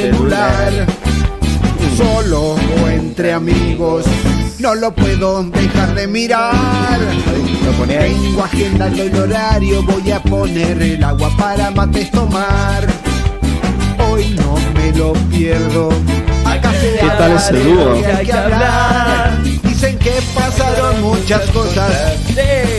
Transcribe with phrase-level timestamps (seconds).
[0.00, 0.86] celular.
[1.96, 4.04] Solo o entre amigos,
[4.58, 6.98] no lo puedo dejar de mirar.
[7.64, 8.14] Lo pone ahí.
[8.14, 12.86] Tengo agenda el horario, voy a poner el agua para mates tomar.
[14.10, 15.90] Hoy no me lo pierdo.
[16.46, 17.84] Acá se ¿Qué tal ese dúo?
[17.94, 19.42] lo que hay que hablar.
[19.62, 21.92] Dicen que pasaron muchas cosas.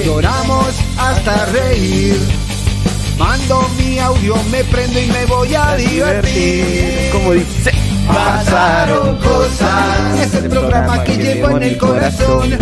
[0.06, 2.18] Lloramos hasta reír.
[3.22, 7.10] Mando mi audio, me prendo y me voy a divertir.
[7.12, 7.72] Como dice.
[8.08, 10.20] Pasaron cosas.
[10.20, 12.58] Es el programa que llevo en el corazón.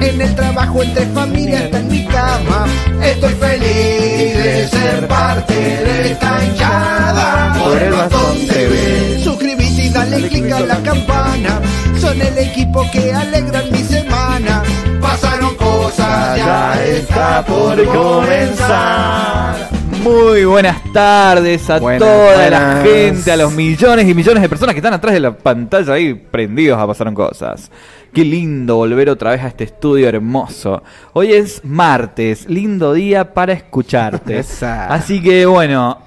[0.00, 2.66] En el trabajo, entre familia, hasta en mi cama.
[3.00, 7.54] Estoy feliz de ser parte de esta hinchada.
[7.62, 9.20] Por el Bastón TV.
[9.22, 11.60] Suscríbete y dale click a la campana.
[12.00, 14.64] Son el equipo que alegran mi semana.
[15.00, 19.79] Pasaron cosas, ya está por comenzar.
[20.02, 24.74] Muy buenas tardes a Buenas, toda la gente, a los millones y millones de personas
[24.74, 27.70] que están atrás de la pantalla ahí prendidos a Pasaron Cosas.
[28.12, 30.82] Qué lindo volver otra vez a este estudio hermoso.
[31.12, 34.38] Hoy es martes, lindo día para escucharte.
[34.40, 34.86] Esa.
[34.86, 35.98] Así que bueno,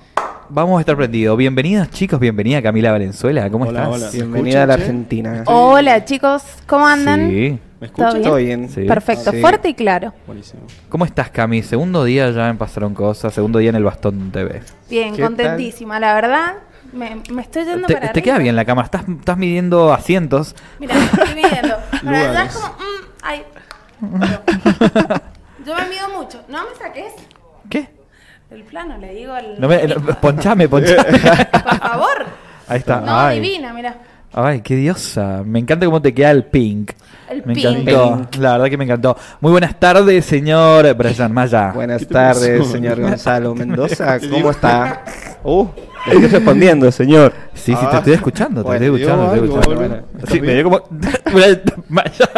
[0.50, 1.38] vamos a estar prendidos.
[1.38, 3.96] Bienvenidos chicos, bienvenida Camila Valenzuela, ¿cómo Hola, estás?
[3.96, 4.10] hola.
[4.12, 4.74] ¿Se Bienvenida a la?
[4.74, 5.44] Argentina.
[5.46, 7.30] Hola chicos, ¿cómo andan?
[7.30, 7.60] Sí.
[7.84, 8.14] ¿Me ¿Todo escuchas?
[8.14, 8.24] bien?
[8.24, 8.70] Todo bien.
[8.70, 8.82] Sí.
[8.86, 9.42] Perfecto, Sí.
[9.42, 10.14] fuerte y claro.
[10.26, 10.62] Buenísimo.
[10.88, 11.64] ¿Cómo estás Cami?
[11.64, 14.62] Segundo día ya en Pasaron Cosas, segundo día en el Bastón TV.
[14.90, 16.54] Bien, ¿Qué contentísima, la verdad.
[16.94, 20.56] Me, me estoy yendo Te, para te queda bien la cámara, estás, estás midiendo asientos.
[20.80, 21.76] Mira, estoy midiendo.
[22.06, 22.56] Para allá Lugares.
[22.56, 23.44] es como, mm, ay.
[25.66, 26.42] Yo me mido mucho.
[26.48, 27.14] No me saques
[27.70, 27.90] ¿Qué?
[28.50, 29.60] el plano, le digo al.
[29.60, 31.04] No me, no, ponchame, ponchame.
[31.52, 32.26] Por favor.
[32.70, 33.02] Ahí está.
[33.02, 33.42] No, Ay.
[33.42, 33.98] divina, mira.
[34.34, 35.44] Ay, qué diosa.
[35.46, 36.92] Me encanta cómo te queda el pink.
[37.30, 37.66] El me pink.
[37.66, 38.28] encantó.
[38.40, 39.16] La verdad que me encantó.
[39.42, 41.72] Muy buenas tardes, señor Brian Maya.
[41.76, 42.72] Buenas ¿Qué te tardes, pasó?
[42.72, 44.20] señor Gonzalo Mendoza.
[44.20, 45.04] ¿Qué ¿Cómo está?
[45.44, 45.68] Uh,
[46.08, 47.32] le estoy respondiendo, señor.
[47.54, 47.98] Sí, sí, te Ah.
[48.00, 49.84] estoy escuchando, te Bueno, estoy escuchando, te estoy escuchando.
[49.84, 50.82] algo, Sí, ¿estás me dio como.
[51.90, 52.30] Maya.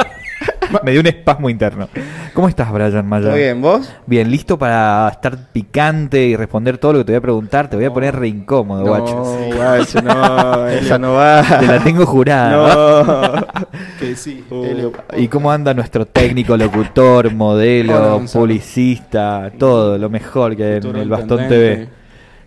[0.83, 1.87] Me dio un espasmo interno.
[2.33, 3.27] ¿Cómo estás, Brian Maya?
[3.27, 3.61] ¿Todo bien?
[3.61, 3.91] ¿Vos?
[4.05, 7.69] Bien, listo para estar picante y responder todo lo que te voy a preguntar.
[7.69, 9.55] Te voy a poner re incómodo, No, guacho.
[9.55, 11.41] guacho, no, esa no va.
[11.59, 13.03] Te la tengo jurada.
[13.03, 13.45] No.
[13.99, 14.91] Que sí, Uh.
[15.17, 21.09] ¿Y cómo anda nuestro técnico, locutor, modelo, publicista, todo lo mejor que hay en el
[21.09, 21.47] Bastón.
[21.47, 21.87] TV?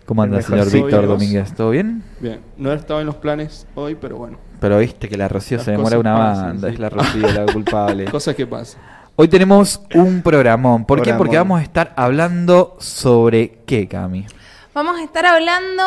[0.05, 0.71] ¿Cómo anda, señor.
[0.71, 1.07] Víctor.
[1.07, 1.53] Domínguez?
[1.53, 2.03] ¿Todo bien?
[2.19, 4.37] Bien, no estaba en los planes hoy, pero bueno.
[4.59, 6.73] Pero viste que la Rocío Las se demora una pasan, banda, sí.
[6.73, 8.05] es la Rocío la culpable.
[8.05, 8.81] Cosas que pasan.
[9.15, 10.85] Hoy tenemos un programón.
[10.85, 11.13] ¿Por qué?
[11.13, 14.25] Porque vamos a estar hablando sobre qué, Cami.
[14.73, 15.83] Vamos a estar hablando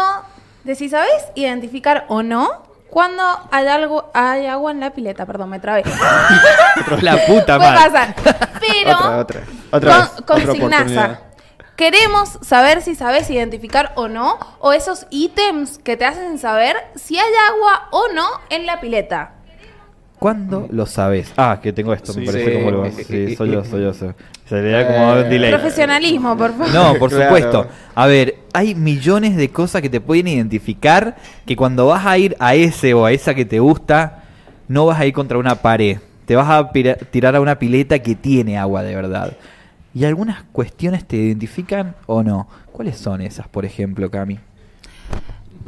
[0.64, 5.24] de si sabes identificar o no cuando hay algo, hay agua en la pileta.
[5.24, 5.82] Perdón, me trabé.
[7.00, 7.90] La puta Puede madre.
[7.90, 8.14] pasar.
[8.60, 9.40] Pero Otra, otra.
[9.70, 10.08] Otra vez.
[10.26, 11.20] con, Otra consignaza.
[11.76, 17.16] Queremos saber si sabes identificar o no, o esos ítems que te hacen saber si
[17.18, 19.32] hay agua o no en la pileta.
[20.18, 21.32] ¿Cuándo lo sabes?
[21.36, 22.26] Ah, que tengo esto, me Sí.
[22.26, 22.58] parece Sí.
[22.58, 22.90] como lo.
[22.90, 23.92] Sí, soy yo, soy yo.
[23.94, 24.14] soy-
[24.48, 25.50] Sería como un delay.
[25.50, 26.68] Profesionalismo, por favor.
[26.74, 27.24] No, por Claro.
[27.24, 27.66] supuesto.
[27.94, 31.16] A ver, hay millones de cosas que te pueden identificar
[31.46, 34.24] que cuando vas a ir a ese o a esa que te gusta,
[34.68, 35.98] no vas a ir contra una pared.
[36.26, 36.70] Te vas a
[37.10, 39.32] tirar a una pileta que tiene agua de verdad.
[39.94, 42.48] ¿Y algunas cuestiones te identifican o no?
[42.72, 44.38] ¿Cuáles son esas, por ejemplo, Cami?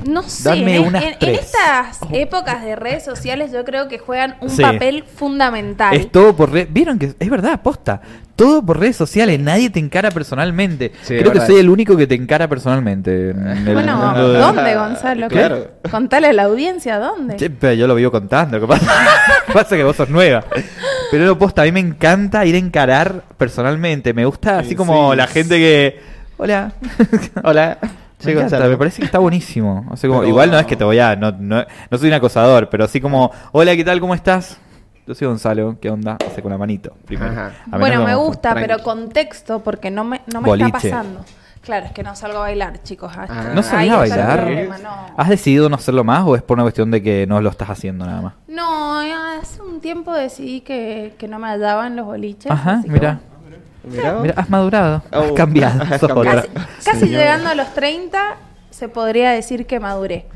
[0.08, 1.40] No sé, Dame en, unas en- en tres.
[1.40, 4.60] estas épocas de redes sociales yo creo que juegan un Sí.
[4.62, 5.94] papel fundamental.
[5.96, 6.68] Es todo por redes.
[6.72, 8.00] ¿Vieron que es verdad, posta?
[8.36, 10.90] Todo por redes sociales, nadie te encara personalmente.
[11.02, 13.30] Sí, Creo que soy el único que te encara personalmente.
[13.30, 15.28] en el Bueno, mundo de- ¿dónde, Gonzalo?
[15.28, 15.70] Claro.
[15.90, 17.36] Contale a la audiencia dónde.
[17.60, 18.92] Pero yo lo vivo contando, ¿qué pasa?
[19.52, 20.44] pasa que vos sos nueva.
[21.10, 24.12] Pero no, posta, a mí me encanta ir a encarar personalmente.
[24.12, 25.16] Me gusta así Sí, como sí.
[25.16, 26.00] la gente que.
[26.36, 26.72] Hola.
[27.44, 27.78] Hola.
[28.24, 28.70] Me, Sí, encanta, Gonzalo.
[28.70, 29.86] me parece que está buenísimo.
[29.90, 31.16] O sea, como- Pero- Igual no es que te voy a.
[31.16, 33.30] No, no, no soy un acosador, pero así como.
[33.52, 34.00] Hola, ¿qué tal?
[34.00, 34.58] ¿Cómo estás?
[35.06, 35.76] Yo soy Gonzalo.
[35.80, 36.16] ¿Qué onda?
[36.26, 37.32] Hace con la manito primero.
[37.78, 38.60] Bueno, me gusta, tranqui.
[38.68, 40.66] pero contexto, porque no me, no me Boliche.
[40.76, 41.20] está pasando.
[41.60, 43.10] Claro, es que no salgo a bailar, chicos.
[43.16, 43.44] Ah, Ah.
[43.54, 44.40] ¿No salís a bailar?
[44.44, 44.90] problema, no.
[45.16, 47.70] ¿Has decidido no hacerlo más o es por una cuestión de que no lo estás
[47.70, 48.34] haciendo nada más?
[48.48, 48.98] No,
[49.40, 52.50] hace un tiempo decidí que, que no me hallaba en los boliches.
[52.52, 53.20] Ajá, que mira.
[53.86, 54.12] Mirá.
[54.20, 55.02] Mira, has madurado.
[55.10, 55.82] Has Oh, cambiado.
[55.94, 56.42] has cambiado.
[56.42, 58.36] Casi, casi llegando a los 30,
[58.70, 60.26] se podría decir que maduré.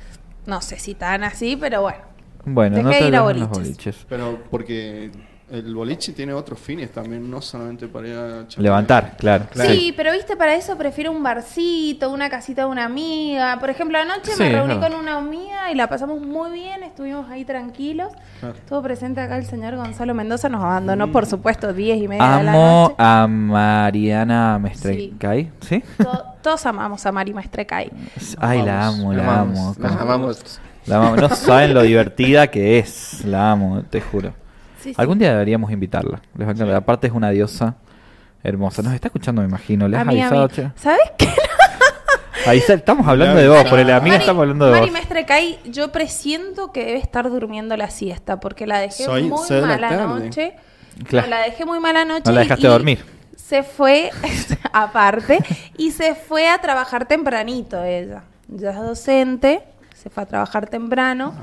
[0.46, 1.98] No sé si tan así, pero bueno.
[2.44, 3.48] Bueno, Dejé no de ir a boliches.
[3.50, 4.06] boliches.
[4.08, 5.10] Pero porque
[5.50, 8.44] el boliche tiene otros fines también, no solamente para ir a.
[8.60, 9.46] Levantar, claro.
[9.54, 13.58] Sí, pero viste, para eso prefiero un barcito, una casita de una amiga.
[13.58, 17.30] Por ejemplo, anoche Sí, me reuní con una amiga y la pasamos muy bien, estuvimos
[17.30, 18.12] ahí tranquilos.
[18.40, 18.54] Claro.
[18.56, 22.44] Estuvo presente acá el señor Gonzalo Mendoza, nos abandonó, por supuesto, 10 y media de
[22.44, 22.94] la Amo noche.
[22.98, 25.50] a Mariana Mestrecay.
[25.60, 25.82] ¿Sí?
[25.98, 27.90] To- todos amamos a Mari Maestrecay.
[28.38, 29.88] Ay, la amo, la amamos, amo.
[29.88, 30.60] Como- amamos.
[30.86, 31.20] La amamos.
[31.20, 33.24] No saben lo divertida que es.
[33.24, 34.32] La amo, te juro.
[34.82, 34.94] Sí, sí.
[34.96, 36.20] Algún día deberíamos invitarla.
[36.36, 36.76] Les va a encantar.
[36.76, 37.76] Aparte es una diosa
[38.42, 38.82] hermosa.
[38.82, 39.88] Nos está escuchando, me imagino.
[39.88, 40.72] ¿Les has Amiga, avisado, amiga.
[40.74, 40.80] che?
[40.80, 41.28] ¿Sabes qué?
[42.46, 44.92] Ahí está- estamos hablando de vos, por el amiga Mari- estamos hablando de Mari vos.
[44.92, 49.40] Mestre Cay, yo presiento que debe estar durmiendo la siesta porque la dejé Soy- muy
[49.50, 50.54] la mala noche.
[51.08, 51.26] Claro.
[51.28, 52.22] No, la dejé muy mala noche.
[52.26, 53.04] No la dejaste y dormir.
[53.36, 54.10] Se fue,
[54.72, 55.38] aparte,
[55.76, 58.22] y se fue a trabajar tempranito ella.
[58.48, 59.62] Ya es docente,
[59.98, 61.34] se fue a trabajar temprano.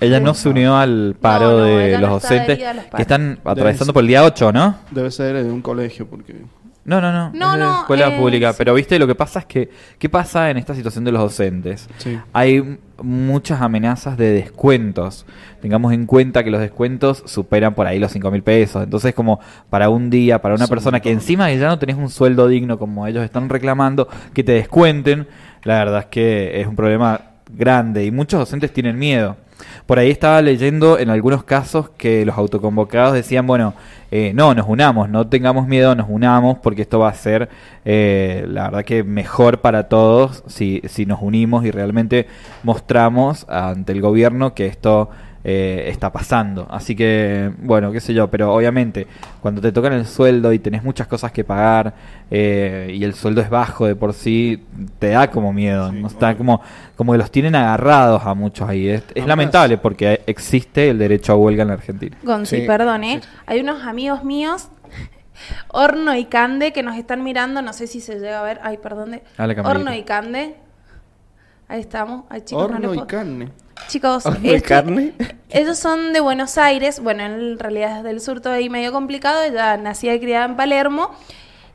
[0.00, 3.86] Ella no se unió al paro No, no, de los docentes los que están atravesando
[3.86, 3.94] ser.
[3.94, 4.76] por el día 8, ¿no?
[4.92, 6.36] Debe ser de un colegio porque...
[6.84, 7.32] No, no, no.
[7.34, 8.52] No, es no, escuela eh, pública.
[8.52, 8.58] sí.
[8.58, 11.88] Pero viste, lo que pasa es que, ¿qué pasa en esta situación de los docentes?
[11.98, 12.16] Sí.
[12.32, 15.26] Hay muchas amenazas de descuentos.
[15.60, 18.84] Tengamos en cuenta que los descuentos superan por ahí los 5 mil pesos.
[18.84, 22.08] Entonces, como para un día, para una persona que encima que ya no tenés un
[22.08, 25.26] sueldo digno como ellos están reclamando, que te descuenten,
[25.64, 27.20] la verdad es que es un problema
[27.50, 29.36] grande y muchos docentes tienen miedo.
[29.86, 33.74] Por ahí estaba leyendo en algunos casos que los autoconvocados decían, bueno,
[34.10, 37.48] eh, no, nos unamos, no tengamos miedo, nos unamos porque esto va a ser,
[37.84, 42.26] eh, la verdad que mejor para todos si, si nos unimos y realmente
[42.62, 45.10] mostramos ante el gobierno que esto
[45.48, 46.66] eh, está pasando.
[46.68, 49.06] Así que, bueno, qué sé yo, pero obviamente
[49.40, 51.94] cuando te tocan el sueldo y tenés muchas cosas que pagar
[52.32, 54.64] eh, y el sueldo es bajo de por sí,
[54.98, 56.08] te da como miedo, Sí, ¿no?
[56.08, 56.38] Está obvio.
[56.38, 56.62] como,
[56.96, 58.88] como que los tienen agarrados a muchos ahí.
[58.88, 62.16] Es, lamentable porque existe el derecho a huelga en la Argentina.
[62.24, 63.20] Gonzi, Sí, perdón, ¿eh?
[63.22, 63.28] sí.
[63.46, 64.68] Hay unos amigos míos,
[65.68, 67.62] Horno y Cande, que nos están mirando.
[67.62, 68.58] No sé si se llega a ver.
[68.64, 69.20] Ay, perdón.
[69.38, 70.56] Horno y Cande.
[71.68, 72.24] Ahí estamos.
[72.28, 73.50] Ay, chicos, no Horno y puedo- carne.
[73.88, 75.12] Chicos, ¿Horno y este- carne?
[75.50, 77.00] ellos son de Buenos Aires.
[77.00, 79.42] Bueno, en realidad es del sur, todo ahí medio complicado.
[79.42, 81.10] Ella nacida y criada en Palermo.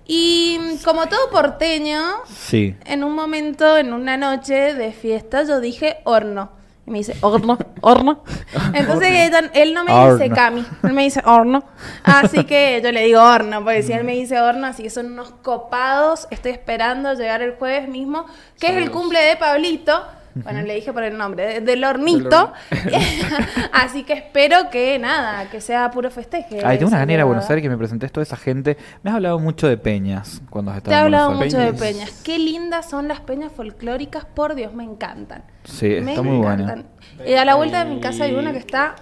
[0.05, 2.75] Y como todo porteño, Sí.
[2.85, 6.51] en un momento, en una noche de fiesta, yo dije horno.
[6.87, 8.23] Y me dice, horno, horno.
[8.73, 10.29] Entonces ella- él no me dice.
[10.35, 11.63] Cami, él me dice horno.
[12.03, 15.07] Así que yo le digo horno, porque si él me dice horno, así que son
[15.13, 16.27] unos copados.
[16.31, 18.25] Estoy esperando llegar el jueves mismo,
[18.59, 20.03] que es el cumple de Pablito.
[20.35, 22.53] Bueno, le dije por el nombre, de- del hornito.
[23.73, 26.59] así que espero que nada, que sea puro festeje.
[26.63, 27.49] Ay, tengo una gana a Buenos.
[27.49, 28.77] Aires que me presentes toda esa gente.
[29.03, 31.73] Me has hablado mucho de peñas cuando has Te estado he en hablado mucho de
[31.73, 32.21] Peñas.
[32.23, 35.43] Qué lindas son las peñas folclóricas, por Dios, me encantan.
[35.63, 36.85] Sí, Me está muy encantan.
[37.25, 38.95] Y a la vuelta de mi casa hay una que está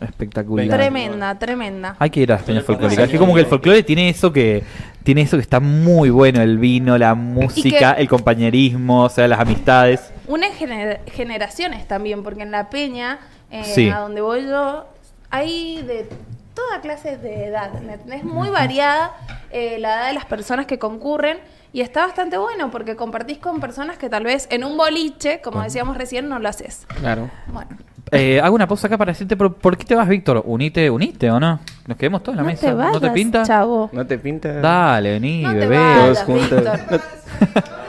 [0.00, 0.66] Espectacular.
[0.68, 1.96] tremenda, tremenda.
[1.98, 3.04] Hay que ir a las peñas folclóricas.
[3.04, 4.62] Es que como que el folclore tiene eso que
[5.02, 9.40] tiene eso que está muy bueno, el vino, la música, el compañerismo, o sea, las
[9.40, 10.12] amistades.
[10.30, 13.18] Una gener- generaciones también, porque en la peña,
[13.50, 13.90] eh, Sí.
[13.90, 14.86] a donde voy yo,
[15.30, 16.08] hay de
[16.54, 17.72] toda clase de edad.
[17.80, 18.22] ¿me entendés?
[18.24, 19.12] muy variada
[19.50, 21.38] eh, la edad de las personas que concurren.
[21.72, 25.62] Y está bastante bueno porque compartís con personas que tal vez en un boliche, como
[25.62, 26.86] decíamos recién, no lo haces.
[27.00, 27.30] Claro.
[27.48, 27.70] Bueno,
[28.12, 30.42] Eh, hago una pausa acá para decirte, ¿por, por qué te vas, Víctor?
[30.44, 31.60] ¿Unite, unite o no?
[31.86, 32.66] Nos quedemos todos en la no mesa.
[32.68, 33.42] te vayas, ¿No te pinta?
[33.44, 33.88] chavo.
[33.92, 34.52] ¿No te pinta?
[34.54, 35.76] Dale, vení, No te bebé.
[35.78, 36.64] vayas, Todos juntos.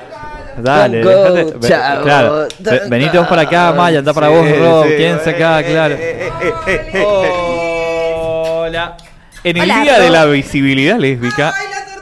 [0.61, 2.01] Dale, Don't go, dejate- ve- chao.
[2.03, 2.47] claro.
[2.59, 4.89] Ve- venite vos para acá, Maya, anda para Sí, vos, Rob, sí.
[4.97, 5.93] quédense acá, Eh, claro.
[5.95, 8.97] eh, eh, eh, eh, Hola.
[9.43, 10.13] En el Hola, día de Rob.
[10.13, 11.53] la visibilidad lésbica.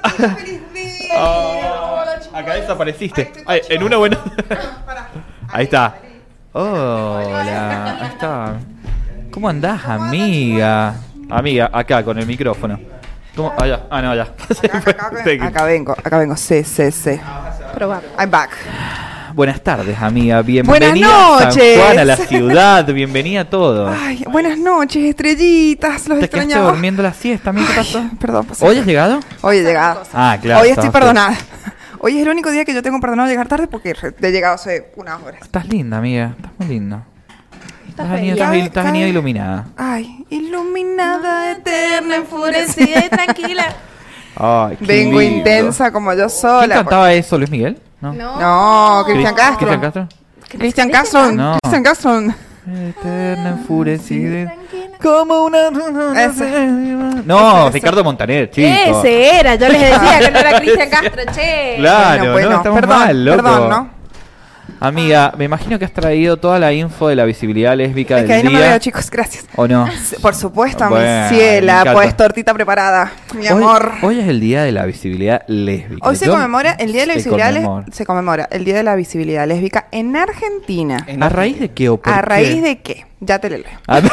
[2.33, 3.31] Acá desapareciste.
[3.45, 4.17] Ay, en una buena.
[5.51, 5.95] Ahí está.
[6.53, 7.97] Hola.
[8.01, 8.53] Ahí está.
[9.31, 10.95] ¿Cómo andás, amiga?
[11.29, 12.79] Amiga, acá con el micrófono.
[13.35, 13.53] ¿Cómo?
[13.57, 13.81] Allá.
[13.89, 14.27] Ah, no, allá.
[14.73, 15.09] Acá,
[15.47, 17.19] acá vengo, acá vengo, sí, sí, sí.
[17.73, 18.01] Probá.
[18.17, 18.51] I'm back.
[19.33, 20.41] Buenas tardes, amiga.
[20.41, 21.79] Bienvenida Buenas a San noches.
[21.79, 22.93] Juan, a la ciudad.
[22.93, 23.87] Bienvenida a todo.
[23.87, 27.53] Ay, buenas noches, estrellitas, los ¿Te quedaste durmiendo la siesta?
[28.19, 28.65] perdón, pasé.
[28.65, 29.19] ¿Hoy has llegado?
[29.41, 30.03] Hoy he llegado.
[30.13, 30.61] Ah, claro.
[30.61, 31.37] Hoy estoy perdonada.
[31.99, 34.91] Hoy es el único día que yo tengo perdonado llegar tarde porque he llegado hace
[34.95, 35.41] unas horas.
[35.41, 36.33] Estás linda, amiga.
[36.35, 37.03] Estás muy linda.
[37.87, 39.67] Estás venida, estás, estás venida iluminada.
[39.75, 43.75] Ay, iluminada, Eterna, enfurecida y tranquila.
[44.39, 45.37] Ay, qué Vengo lindo.
[45.37, 46.75] intensa como yo ¿Quién sola.
[46.75, 47.37] cantaba eso?
[47.37, 47.77] ¿Luis Miguel?
[48.01, 48.13] No.
[48.13, 48.39] No.
[48.39, 49.57] No, Cristian Cris- Castro.
[49.67, 50.07] ¿Cristian Castro?
[50.57, 51.31] Cristian Castro.
[51.33, 51.57] No.
[51.61, 52.19] Cristian Castro.
[52.71, 54.53] Eterna enfurecida.
[55.01, 55.67] Como una.
[56.23, 56.67] Ese.
[57.25, 57.69] No.
[57.69, 58.67] Ricardo Montaner, chico.
[58.67, 61.75] Ese era, yo les decía que no era Cristian Castro, che.
[61.77, 63.37] Claro, Bueno, bueno, no, estamos perdón, mal, loco.
[63.43, 63.89] perdón, ¿no?
[64.79, 68.27] Amiga, me imagino que has traído toda la info de la visibilidad lésbica Es del
[68.27, 68.69] que ahí no me día.
[68.69, 69.45] veo, chicos, gracias.
[69.55, 69.87] ¿O no?
[70.21, 73.93] Por supuesto, Bueno, mi ciela, pues tortita preparada, mi amor.
[74.01, 76.07] Hoy, es el día de la visibilidad lésbica.
[76.07, 77.85] Hoy se Yo- conmemora el Día de la Visibilidad conmemora.
[77.91, 81.03] se conmemora el Día de la Visibilidad Lésbica en Argentina.
[81.07, 82.25] En ¿A raíz de qué o por ¿A qué?
[82.25, 83.05] raíz de qué?
[83.19, 83.65] Ya te lo leo.
[83.87, 84.01] Ah,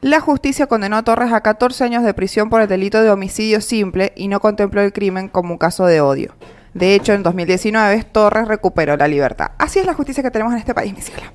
[0.00, 3.60] La justicia condenó a Torres a 14 años de prisión por el delito de homicidio
[3.60, 6.34] simple y no contempló el crimen como un caso de odio.
[6.74, 9.52] De hecho, en 2019, Torres recuperó la libertad.
[9.58, 11.32] Así es la justicia que tenemos en este país, mi ciela.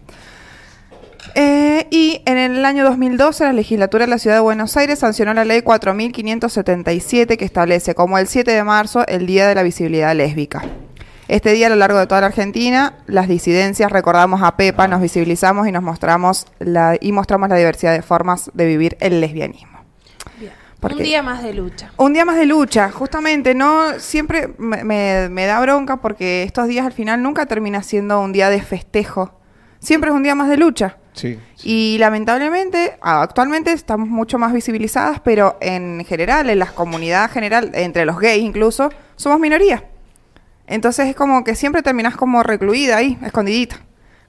[1.35, 5.33] Eh, y en el año 2012, la legislatura de la ciudad de Buenos Aires sancionó
[5.33, 10.15] la ley 4577 que establece como el 7 de marzo el Día de la Visibilidad
[10.15, 10.63] Lésbica.
[11.27, 15.01] Este día, a lo largo de toda la Argentina, las disidencias recordamos a Pepa, nos
[15.01, 19.76] visibilizamos y nos mostramos la, y mostramos la diversidad de formas de vivir el lesbianismo.
[20.79, 20.81] Bien.
[20.81, 21.91] ¿Por Un día más de lucha.
[21.97, 26.67] Un día más de lucha, justamente, no siempre me, me- me da bronca porque estos
[26.67, 29.39] días al final nunca termina siendo un día de festejo.
[29.79, 30.97] Siempre es un día más de lucha.
[31.13, 31.39] Sí.
[31.63, 38.05] Y lamentablemente, actualmente estamos mucho más visibilizadas, pero en general, en la comunidad general, entre
[38.05, 39.83] los gays incluso, somos minoría.
[40.67, 43.77] Entonces es como que siempre terminás como recluida ahí, escondidita.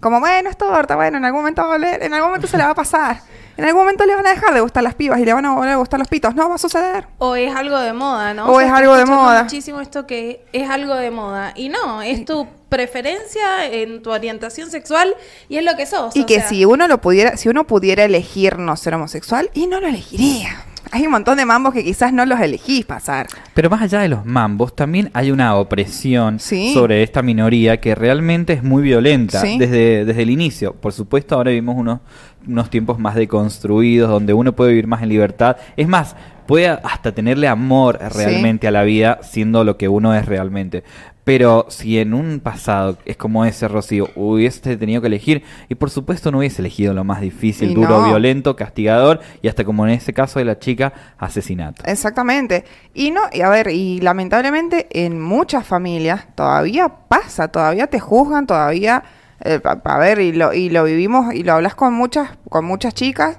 [0.01, 2.57] Como, bueno, es torta, bueno, en algún momento va a oler, en algún momento se
[2.57, 3.21] le va a pasar.
[3.57, 5.53] En algún momento le van a dejar de gustar las pibas y le van a
[5.53, 6.33] volver a gustar los pitos.
[6.37, 7.09] No va a suceder.
[7.19, 8.47] O es algo de moda, ¿no?
[8.47, 9.43] O es algo de moda.
[9.43, 11.53] muchísimo esto que es algo de moda.
[11.57, 15.17] Y no, es tu preferencia en tu orientación sexual
[15.49, 16.15] y es lo que sos.
[16.15, 19.51] Y o que sea, si uno lo pudiera, si uno pudiera elegir no ser homosexual,
[19.55, 20.65] y no lo elegiría.
[20.91, 23.27] Hay un montón de mambos que quizás no los elegís pasar.
[23.55, 26.73] Pero más allá de los mambos, también hay una opresión Sí.
[26.75, 29.59] sobre esta minoría que realmente es muy violenta Sí.
[29.59, 30.75] desde, desde el inicio.
[30.75, 32.01] Por supuesto, ahora vivimos unos,
[32.47, 35.57] unos tiempos más deconstruidos, donde uno puede vivir más en libertad.
[35.77, 36.17] Es más,
[36.47, 38.17] puede hasta tenerle amor Sí.
[38.19, 40.83] realmente a la vida, siendo lo que uno es realmente.
[41.29, 45.91] Pero si en un pasado es como ese Rocío, hubiese tenido que elegir, y por
[45.91, 48.07] supuesto no hubiese elegido lo más difícil, Y duro, no.
[48.07, 51.83] violento, castigador, y hasta como en ese caso de la chica, asesinato.
[51.85, 52.65] Exactamente.
[52.95, 58.47] Y no, y a ver, y lamentablemente en muchas familias todavía pasa, todavía te juzgan,
[58.47, 59.03] todavía,
[59.45, 62.65] eh, a, a ver, y lo, y lo vivimos, y lo hablas con muchas, con
[62.65, 63.39] muchas chicas,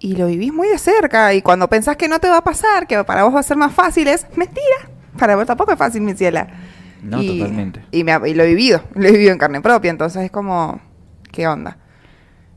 [0.00, 2.88] y lo vivís muy de cerca, y cuando pensás que no te va a pasar,
[2.88, 4.90] que para vos va a ser más fácil, es mentira.
[5.16, 6.48] Para vos tampoco es fácil, mi ciela.
[7.02, 7.84] No, Y- totalmente.
[7.90, 10.30] Y, me ha- y lo he vivido, lo he vivido en carne propia, entonces es
[10.30, 10.80] como,
[11.30, 11.78] ¿qué onda?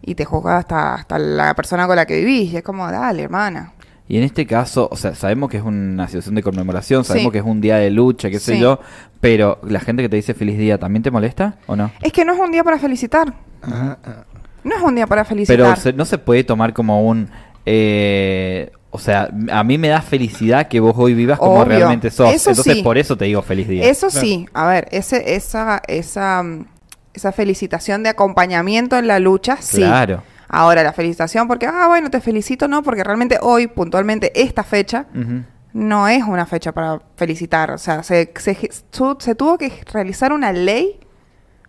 [0.01, 3.23] Y te juzga hasta, hasta la persona con la que vivís, y es como, dale,
[3.23, 3.73] hermana.
[4.07, 7.31] Y en este caso, o sea, sabemos que es una situación de conmemoración, sabemos Sí.
[7.31, 8.79] que es un día de lucha, qué sé yo,
[9.19, 11.89] pero la gente que te dice feliz día, ¿también te molesta o no?
[12.03, 13.33] Es que no es un día para felicitar.
[13.63, 14.23] Ah, ah.
[14.63, 15.57] No es un día para felicitar.
[15.57, 17.29] Pero se- no se puede tomar como un...
[17.65, 21.65] eh, o sea, a mí me da felicidad que vos hoy vivas como Obvio.
[21.77, 22.33] realmente sos.
[22.33, 22.81] Eso Entonces sí.
[22.83, 23.85] por eso te digo feliz día.
[23.87, 26.65] Eso sí, a ver, ese, esa, esa, mm,
[27.13, 29.77] esa felicitación de acompañamiento en la lucha, sí.
[29.77, 30.23] Claro.
[30.47, 35.07] Ahora, la felicitación porque, ah, bueno, te felicito, no, porque realmente hoy, puntualmente, esta fecha,
[35.73, 37.71] no es una fecha para felicitar.
[37.71, 38.55] O sea, se, se,
[38.91, 40.99] tu- se tuvo que realizar una ley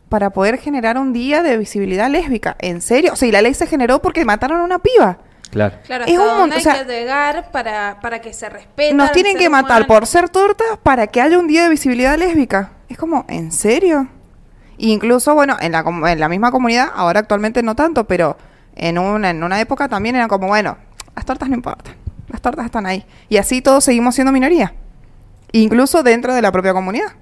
[0.09, 2.55] para poder generar un día de visibilidad lésbica.
[2.61, 3.15] ¿En serio?
[3.15, 5.19] O sea, y la ley se generó porque mataron a una piba.
[5.57, 5.77] Claro.
[5.87, 8.93] Claro, Es un montón, hay o sea, que llegar para, para que se respete.
[8.95, 9.87] Nos tienen que matar humano.
[9.87, 12.73] por ser tortas para que haya un día de visibilidad lésbica.
[12.91, 14.07] Es como, ¿en serio?
[14.79, 18.37] Incluso, bueno, en la, com- en la misma comunidad, ahora actualmente no tanto, pero
[18.75, 20.77] en una, en una época también era como, bueno,
[21.15, 21.95] las tortas no importan,
[22.29, 23.07] las tortas están ahí.
[23.31, 24.75] Y así todos seguimos siendo minoría.
[25.53, 27.13] Incluso dentro de la propia comunidad,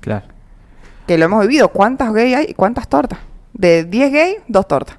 [0.00, 0.26] Claro.
[1.06, 1.68] que lo hemos vivido.
[1.68, 3.20] ¿Cuántas gays hay y cuántas tortas?
[3.52, 4.96] De 10 gays, dos tortas.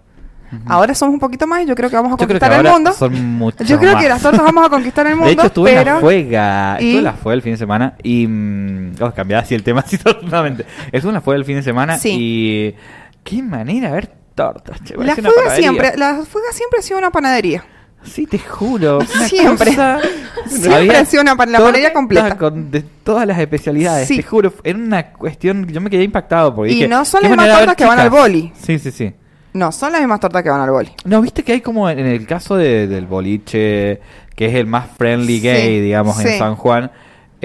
[0.65, 2.93] Ahora somos un poquito más y yo creo que vamos a conquistar el mundo.
[2.93, 4.03] son mucho Yo creo más.
[4.03, 5.27] que las tortas vamos a conquistar el mundo.
[5.27, 5.93] De hecho, estuve en pero...
[5.95, 6.77] la fuega.
[6.79, 6.83] ¿Y?
[6.85, 8.27] Estuve en la fuega el fin de semana y.
[8.27, 10.65] mm, Vamos a cambiar así el tema así totalmente.
[10.91, 12.15] Estuve en la fuega el fin de semana Sí.
[12.19, 12.75] y.
[13.23, 17.09] Qué manera de ver tortas, che, La fuga siempre, la fuga siempre ha sido una
[17.11, 17.63] panadería.
[18.03, 18.99] Sí, te juro.
[19.27, 19.69] Siempre.
[19.71, 19.99] cosa-
[20.47, 22.37] Siempre ha sido una pan- la panadería completa.
[22.37, 24.17] Con de todas las especialidades, Sí.
[24.17, 24.51] te juro.
[24.65, 25.65] Era una cuestión.
[25.67, 28.09] Yo me quedé impactado porque Y dije, no son las ver tortas que van al
[28.09, 28.51] boli.
[28.61, 29.13] Sí, sí, sí.
[29.53, 30.89] No, son las mismas tortas que van al boli.
[31.05, 34.01] No, viste que hay como en el caso de- del boliche,
[34.35, 36.37] que es el más friendly Sí, gay, digamos, en.
[36.39, 36.91] San Juan.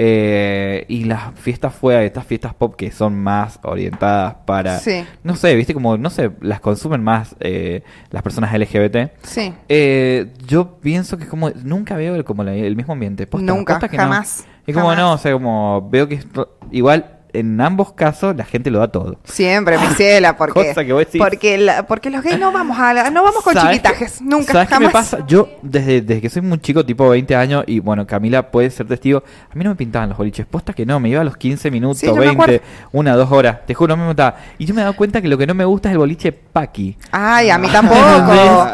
[0.01, 4.79] eh, y las fiestas fuera, estas fiestas pop que son más orientadas para.
[4.79, 5.03] Sí.
[5.23, 9.11] No sé, viste como, no sé, las consumen más eh, las personas LGBT.
[9.23, 9.53] Sí.
[9.67, 13.27] Eh, yo pienso que como nunca veo el, como la- el mismo ambiente.
[13.27, 14.53] Posta, Nunca, posta que jamás, No.
[14.67, 15.03] Es como jamás.
[15.03, 18.87] no, o sea, como veo que esto- igual en ambos casos la gente lo da
[18.89, 19.17] todo.
[19.25, 21.19] Siempre, mi ciela, porque, Cosa que vos decís.
[21.21, 24.23] porque, la- porque los gays no vamos a la- no vamos con ¿Sabes chiquitajes, qué-
[24.23, 24.87] nunca, ¿Sabes qué jamás.
[24.89, 25.19] me pasa?
[25.27, 28.87] Yo, desde, desde que soy muy chico, tipo 20 años, y bueno, Camila puede ser
[28.87, 30.45] testigo, a mí no me pintaban los boliches.
[30.45, 32.61] Posta que no, me iba a los 15 minutos, Sí, yo me 20, acuerdo.
[32.91, 33.59] una, dos horas.
[33.65, 34.35] Te juro, no me gustaba.
[34.57, 36.31] Y yo me he dado cuenta que lo que no me gusta es el boliche
[36.31, 36.97] paqui.
[37.11, 38.67] Ay, a mí tampoco.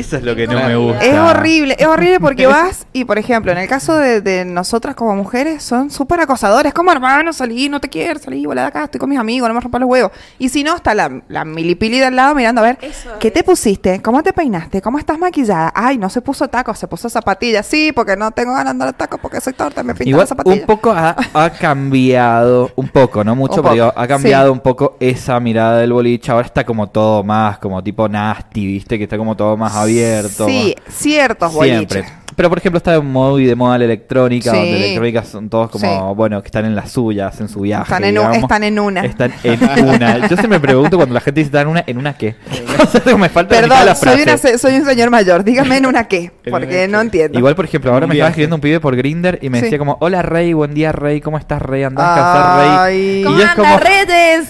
[0.00, 1.04] Eso es lo que no me gusta.
[1.04, 4.94] Es horrible, es horrible porque vas y, por ejemplo, en el caso de, de nosotras
[4.94, 6.72] como mujeres, son súper acosadores.
[6.74, 9.54] Como, hermano, salí, no te quiero, salí, volá de acá, estoy con mis amigos, no
[9.54, 10.12] me rompas los huevos.
[10.38, 13.28] Y si no, está la, la milipili de al lado mirando a ver, Eso ¿qué
[13.28, 13.34] es.
[13.34, 14.00] te pusiste?
[14.02, 14.82] ¿Cómo te peinaste?
[14.82, 15.72] ¿Cómo estás maquillada?
[15.74, 17.66] Ay, no se puso tacos, se puso zapatillas.
[17.66, 20.28] Sí, porque no tengo ganas de andar tacos porque soy torta, me pinté Igual las
[20.30, 20.60] zapatillas.
[20.60, 25.38] un poco ha, ha cambiado, un poco, no mucho, pero ha cambiado un poco esa
[25.40, 26.30] mirada del boliche.
[26.32, 28.98] Ahora está como todo más, como tipo nasty, ¿viste?
[28.98, 30.46] Que está como todo más abierto.
[30.46, 31.76] Sí, ciertos Siempre.
[31.76, 32.06] boliches.
[32.36, 34.56] Pero por ejemplo está muy de moda la electrónica, Sí.
[34.58, 36.14] donde electrónica son todos como, Sí.
[36.16, 37.84] bueno, que están en las suyas, en su viaje.
[37.84, 38.36] Están en, un- digamos.
[38.42, 39.00] están en una.
[39.06, 40.18] Están en una.
[40.28, 42.36] Yo siempre me pregunto cuando la gente dice están en una, ¿en una qué?
[42.82, 44.22] O sea, me falta la mitad de Perdón, la soy, frase.
[44.24, 45.44] una se- soy un señor mayor.
[45.44, 47.38] Dígame en una qué, En porque una no entiendo.
[47.38, 48.32] Igual, por ejemplo, ahora Un me estaba viaje.
[48.32, 49.64] escribiendo un pibe por Grinder y me Sí.
[49.64, 51.84] decía como, hola Rey, buen día Rey, ¿cómo estás Rey?
[51.84, 52.76] ¿Andás a casar Rey?
[52.78, 53.20] Ay.
[53.20, 54.48] Y ¿Cómo yo es anda, como- redes?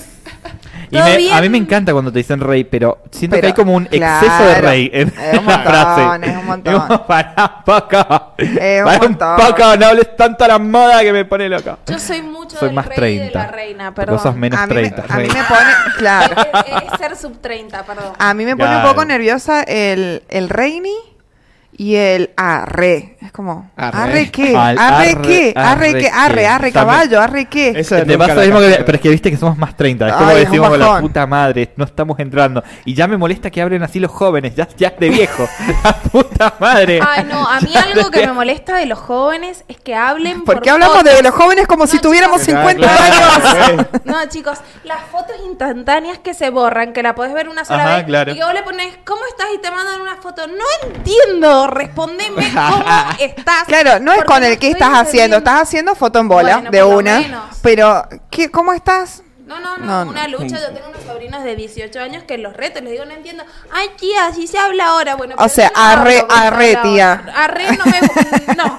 [0.91, 3.47] Y ¿Todo me- a mí me encanta cuando te dicen Rey, pero siento Pero, que
[3.49, 6.31] hay como un exceso claro, de Rey en es un la montón, frase.
[6.31, 6.75] es un montón.
[6.89, 8.33] Digo, para un poco.
[8.39, 8.49] Es
[8.81, 9.37] un para un montón.
[9.37, 11.79] poco, no hables tanto a la moda que me pone loca.
[11.87, 13.25] Yo soy mucho Soy del más rey 30.
[13.25, 14.15] y de la reina, perdón.
[14.17, 15.05] vos sos menos a mí, me, 30.
[15.09, 16.35] a mí me pone, claro,
[16.67, 18.13] Es, es ser sub 30, perdón.
[18.19, 18.87] a mí me pone Claro.
[18.89, 20.95] un poco nerviosa el, el reini
[21.79, 23.17] y el arre.
[23.21, 23.99] Es como, Arre.
[23.99, 27.73] arre, qué, Al- arre, arre, qué, arre, arre qué, arre, arre, caballo, arre, qué.
[27.87, 30.07] Te nunca pasa lo mismo que, pero es que viste que somos más 30.
[30.07, 32.63] Es Ay, como es decimos, la puta madre, no estamos entrando.
[32.85, 35.47] Y ya me molesta que hablen así los jóvenes, ya, ya de viejo.
[35.85, 37.01] la puta madre.
[37.07, 40.45] Ay, no, a mí Ya algo que me molesta de los jóvenes es que hablen
[40.45, 41.15] ¿Por por qué hablamos fotos.
[41.17, 42.61] de los jóvenes como si tuviéramos chicos.
[42.71, 43.87] 50 Claro, años?
[44.05, 47.97] No, chicos, las fotos instantáneas que se borran, que la podés ver una sola Ajá,
[47.97, 48.33] vez, claro.
[48.33, 49.49] y que vos le pones, ¿cómo estás?
[49.55, 50.47] Y te mandan una foto.
[50.47, 52.85] No entiendo, respondeme cómo
[53.19, 53.65] estás.
[53.67, 56.81] Claro, no es con el que estás haciendo, estás haciendo foto en bola Bueno, de
[56.83, 57.45] por lo una, menos.
[57.63, 59.23] pero ¿qué, ¿cómo estás?
[59.47, 60.11] No, no, no, No, no.
[60.11, 60.59] una lucha.
[60.59, 63.45] Yo tengo unos sobrinos de 18 años que los reto les digo, no entiendo.
[63.73, 65.15] Ay, tía, así se habla ahora.
[65.15, 67.13] Bueno, O sea, yo no arre, arre, tía.
[67.13, 67.45] ahora.
[67.45, 68.55] Arre no me...
[68.57, 68.79] No.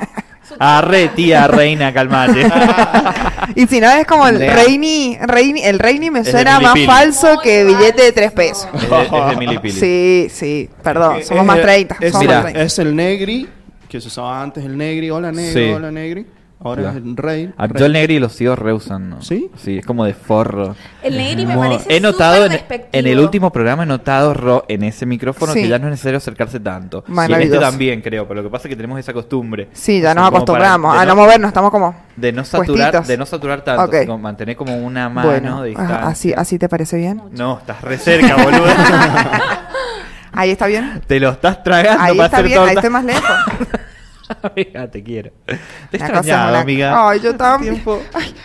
[0.59, 2.47] Arre, tía, reina, calmate.
[3.55, 4.39] Y si no es como el.
[4.39, 8.11] Reini, Reini, el Reini me suena más falso que billete de.
[8.11, 8.67] 3 pesos.
[8.73, 9.73] es, de, es de Milipili.
[9.73, 11.97] Sí, sí, perdón, somos Es- más 30.
[11.99, 12.35] Es, somos Mira.
[12.35, 12.61] más 30.
[12.63, 13.47] es el negri,
[13.89, 15.71] que se usaba antes el negri, hola negri, Sí.
[15.71, 16.25] hola negri.
[16.59, 16.97] Ahora Claro.
[16.97, 17.53] es el rey.
[17.55, 17.79] Ah, rey.
[17.79, 19.21] Yo el negri los sigo reusando.
[19.21, 19.51] ¿Sí?
[19.57, 20.75] Sí, es como de forro.
[21.03, 25.05] El negri me parece He notado en, el último programa, he notado Ro, en ese
[25.05, 25.61] micrófono Sí.
[25.61, 27.03] que ya no es necesario acercarse tanto.
[27.07, 29.69] Y en este también creo, pero lo que pasa es que tenemos esa costumbre.
[29.73, 31.95] Sí, ya nos acostumbramos para- a de no movernos, estamos como...
[32.15, 33.07] De no saturar, puestitos.
[33.07, 33.93] de no saturar tanto, Ok.
[33.93, 36.07] así como mantener como una mano Bueno, de ah, distancia.
[36.07, 37.21] así, ¿así te parece bien?
[37.33, 38.65] No, estás re cerca, boludo.
[40.33, 41.01] Ahí está bien.
[41.07, 43.23] te lo estás tragando Ahí para está hacer bien, ahí estoy más lejos.
[44.43, 45.31] amiga, te quiero.
[45.45, 45.55] Te he
[45.97, 47.09] es extrañado, una- amiga.
[47.09, 47.75] Ay, yo también.
[47.75, 48.35] Tiempo- Ay,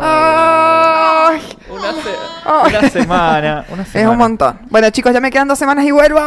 [0.00, 1.42] ay.
[1.70, 2.74] Una, se- Ay.
[2.78, 3.64] una semana.
[3.70, 4.10] Una Es semana.
[4.10, 4.58] un montón.
[4.70, 6.20] Bueno, chicos, ya me quedan dos semanas y vuelvo.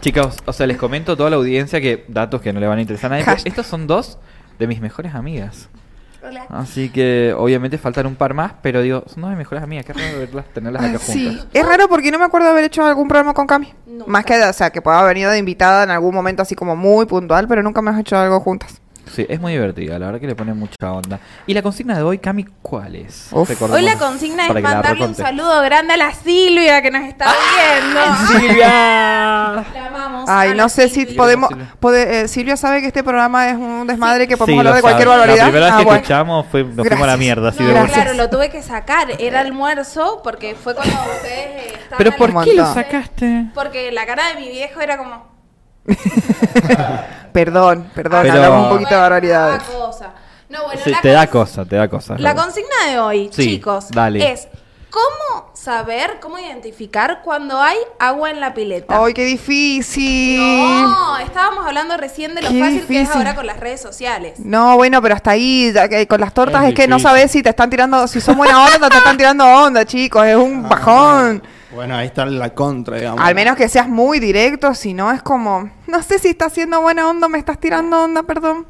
[0.00, 2.78] Chicos, o sea, les comento a toda la audiencia que datos que no le van
[2.78, 3.24] a interesar a nadie.
[3.24, 3.50] pero Hashtag.
[3.52, 4.18] estos son dos
[4.58, 5.68] de mis mejores amigas.
[6.22, 6.46] Hola.
[6.50, 9.84] Así que obviamente faltan un par más, pero digo, son dos de mis mejores amigas.
[9.86, 11.46] Qué raro verlas, tenerlas acá Sí, juntas.
[11.52, 13.72] es raro porque no me acuerdo de haber hecho algún programa con Cami.
[13.86, 14.04] Nunca.
[14.10, 16.76] Más que, o sea, que pueda haber venido de invitada en algún momento así como
[16.76, 18.80] muy puntual, pero nunca me has hecho algo juntas.
[19.14, 21.18] Sí, es muy divertida, la verdad que le pone mucha onda.
[21.46, 23.28] Y la consigna de hoy, Cami, ¿cuál es?
[23.32, 28.00] Hoy la consigna es mandarle un saludo grande a la Silvia que nos está viendo.
[28.28, 28.66] ¡Silvia!
[29.74, 30.28] La amamos.
[30.28, 31.16] Ay, a no sé si Silvia.
[31.16, 31.48] podemos...
[31.48, 31.74] Silvia.
[31.80, 35.08] pode- eh, Silvia sabe que este programa es un desmadre que podemos hablar de cualquier
[35.08, 35.36] barbaridad.
[35.38, 35.96] La primera vez Ah, que bueno.
[36.00, 37.18] escuchamos fue, nos fuimos a la Gracias.
[37.18, 37.94] mierda, así No, de Gracias.
[38.02, 39.08] claro, lo tuve que sacar.
[39.18, 42.74] Era almuerzo porque fue cuando ustedes eh, estaban ¿Pero por qué lo montón.
[42.74, 43.46] sacaste?
[43.54, 45.39] Porque la cara de mi viejo era como...
[47.32, 49.62] Perdón, perdón, Pero- hablamos un poquito de barbaridades.
[49.62, 50.12] cada cosa.
[50.48, 52.16] No, bueno, Sí, la te da cons- cosa, te da cosa.
[52.18, 54.32] La consigna de hoy, Sí, chicos, dale.
[54.32, 54.48] es
[54.90, 59.00] cómo saber, cómo identificar cuando hay agua en la pileta.
[59.04, 60.40] ¡Ay, qué difícil!
[60.82, 63.16] No, estábamos hablando recién de lo Qué fácil que es difícil.
[63.18, 64.40] ahora con las redes sociales.
[64.40, 67.08] No, bueno, pero hasta ahí, ya que con las tortas es, Es que no difícil.
[67.10, 70.26] sabes si te están tirando, si son buena onda o te están tirando onda, chicos,
[70.26, 71.40] es un bajón.
[71.74, 73.24] Bueno, ahí está la contra, digamos.
[73.24, 76.80] Al menos que seas muy directo, si no es como, no sé si estás haciendo
[76.80, 78.66] buena onda me estás tirando onda, perdón.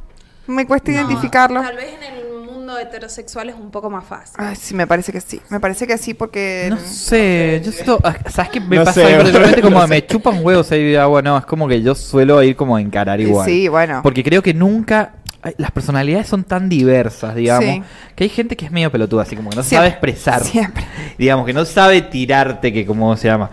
[0.46, 1.62] Me cuesta identificarlo.
[1.62, 4.34] Tal vez en el mundo heterosexual es un poco más fácil.
[4.38, 5.40] Ay, sí, me parece que sí.
[5.48, 6.66] Me parece que sí porque...
[6.70, 9.06] No sé, yo siento, ah, ¿sabes qué me No pasa?
[9.06, 10.06] sé, particularmente como no me sé.
[10.06, 13.20] chupan huevos ahí de agua, no, es como que yo suelo ir como a encarar
[13.20, 13.46] igual.
[13.46, 14.00] Sí, bueno.
[14.02, 15.14] Porque creo que nunca,
[15.57, 17.83] las personalidades son tan diversas, digamos, Sí.
[18.14, 20.44] que hay gente que es medio pelotuda, así como que no Siempre, sabe expresar.
[20.44, 20.85] siempre.
[21.18, 23.50] Digamos, que no sabe tirarte, que como se llama.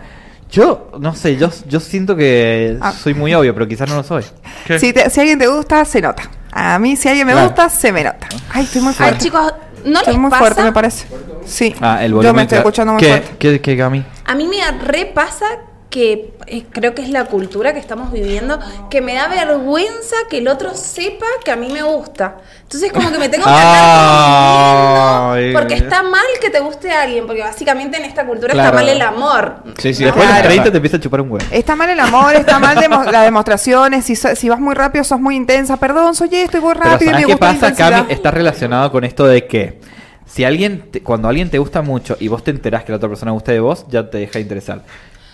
[0.50, 2.92] Yo, no sé, yo, yo siento que Ah.
[2.92, 4.24] soy muy obvio, pero quizás no lo soy.
[4.66, 4.78] ¿Qué?
[4.78, 6.22] Si, te- si alguien te gusta, se nota.
[6.52, 7.48] A mí, si alguien me Claro.
[7.48, 8.26] gusta, se me nota.
[8.52, 9.18] Ay, estoy muy Ay, fuerte.
[9.18, 10.40] chicos, ¿no estoy les muy pasa?
[10.42, 11.06] fuerte, me parece.
[11.44, 11.74] Sí.
[11.80, 12.36] Ah, el Yo volumen.
[12.36, 13.30] me estoy escuchando muy ¿Qué, fuerte.
[13.38, 14.04] ¿Qué, qué, Cami?
[14.24, 15.44] A mí me repasa
[15.90, 18.58] que eh, creo que es la cultura que estamos viviendo,
[18.90, 22.36] que me da vergüenza que el otro sepa que a mí me gusta.
[22.62, 27.26] Entonces como que me tengo que andar porque está mal que te guste a alguien,
[27.26, 28.68] porque básicamente en esta cultura Claro.
[28.68, 29.54] está mal el amor.
[29.78, 30.04] Sí, sí.
[30.04, 30.48] Después de los Claro.
[30.48, 31.46] 30 te empieza a chupar un huevo.
[31.50, 34.04] Está mal el amor, está mal demo- las demostraciones.
[34.04, 35.76] Si, so- si vas muy rápido, sos muy intensa.
[35.78, 38.12] Perdón, soy esto y voy Pero rápido y ¿sabes me qué gusta la pasa, Cami?
[38.12, 39.80] Está relacionado con esto de que
[40.26, 43.08] si alguien, te- cuando alguien te gusta mucho y vos te enterás que la otra
[43.08, 44.82] persona gusta de vos, ya te deja de interesar.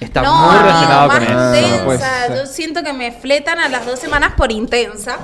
[0.00, 1.54] Está no, muy amigo, relacionado más con eso.
[1.57, 1.85] intensa.
[1.85, 2.33] pues, sí.
[2.37, 5.16] Yo siento que me fletan a las dos semanas por intensa.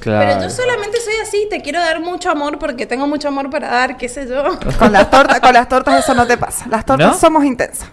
[0.00, 0.26] Claro.
[0.28, 3.68] Pero yo solamente soy así, te quiero dar mucho amor porque tengo mucho amor para
[3.68, 4.58] dar, qué sé yo.
[4.78, 6.66] Con las tortas, con las tortas eso no te pasa.
[6.68, 7.18] Las tortas ¿No?
[7.18, 7.88] somos intensas.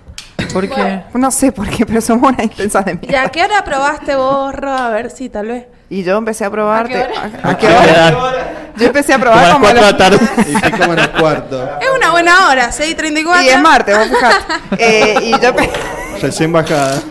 [0.53, 1.03] ¿Por qué?
[1.13, 3.23] No sé por qué, pero somos unas intensas de ¿Y mierda.
[3.23, 4.71] a qué hora probaste vos, Ro?
[4.71, 5.65] A ver si tal vez.
[5.91, 6.95] Y yo empecé a probarte.
[6.97, 7.39] ¿A qué hora?
[7.43, 7.67] ¿A, a qué
[8.15, 8.53] hora?
[8.77, 10.49] Yo empecé a Como a probar las como a 4 de la las- tarde.
[10.51, 11.69] Y estoy como en el cuarto.
[11.81, 13.43] Es una buena hora, 6.34.
[13.43, 14.53] Y es martes, vos fijate.
[14.79, 15.53] Eh, y yo
[16.21, 17.01] Recién bajada.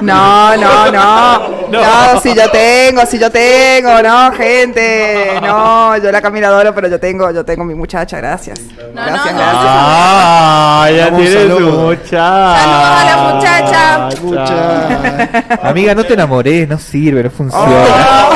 [0.00, 1.62] No, no, no.
[1.70, 5.38] No, si yo tengo, si yo tengo, no, gente.
[5.40, 8.58] No, yo la caminadora, pero yo tengo, yo tengo mi muchacha, gracias.
[8.60, 9.38] no, gracias, no.
[9.38, 9.64] gracias.
[9.64, 11.98] Ah, ya Damos tiene su saludos.
[11.98, 12.58] muchacha.
[12.58, 14.08] Saludos a la muchacha.
[14.22, 15.68] Mucha.
[15.68, 17.66] Amiga, no te enamores, no sirve, no funciona.
[17.68, 18.34] Oh,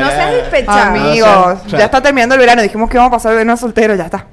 [0.00, 0.80] No seas despechado.
[0.96, 2.62] amigos, ya está terminando el verano.
[2.62, 4.26] Dijimos que vamos a pasar el verano soltero, ya está.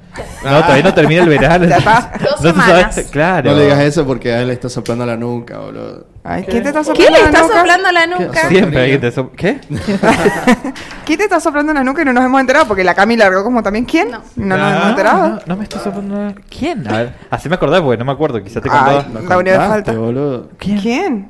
[0.43, 1.65] No, todavía no termina el verano.
[1.69, 2.11] Ya está.
[2.19, 3.01] Dos No se semanas.
[3.11, 3.51] claro.
[3.51, 6.07] No le digas eso porque a él le está soplando la nuca, boludo.
[6.23, 7.57] Ay, ¿quién te está ¿Quién soplando le la está nuca?
[7.57, 8.47] soplando la nuca?
[8.49, 9.59] Siempre alguien te ¿Qué?
[11.05, 12.67] ¿Quién te está soplando la nuca y no nos hemos enterado?
[12.67, 13.85] Porque la Cami largó como también.
[13.85, 14.11] ¿Quién?
[14.11, 14.21] No.
[14.35, 15.29] No, nos hemos enterado.
[15.29, 16.33] No, no me estoy soplando nada.
[16.49, 16.87] ¿Quién?
[16.87, 19.05] A ver, así me acordé porque no me acuerdo, quizá te contaba.
[19.13, 19.21] no.
[19.21, 19.91] La unidad de falta.
[19.93, 20.49] boludo.
[20.57, 20.79] ¿Quién?
[20.79, 21.29] ¿Quién?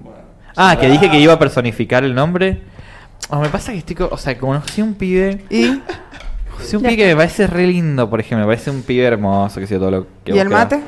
[0.55, 2.63] Ah, que dije que iba a personificar el nombre.
[3.29, 5.79] Ah, me pasa que estoy, o sea, conocí un pibe, ¿Y?
[6.51, 9.60] conocí un pibe que me parece re lindo, por ejemplo, me parece un pibe hermoso,
[9.60, 10.79] que yo, todo lo que ¿Y vos el mate?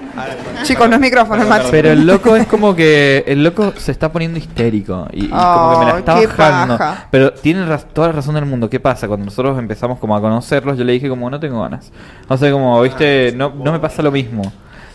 [0.64, 1.68] Chicos, no es micrófono, el mate.
[1.70, 5.72] Pero el loco es como que el loco se está poniendo histérico y, y como
[5.80, 6.78] que me la está bajando.
[6.78, 7.08] paja.
[7.12, 7.64] Pero tiene
[7.94, 8.70] toda la razón del mundo.
[8.70, 9.08] ¿Qué pasa?
[9.08, 11.92] Cuando nosotros empezamos como a conocerlos, yo le dije como no tengo ganas.
[12.28, 14.52] O sea, como, viste, no, no me pasa lo mismo.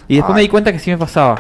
[0.09, 0.47] Y después me Ay.
[0.47, 1.37] di cuenta que sí me pasaba.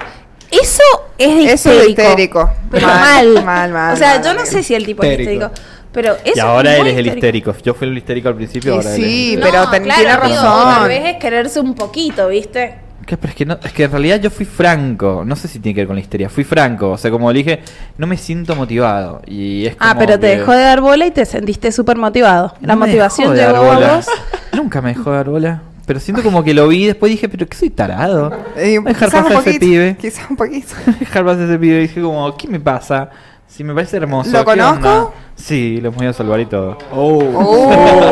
[0.51, 0.83] Eso
[1.19, 2.01] es de Eso es histérico.
[2.03, 2.51] histérico.
[2.71, 3.45] Pero Mal, mal.
[3.45, 4.25] mal, mal, O sea, mal.
[4.25, 5.51] yo no sé si el tipo es Histérico.
[5.97, 7.55] Pero eso y ahora es él muy es el histérico.
[7.65, 9.49] Yo fui el histérico al principio, ahora él es el sí, histérico.
[9.51, 10.75] pero ten- claro, tiene razón.
[10.77, 12.75] Tal vez es quererse un poquito, ¿viste?
[13.07, 13.17] ¿Qué?
[13.17, 15.23] Pero es que, no, es que en realidad yo fui franco.
[15.25, 16.29] No sé si tiene que ver con la histeria.
[16.29, 16.91] Fui franco.
[16.91, 17.61] O sea, como dije,
[17.99, 19.23] no me siento motivado.
[19.27, 22.53] Y es Ah, pero te dejó de dar bola y te sentiste súper motivado.
[22.61, 24.07] La No motivación de llegó a vos.
[24.53, 25.63] Nunca me dejó de dar bola.
[25.87, 28.33] Pero siento como que lo vi y después dije, pero que soy tarado.
[28.57, 29.97] Eh, Voy a dejar pasar a ese pibe.
[30.01, 30.75] Quizás un poquito.
[31.01, 31.77] dejar pasar a ese pibe.
[31.77, 33.09] Y dije como, ¿qué me pasa?
[33.47, 34.31] Si me parece hermoso.
[34.33, 34.89] ¿Lo ¿qué conozco?
[34.89, 35.11] onda?
[35.37, 36.77] Sí, lo hemos ido a salvar y todo.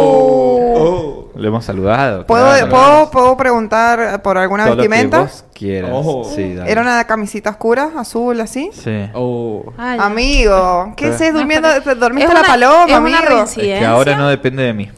[0.05, 1.31] Oh.
[1.35, 2.27] Lo hemos saludado.
[2.27, 2.69] ¿Puedo, claro.
[2.71, 5.21] ¿puedo, ¿Puedo preguntar por alguna Todo lo que vestimenta?
[5.23, 5.91] vos quieras.
[5.93, 6.25] Oh.
[6.25, 6.71] Sí, dale.
[6.71, 8.71] ¿Era una camisita oscura, azul, así?
[8.73, 9.11] Sí.
[9.15, 9.65] Oh.
[9.77, 11.33] Ay, Amigo, ¿qué sé?
[11.33, 13.19] Durmiendo, pero- dormiste es la una- paloma, es una amigo.
[13.27, 13.75] reincidencia.
[13.75, 14.91] Es que ahora no depende de mí.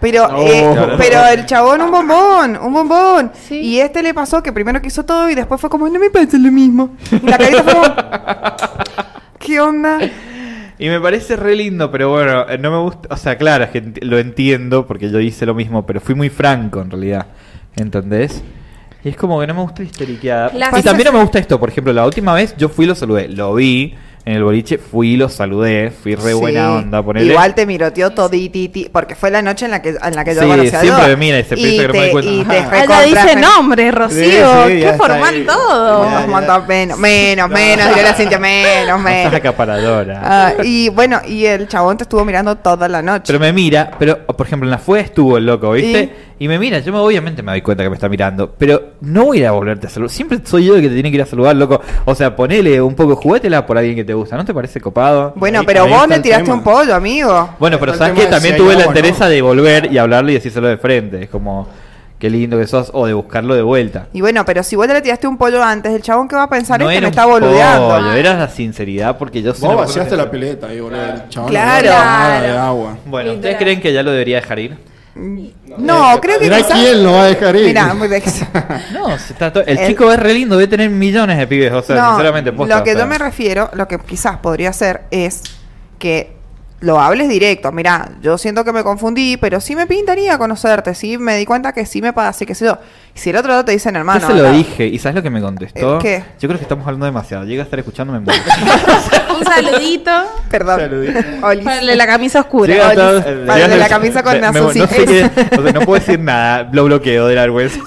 [0.00, 0.42] Pero, Oh.
[0.42, 0.94] eh, Claro.
[0.98, 3.30] pero el chabón un bombón, un bombón.
[3.46, 3.60] Sí.
[3.60, 6.38] Y este le pasó que primero quiso todo y después fue como, no me pasa
[6.38, 6.90] lo mismo.
[7.12, 7.84] Y la carita fue como,
[9.38, 9.98] ¿qué onda?
[10.84, 13.08] Y me parece re lindo, pero bueno, eh, no me gusta.
[13.14, 16.28] O sea, claro, es que lo entiendo porque yo hice lo mismo, pero fui muy
[16.28, 17.26] franco en realidad.
[17.76, 18.42] ¿Entendés?
[19.04, 19.82] Y es como que no me gusta.
[20.52, 21.58] La- Y también no me gusta esto.
[21.60, 23.28] Por ejemplo, la última vez yo fui y lo saludé.
[23.28, 25.90] Lo vi en el boliche, fui y lo saludé.
[25.90, 26.38] Fui re Sí.
[26.38, 27.02] buena onda.
[27.02, 27.26] Ponele.
[27.32, 30.42] Igual te miroteó todititi, porque fue la noche en la que, en la que yo
[30.42, 32.30] Sí, conocí a siempre me mira y se piensa que no me cuenta.
[32.30, 32.58] Y te.
[32.58, 34.66] Ah, recontra- dice nombre, Rocío.
[34.68, 35.44] Sí, Qué formal ahí.
[35.44, 36.04] todo.
[36.04, 39.34] Ya, montón, menos, menos, menos, diría la Cintia, menos, No menos.
[39.34, 40.20] acaparadora.
[40.24, 43.24] Ah, y bueno, y el chabón te estuvo mirando toda la noche.
[43.26, 46.02] Pero me mira, pero por ejemplo en la fue estuvo el loco, ¿viste?
[46.02, 49.24] Y, me mira, yo me, obviamente me doy cuenta que me está mirando, pero no
[49.26, 50.10] voy a ir a volverte a saludar.
[50.10, 51.80] Siempre soy yo el que te tiene que ir a saludar, loco.
[52.04, 55.32] O sea, ponele un poco, juguétela por alguien que te gusta, ¿no te parece copado?
[55.36, 56.54] bueno, ahí- pero ahí vos el tiraste tema.
[56.56, 57.50] un pollo, amigo.
[57.58, 58.88] Bueno, pero sabes que también tuve la o no.
[58.88, 61.22] entereza de volver y hablarle y decírselo de frente.
[61.24, 61.68] Es como,
[62.18, 64.06] qué lindo que sos, o de buscarlo de vuelta.
[64.12, 66.48] Y bueno, pero si vos le tiraste un pollo antes, el chabón que va a
[66.48, 67.88] pensar no es que me está boludeando.
[67.88, 71.00] pollo, era la sinceridad porque yo sé Vos vaciaste la pileta ahí, boludo.
[71.02, 71.88] El chabón Claro.
[71.88, 72.96] no nada de agua.
[73.06, 74.91] Bueno, ¿ustedes creen que ya lo debería dejar ir?
[75.14, 77.66] No, creo que quizás- quién lo va a dejar ir.
[77.66, 78.08] Mirá, muy
[78.92, 81.72] No, se está to- el, El- chico es re lindo, debe tener millones de pibes,
[81.72, 83.02] o sea, No, sinceramente, posta, lo que o sea.
[83.02, 85.42] yo me refiero, lo que quizás podría hacer es
[85.98, 86.32] que
[86.82, 87.72] lo hables directo.
[87.72, 90.94] Mira, yo siento que me confundí, pero sí me pintaría conocerte.
[90.94, 92.78] Sí me di cuenta que sí me pasa y que sé yo.
[93.14, 94.20] Y si el otro lado te dicen, hermano.
[94.20, 95.96] Yo se lo dije, ¿y sabes lo que me contestó?
[95.96, 96.24] ¿El qué?
[96.40, 97.44] Yo creo que estamos hablando demasiado.
[97.44, 98.40] Llega a estar escuchando, me muero.
[99.38, 100.10] Un saludito.
[100.50, 100.80] Perdón.
[100.80, 101.18] Saludito.
[101.46, 101.64] Olis.
[101.64, 102.74] Para el de la camisa oscura.
[103.46, 105.80] Para el de la camisa con me- me- azul, No, sé qué- o sea, no
[105.80, 107.78] puedo decir nada, lo bloqueo de la vergüenza.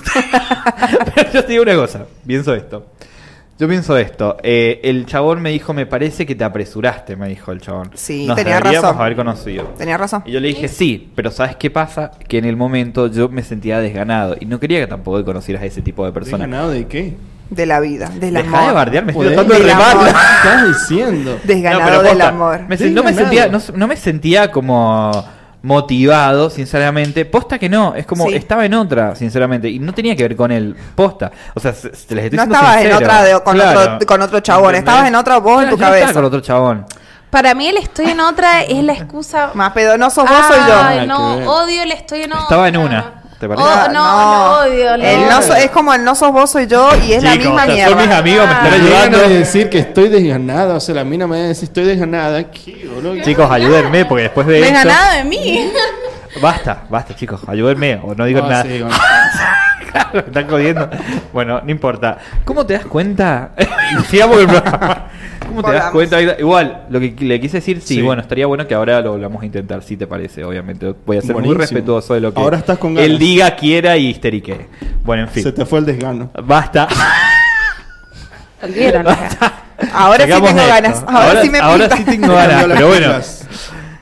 [1.16, 2.86] Pero yo te digo una cosa, pienso esto.
[3.58, 7.54] Yo pienso esto, eh, el chabón me dijo, me parece que te apresuraste, me dijo
[7.54, 7.90] el chabón.
[7.94, 9.02] Sí, Nos tenía deberíamos razón.
[9.02, 9.64] haber conocido.
[9.78, 10.24] Tenías razón.
[10.26, 12.12] Y yo le dije, sí, pero ¿sabes qué pasa?
[12.28, 15.68] Que en el momento yo me sentía desganado y no quería que tampoco conocieras a
[15.68, 16.50] ese tipo de ¿Estás personas.
[16.50, 17.16] ganado de qué?
[17.50, 18.74] De la vida, del Deja de amor.
[18.74, 19.92] bardear, me estoy tratando de del remar.
[19.92, 20.04] amor.
[20.08, 21.40] ¿Qué estás diciendo?
[21.46, 22.62] Desganado pero del posta, amor.
[22.68, 23.18] me sen- no, me Desganado.
[23.18, 25.12] sentía, no, no me sentía como
[25.66, 27.26] motivado, sinceramente.
[27.26, 28.36] Posta que no, es como Sí.
[28.36, 30.76] estaba en otra, sinceramente, y no tenía que ver con él.
[30.96, 31.32] Posta.
[31.56, 33.80] O sea, se- se les estoy No estabas en otra de- con, Claro.
[33.96, 34.90] otro, con otro chabón, ¿Entendés?
[34.94, 36.14] estabas en otra voz en tu yo no estaba cabeza.
[36.14, 36.86] con otro chabón.
[37.32, 39.50] Para mí el estoy en otra es la excusa.
[39.56, 40.82] Más pedo, no sos vos, soy yo.
[40.82, 42.44] Ay, no, odio el estoy en otra.
[42.44, 43.68] Estaba en una, ¿te parece?
[43.68, 44.94] Oh, no, no, odio.
[44.96, 45.30] El no.
[45.32, 47.90] no so- es como el no sos vos, soy yo y es la misma mierda.
[47.90, 48.76] Son mis amigos, me están Ah.
[48.76, 49.18] Ayudando.
[49.18, 52.44] a decir que estoy desganada, o sea, la mina me va a decir estoy desganada.
[52.52, 53.22] ¿Qué, boludo?
[53.24, 54.74] Chicos, ayúdenme, porque después de esto...
[54.74, 55.72] ganado de mí.
[56.42, 58.64] Basta, basta, chicos, ayúdenme, o no digo Ah, nada.
[58.64, 58.96] sí, bueno.
[59.96, 60.90] Claro, me están jodiendo.
[61.32, 62.18] Bueno, no importa.
[62.44, 63.52] ¿Cómo te das cuenta?
[64.10, 65.08] Sigamos el programa.
[65.48, 65.92] ¿Cómo te das Volvamos.
[65.92, 66.40] cuenta?
[66.40, 68.02] Igual, lo que le quise decir, sí, Sí.
[68.02, 70.94] bueno, estaría bueno que ahora lo volvamos a intentar, si te parece, obviamente.
[71.06, 71.62] Voy a ser muy Buenísimo.
[71.62, 73.10] respetuoso de lo que Ahora estás con ganas.
[73.10, 74.68] él diga, quiera y histerique.
[75.04, 75.44] Bueno, en fin.
[75.44, 76.30] Se te fue el desgano.
[76.44, 76.88] Basta.
[79.94, 81.04] Ahora sí tengo de ganas.
[81.08, 81.98] Ahora, sí me ahora pinta.
[81.98, 83.14] sí tengo ganas, Cambió las pero bueno.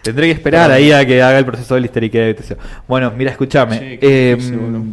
[0.01, 2.36] Tendré que esperar ahí a que haga el proceso del histerique.
[2.88, 3.79] Bueno, mira, escúchame.
[3.79, 4.84] Sí, qué Eh, boludo.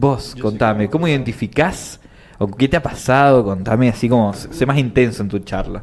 [0.00, 0.88] Vos, Yo contame.
[0.88, 2.00] ¿cómo identificás
[2.38, 3.44] o qué te ha pasado?
[3.44, 5.82] Contame así como, sé más intenso en tu charla.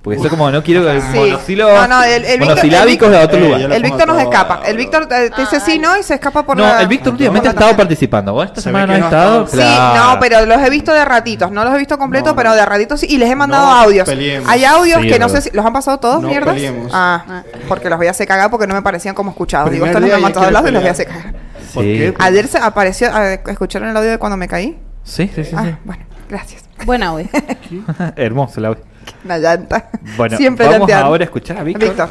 [0.00, 1.06] Porque eso como no quiero que Sí.
[1.18, 3.72] monosílabos, No, no, el- el monosilábicos el de otro Eh, lugar.
[3.72, 4.60] El Víctor nos escapa.
[4.64, 4.76] El.
[4.76, 6.80] Víctor eh, te dice sí, no y se escapa por No, la...
[6.80, 8.32] el Víctor últimamente ha estado participando.
[8.32, 9.46] Vos esta Se semana no ha estado.
[9.48, 10.14] Sí, Claro.
[10.14, 11.50] no, pero los he visto de ratitos.
[11.50, 13.06] No los he visto completos, No, pero de ratitos sí.
[13.10, 14.08] Y les he mandado No audios.
[14.08, 14.48] peleemos.
[14.48, 15.50] Hay audios Sí, que no sé si...
[15.50, 16.54] ¿Los han pasado todos, No mierdas?
[16.54, 16.90] peleemos.
[16.94, 19.70] Ah, porque los voy a hacer cagar porque no me parecían como escuchados.
[19.72, 21.34] Digo, Primer estos no me día han quiere audio y los voy a hacer cagar.
[21.74, 21.92] ¿Por Sí.
[21.98, 22.14] qué?
[22.18, 23.08] Ayer se apareció...
[23.46, 24.78] ¿Escucharon el audio de cuando me caí?
[25.04, 25.52] Sí, sí, sí.
[25.56, 25.74] Ah, sí.
[25.84, 26.64] bueno, gracias.
[26.84, 27.26] Buen audio.
[28.16, 28.82] Hermoso el audio.
[29.24, 29.88] Una llanta.
[30.16, 31.06] Bueno, Siempre vamos llanteando.
[31.06, 31.88] ahora a escuchar a Víctor.
[31.88, 32.08] Víctor.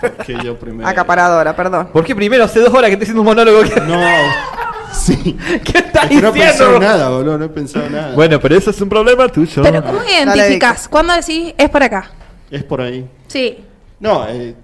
[0.00, 0.86] Porque yo primero.
[0.88, 1.88] Acaparadora, perdón.
[1.92, 3.62] Porque primero hace dos horas que estoy haciendo un monólogo.
[3.62, 3.98] ¿Qué, No.
[4.92, 5.38] Sí.
[5.64, 6.34] ¿Qué estás Es que no he diciendo?
[6.34, 7.38] pensado nada, boludo.
[7.38, 8.14] No he pensado nada.
[8.14, 9.62] Bueno, pero eso es un problema tuyo.
[9.62, 10.00] Pero ¿cómo?
[10.00, 10.76] Víctor.
[10.90, 12.10] ¿Cuándo decís es por acá?
[12.50, 13.08] Es por ahí.
[13.26, 13.64] Sí.
[13.98, 14.54] No, eh,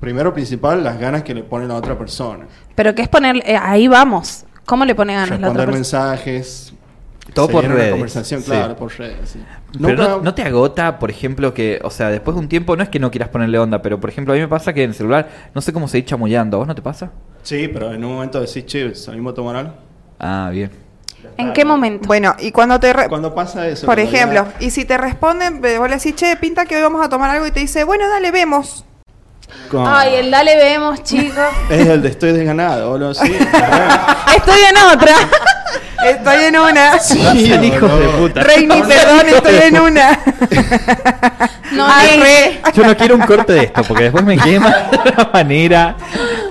[0.00, 2.46] primero principal, las ganas que le pone la otra persona.
[2.74, 3.36] Pero que es poner...
[3.46, 4.44] eh, ahí vamos.
[4.66, 6.04] ¿Cómo le pone ganas la otra Responder persona?
[6.10, 6.70] mensajes.
[7.32, 8.50] Todo por una redes, conversación, sí.
[8.50, 9.30] claro, por redes.
[9.30, 9.42] sí.
[9.72, 12.76] Pero Nunca- no, no te agota, por ejemplo, que, o sea, después de un tiempo,
[12.76, 14.84] no es que no quieras ponerle onda, pero por ejemplo, a mí me pasa que
[14.84, 16.56] en el celular no sé cómo seguir chamullando.
[16.56, 17.10] ¿A vos no te pasa?
[17.42, 19.72] Sí, pero en un momento decís, che, salimos a tomar algo.
[20.20, 20.70] Ah, bien.
[21.38, 22.06] ¿En qué momento?
[22.06, 22.92] Bueno, y cuando te...
[22.92, 23.86] re- Cuando pasa eso.
[23.86, 27.04] Por ejemplo, ya- y si te responden, vos le decís, che, pinta que hoy vamos
[27.04, 28.84] a tomar algo y te dice, bueno, dale, vemos.
[29.70, 31.44] Con- Ay, el dale vemos, chicos.
[31.70, 33.14] Es el de estoy desganado, boludo.
[33.14, 33.32] Sí.
[34.36, 35.14] Estoy en otra.
[36.04, 36.98] Estoy en una.
[36.98, 38.42] sí, hijos de puta.
[38.42, 40.20] Reini, perdón, estoy en una.
[41.72, 42.60] No, Arre.
[42.72, 45.96] Yo no quiero un corte de esto, porque después me quema de una manera.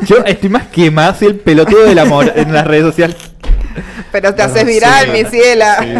[0.01, 3.15] Yo estoy más quemado, soy el pelotudo del amor en las redes sociales.
[4.11, 5.11] Pero te haces viral, sí.
[5.11, 5.77] mi ciela.
[5.79, 5.93] Sí,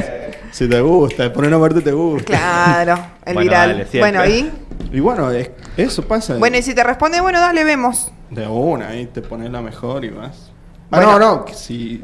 [0.54, 2.26] Si te gusta, por una parte te gusta.
[2.26, 2.94] Claro,
[3.26, 3.70] el Bueno, viral.
[3.90, 4.52] dale, bueno, y.
[4.92, 6.36] Y bueno, es- eso pasa.
[6.36, 8.12] Bueno, y si te responde, bueno, dale, vemos.
[8.30, 10.52] De una, ahí te pones la mejor y vas.
[10.92, 11.18] Ah, Bueno.
[11.18, 12.00] no, no, que si,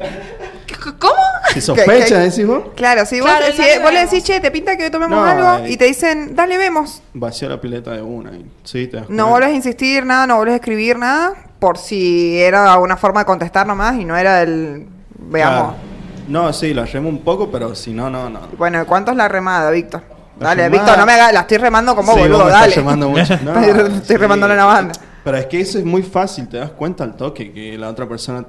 [0.98, 1.12] ¿Cómo?
[1.54, 4.84] si sospecha, decís vos, Claro, si vos, si vos le decís, che, te pinta que
[4.86, 5.70] hoy tomemos No, algo, eh.
[5.70, 7.00] y te dicen, dale, vemos.
[7.14, 8.32] vació la pileta de una.
[8.32, 11.78] Y, sí, te das No vuelves a insistir nada, no vuelves a escribir nada, por
[11.78, 14.88] si era una forma de contestar nomás y no era el.
[15.18, 15.74] Veamos.
[15.74, 15.89] Claro.
[16.28, 18.40] No, sí, la remo un poco, pero si no, no, no.
[18.56, 20.02] Bueno, ¿cuánto es la remada, Víctor?
[20.38, 22.50] La Dale, remada- Víctor, no me hagas, la estoy remando como Sí, boludo, vos me
[22.52, 22.74] estás dale.
[22.76, 23.38] remando mucho.
[23.44, 24.16] No, estoy sí.
[24.16, 24.94] remando la banda.
[25.24, 28.08] Pero es que eso es muy fácil, te das cuenta al toque que la otra
[28.08, 28.44] persona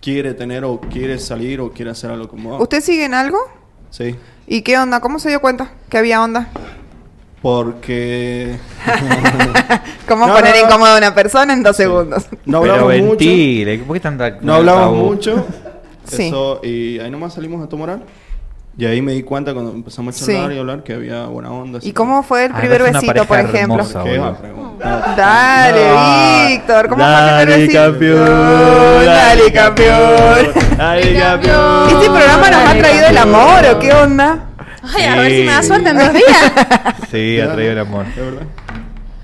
[0.00, 2.60] quiere tener o quiere salir o quiere hacer algo con vos.
[2.60, 3.38] ¿Usted sigue en algo?
[3.90, 4.16] Sí.
[4.46, 5.00] ¿Y qué onda?
[5.00, 6.48] ¿Cómo se dio cuenta que había onda?
[7.40, 8.58] Porque
[10.08, 10.66] ¿Cómo No, poner no, no.
[10.66, 12.26] incómodo a una persona en dos segundos?
[12.44, 13.08] no Pero hablamos mucho.
[13.18, 14.96] ventile, ¿por qué tanta No hablamos tabú?
[15.06, 15.46] mucho.
[16.16, 16.28] Sí.
[16.28, 18.04] Eso, y ahí nomás salimos a tomar algo.
[18.78, 20.32] Y ahí me di cuenta cuando empezamos a Sí.
[20.32, 21.78] charlar y hablar que había buena onda.
[21.82, 23.84] ¿Y que- cómo fue el Ah, primer besito, por ejemplo?
[25.16, 26.48] Dale, No.
[26.48, 28.24] Víctor, ¿cómo Dale, fue el primer besito?
[28.24, 30.46] campeón, Dale, campeón.
[30.78, 31.88] Dale, campeón.
[31.88, 34.38] ¿Este programa nos ha traído el amor o qué onda?
[34.96, 36.52] Ay, a ver si me da suerte en dos días.
[37.10, 38.06] Sí, ha traído el amor.
[38.14, 38.42] ¿De verdad?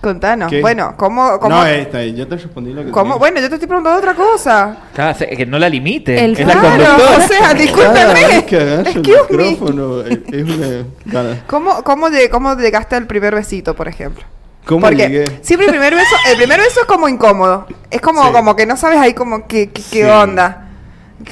[0.06, 0.50] Contanos.
[0.50, 0.60] ¿Qué?
[0.60, 3.66] Bueno, ¿cómo, cómo, No, esta, yo te respondí lo que cómo- Bueno, yo te estoy
[3.66, 4.76] preguntando otra cosa.
[4.94, 6.24] Claro, que no la limite.
[6.24, 6.96] El es la conductora.
[7.16, 8.14] o sea, discúlpeme.
[8.14, 9.36] vez que el Excuse me.
[9.50, 10.84] micrófono, es es una...
[11.12, 11.42] cara.
[11.48, 14.22] ¿Cómo, cómo, lleg- ¿Cómo llegaste al primer besito, por ejemplo?
[14.64, 15.24] ¿Cómo Porque llegué?
[15.42, 17.66] siempre el primer beso, el primer beso es como incómodo.
[17.90, 18.32] Es como, Sí.
[18.32, 20.10] como que no sabes ahí como qué, qué, qué Sí.
[20.10, 20.68] onda.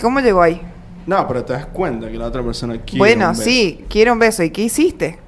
[0.01, 0.61] ¿Cómo llegó ahí?
[1.07, 3.43] No, pero te das cuenta que la otra persona quiere bueno, un beso.
[3.45, 4.43] sí, quiero un beso.
[4.43, 5.19] ¿Y qué hiciste?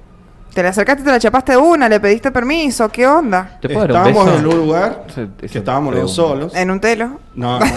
[0.57, 2.89] ¿Te le acercaste, te la chapaste de una, le pediste permiso?
[2.89, 3.59] ¿Qué onda?
[3.61, 4.37] ¿Te puedo dar un Estábamos beso?
[4.39, 5.05] en un lugar
[5.39, 6.55] que estábamos los dos solos.
[6.55, 7.19] ¿En un telo?
[7.35, 7.69] No, no, no.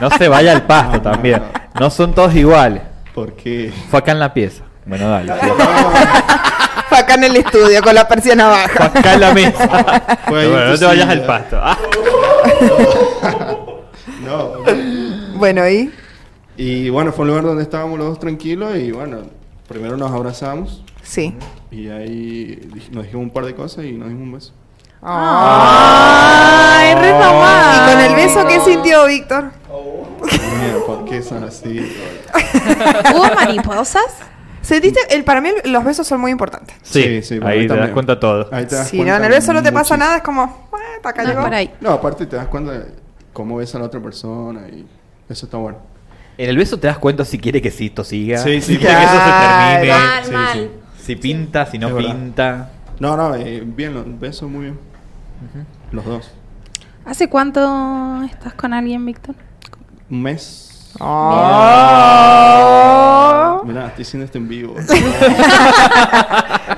[0.08, 1.42] No se vaya al pasto No, no, también.
[1.74, 1.80] no.
[1.80, 2.82] No son todos iguales.
[3.12, 3.72] ¿Por qué?
[3.90, 4.62] Fue acá en la pieza.
[4.86, 5.32] Bueno, dale.
[6.88, 8.84] Fue acá en el estudio con la persiana Fue baja.
[9.00, 9.68] acá en la mesa.
[10.28, 11.20] Fue ahí bueno, en no tu te vayas silla.
[11.20, 11.60] al pasto.
[13.20, 13.54] Ah.
[14.24, 14.52] No.
[15.36, 15.92] Bueno, ¿y?
[16.56, 19.22] Y bueno, fue un lugar donde estábamos los dos tranquilos y bueno,
[19.68, 21.34] primero nos abrazamos Sí.
[21.70, 22.60] y ahí
[22.92, 24.52] nos dijimos un par de cosas y nos dimos un beso.
[25.00, 27.84] Ay, re ¿Y romántico.
[27.92, 29.50] con el beso qué sintió Víctor?
[30.22, 31.80] Mira, ¿por qué son así?
[33.14, 34.04] ¿Hubo mariposas?
[34.60, 35.00] ¿Sentiste?
[35.10, 36.76] El, para mí los besos son muy importantes.
[36.82, 38.48] Sí, Sí, sí, ahí te das cuenta todo.
[38.52, 39.98] Ahí te das Si no, en el beso no te pasa muchísimo.
[40.04, 40.42] nada, es como,
[40.72, 41.42] "Ah, hasta acá No, llegó".
[41.42, 41.70] por ahí.
[41.80, 42.86] No, aparte te das cuenta de
[43.32, 44.84] cómo ves a la otra persona y
[45.28, 45.78] eso está bueno.
[46.36, 48.38] En el beso te das cuenta si quiere que sí, esto siga.
[48.38, 49.72] Sí, sí, si quiere que eso se claro.
[49.80, 49.92] termine.
[49.94, 50.70] Mal, sí, mal.
[51.08, 52.14] Si pinta, si no Es verdad.
[52.14, 52.70] pinta.
[53.00, 54.78] No, no, eh, bien, los besos muy bien.
[55.90, 56.30] Los dos.
[57.06, 59.34] ¿Hace cuánto estás con alguien, Víctor?
[60.10, 60.92] Un mes.
[61.00, 61.22] Oh.
[63.64, 64.74] Mirá, estoy haciendo esto en vivo.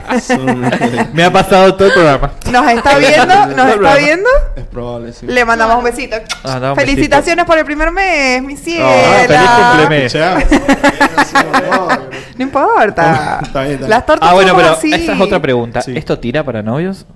[1.13, 2.33] Me ha pasado todo el programa.
[2.51, 3.47] ¿Nos está viendo?
[3.57, 4.29] ¿Nos está viendo?
[4.57, 5.27] es probable, sí.
[5.27, 6.17] Le mandamos un besito.
[6.45, 8.89] Ah, un Felicitaciones por el primer mes, mi ciela.
[8.89, 10.15] Ah, feliz cumplemes.
[12.37, 13.41] No importa.
[13.43, 13.91] Está bien, está bien.
[13.91, 14.93] Las tortas Ah, bueno, pero así.
[14.93, 15.83] esa es otra pregunta.
[15.83, 15.93] Sí.
[15.97, 17.07] ¿Esto tira para novios?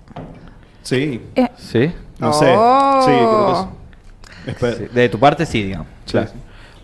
[0.83, 1.93] Sí, Eh, Sí.
[2.19, 2.47] no sé.
[2.47, 3.69] Sí, creo que Oh.
[4.79, 4.87] sí.
[4.93, 5.87] De tu parte sí, digamos.
[6.05, 6.29] Sí, Claro.
[6.29, 6.35] sí.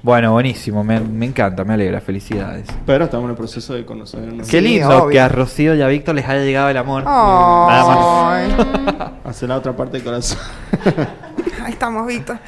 [0.03, 0.83] Bueno, buenísimo.
[0.83, 2.01] Me, me encanta, me alegra.
[2.01, 2.67] Felicidades.
[2.87, 4.47] Pero estamos en el proceso de conocernos.
[4.49, 5.09] Qué Sí, lindo obvio.
[5.11, 7.05] que a Rocío y a Víctor les haya llegado el amor.
[7.05, 9.11] Nada más.
[9.27, 10.39] Hacer la otra parte del corazón.
[11.65, 12.39] Ahí estamos, Víctor.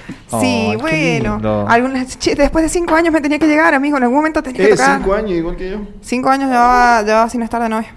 [0.41, 1.67] Sí, bueno.
[1.69, 3.99] Algunas, después de cinco años me tenía que llegar, amigo.
[3.99, 4.99] En algún momento tenía que eh, tocar.
[4.99, 5.77] cinco años igual que yo.
[6.01, 7.95] Cinco años llevaba, llevaba sin estar de novia.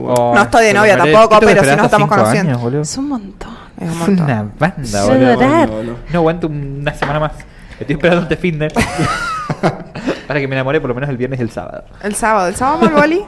[0.00, 2.50] Oh, No estoy de novia tampoco, ¿tú te pero sí esperaste nos estamos conociendo.
[2.50, 2.82] años, boludo?
[2.82, 3.56] es un montón.
[3.78, 4.24] Es un Es montón.
[4.24, 5.36] una banda, boludo.
[5.36, 5.92] No, no.
[6.12, 7.32] No aguanto una semana más.
[7.80, 8.68] Estoy esperando este fin de.
[10.26, 11.84] Para que me enamore por lo menos el viernes y el sábado.
[12.02, 12.48] El sábado.
[12.48, 13.24] ¿El sábado vamos al boli?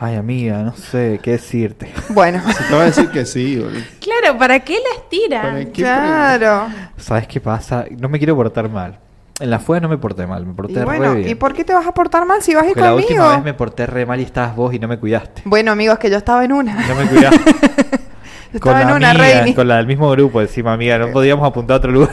[0.00, 1.92] Ay, amiga, no sé qué decirte.
[2.08, 2.42] Bueno.
[2.52, 3.80] Se te va a decir que sí, boludo.
[4.00, 6.66] Claro, ¿para qué la ¿Para qué Claro.
[6.96, 7.84] ¿Sabes qué pasa?
[7.98, 8.98] No me quiero portar mal.
[9.38, 11.28] En la fuga no me porté mal, me porté Y re bueno, bien.
[11.28, 13.22] ¿y por qué te vas a portar mal si vas a ir Porque la última
[13.22, 13.36] conmigo?
[13.36, 15.42] vez me porté re mal y estabas vos y no me cuidaste.
[15.44, 16.74] Bueno, amigos, que yo estaba en una.
[16.86, 17.38] No me cuidaste.
[18.52, 19.54] Yo estaba en la una, amiga, Reini.
[19.54, 20.98] con la del mismo grupo, encima, amiga.
[20.98, 22.10] No podíamos apuntar a otro lugar.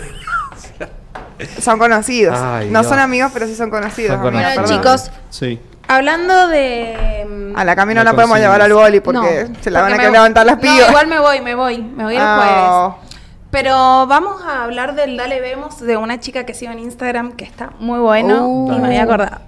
[1.62, 2.38] Son conocidos.
[2.40, 2.90] Ay, no Dios.
[2.92, 4.18] son amigos, pero sí son conocidos.
[4.18, 4.84] Son amiga, conocidos.
[4.84, 5.60] Bueno, chicos, Sí.
[5.88, 7.26] hablando de...
[7.30, 9.82] mm, A la Cami no No la podemos llevar al boli porque No, se la
[9.82, 10.90] van a querer levantar las No, pibas.
[10.90, 11.78] igual me voy, me voy.
[11.82, 12.96] Me voy el Ah.
[12.98, 13.10] jueves.
[13.52, 17.46] Pero vamos a hablar del Dale Vemos de una chica que sigo en Instagram que
[17.46, 18.74] está muy bueno Uh.
[18.74, 19.40] y me había acordado.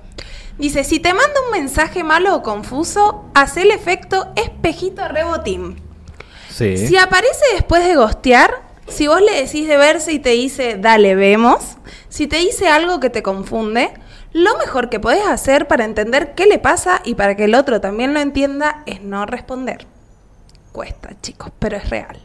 [0.58, 5.80] Dice, si te manda un mensaje malo o confuso, haz el efecto espejito rebotín.
[6.49, 6.77] Sí.
[6.88, 8.51] Si aparece después de gostear,
[8.91, 11.77] si vos le decís de verse y te dice, dale, vemos,
[12.10, 13.91] si te dice algo que te confunde,
[14.34, 17.82] lo mejor que podés hacer para entender qué le pasa y para que el otro
[17.82, 19.86] también lo entienda es no responder.
[20.71, 22.19] Cuesta, chicos, pero es real.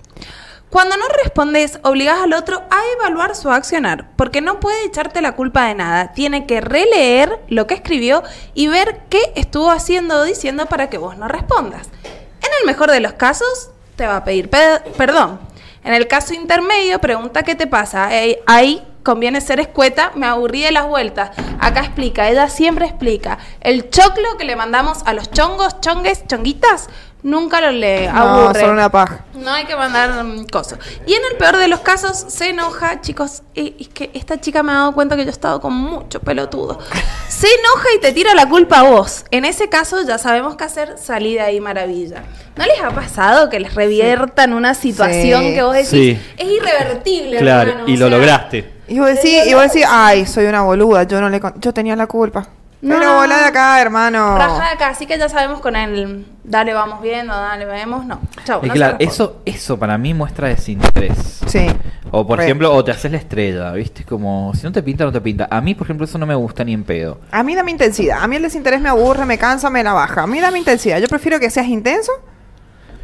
[0.70, 5.32] Cuando no respondes, obligás al otro a evaluar su accionar, porque no puede echarte la
[5.36, 6.12] culpa de nada.
[6.12, 8.22] Tiene que releer lo que escribió
[8.54, 11.88] y ver qué estuvo haciendo o diciendo para que vos no respondas.
[12.04, 15.40] En el mejor de los casos, te va a pedir pe- perdón.
[15.86, 18.10] En el caso intermedio, pregunta qué te pasa.
[18.46, 21.30] Ahí conviene ser escueta, me aburrí de las vueltas.
[21.60, 23.38] Acá explica, ella siempre explica.
[23.60, 26.88] El choclo que le mandamos a los chongos, chongues, chonguitas,
[27.22, 28.60] nunca lo le No, aburre.
[28.60, 29.24] son una paja.
[29.34, 30.80] No hay que mandar mm, cosas.
[31.06, 33.42] Y en el peor de los casos, se enoja, chicos.
[33.54, 36.18] eh, es que esta chica me ha dado cuenta que yo he estado con mucho
[36.20, 36.78] pelotudo.
[37.28, 39.24] Se enoja y te tira la culpa a vos.
[39.30, 42.22] En ese caso, ya sabemos qué hacer, salí de ahí maravilla.
[42.56, 45.54] ¿No les ha pasado que les reviertan una situación Sí.
[45.54, 46.18] que vos decís Sí.
[46.38, 47.36] es irrevertible?
[47.38, 47.88] Claro, hermano"?
[47.88, 48.75] y lo sea, lograste.
[48.88, 51.72] Y vos decís, y vos decís, ay, soy una boluda, yo no le con- yo
[51.74, 52.46] tenía la culpa.
[52.82, 52.98] No.
[52.98, 54.36] Pero volá de acá, hermano.
[54.36, 58.04] Raja de acá, así que ya sabemos con el dale, vamos viendo, dale, vemos.
[58.04, 58.60] No, chau.
[58.62, 61.40] Y no claro, eso, eso para mí muestra desinterés.
[61.46, 61.66] Sí.
[62.12, 62.44] O por Re.
[62.44, 64.04] ejemplo, o te haces la estrella, ¿viste?
[64.04, 65.48] Como si no te pinta, no te pinta.
[65.50, 67.18] A mí, por ejemplo, eso no me gusta ni en pedo.
[67.32, 68.22] A mí dame intensidad.
[68.22, 70.22] A mí el desinterés me aburre, me cansa, me la baja.
[70.22, 70.98] A mí dame intensidad.
[70.98, 72.12] Yo prefiero que seas intenso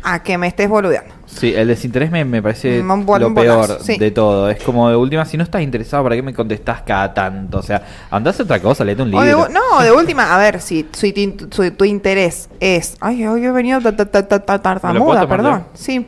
[0.02, 1.14] a que me estés boludeando.
[1.26, 3.96] Sí, el desinterés me, me parece bol- lo bolazo, peor sí.
[3.98, 4.50] de todo.
[4.50, 7.58] Es como de última, si no estás interesado, ¿para qué me contestás cada tanto?
[7.58, 9.48] O sea, andás a otra cosa, léete un de libro.
[9.48, 12.96] no, de última, a ver, si, si tu, interés es.
[13.00, 15.64] Ay, hoy he venido ta- ta- ta- ta- ta- ¿Me lo puedo tartamuda, perdón.
[15.74, 16.06] Sí.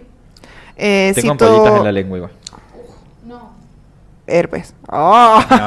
[0.76, 2.32] Eh, Tengo si tu- en la lengua igual.
[4.26, 4.74] Herpes.
[4.88, 5.38] Oh.
[5.50, 5.66] No,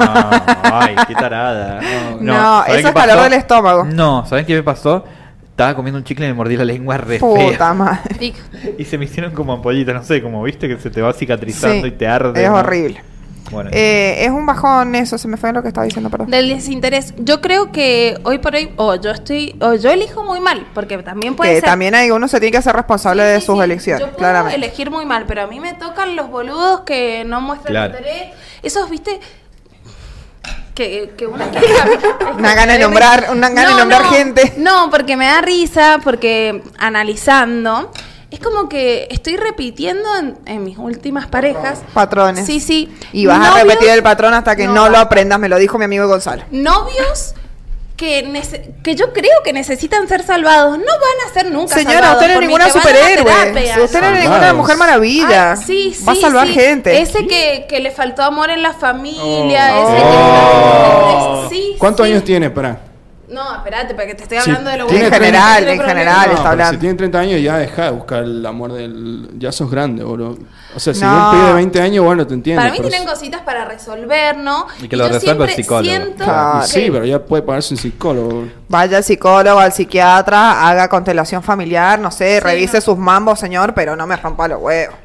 [0.63, 1.79] ay, qué tarada.
[2.19, 3.83] No, ¿saben eso qué es calor del estómago.
[3.85, 5.05] No, ¿saben qué me pasó?
[5.57, 7.73] Estaba comiendo un chicle y me mordí la lengua re Puta fea.
[7.73, 8.31] madre.
[8.77, 11.81] Y se me hicieron como ampollitas, no sé, como viste que se te va cicatrizando
[11.81, 12.43] Sí, y te arde.
[12.43, 12.57] Es ¿no?
[12.57, 13.01] horrible.
[13.49, 16.29] Bueno, Eh, es un bajón eso, se me fue lo que estaba diciendo, perdón.
[16.29, 17.15] Del desinterés.
[17.17, 20.95] Yo creo que hoy por hoy, o yo estoy, o yo elijo muy mal, porque
[20.99, 21.69] también puede Que ser.
[21.69, 23.63] también hay uno se tiene que ser responsable Sí, de sí, sus sí.
[23.63, 24.57] elecciones, Yo puedo claramente.
[24.57, 27.97] elegir muy mal, pero a mí me tocan los boludos que no muestran Claro.
[27.97, 28.25] interés.
[28.61, 29.19] Esos, viste,
[30.77, 31.49] que, que una
[32.37, 34.53] Una gana de nombrar- una gana de nombrar gente.
[34.57, 37.91] No, porque me da risa, porque analizando,
[38.29, 41.79] es como que estoy repitiendo en, en mis últimas parejas.
[41.95, 42.45] Patrones.
[42.45, 42.95] Sí, sí.
[43.11, 45.01] Y vas a repetir el patrón hasta que no, lo basta.
[45.01, 46.43] aprendas, me lo dijo mi amigo Gonzalo.
[46.51, 47.33] Novios
[47.97, 48.41] que,
[48.83, 50.77] que yo creo que necesitan ser salvados.
[50.77, 53.83] No van a ser nunca Señora, salvados usted no es ninguna superhéroe.
[53.83, 55.51] Usted no es ninguna mujer maravilla.
[55.53, 56.53] Ay, sí, Va a sí, salvar sí.
[56.53, 57.01] gente.
[57.01, 59.73] Ese que, que le faltó amor en la familia.
[59.75, 59.87] Oh.
[59.87, 61.47] Ese Oh.
[61.49, 61.55] que.
[61.55, 62.11] Sí, ¿Cuántos sí.
[62.11, 62.49] años tiene?
[62.49, 62.79] Pará.
[63.29, 65.25] No, espérate, porque te estoy hablando de lo tiene En bueno.
[65.25, 66.27] general, No en general.
[66.29, 66.73] No, está hablando.
[66.73, 69.29] si tiene 30 años ya deja de buscar el amor del...
[69.37, 70.37] Ya sos grande, boludo.
[70.73, 71.25] O sea, si No.
[71.25, 72.61] un pibe de 20 años, bueno, te entiendo.
[72.61, 74.67] Para mí tienen si- cositas para resolver, ¿no?
[74.81, 75.83] Y que lo resuelva el psicólogo.
[75.93, 76.23] Siento
[76.63, 78.45] sí, que- pero ya puede pagarse un psicólogo.
[78.69, 82.81] Vaya al psicólogo, al psiquiatra, haga constelación familiar, no sé, Sí, revise no.
[82.81, 84.95] sus mambos, señor, pero no me rompa los huevos.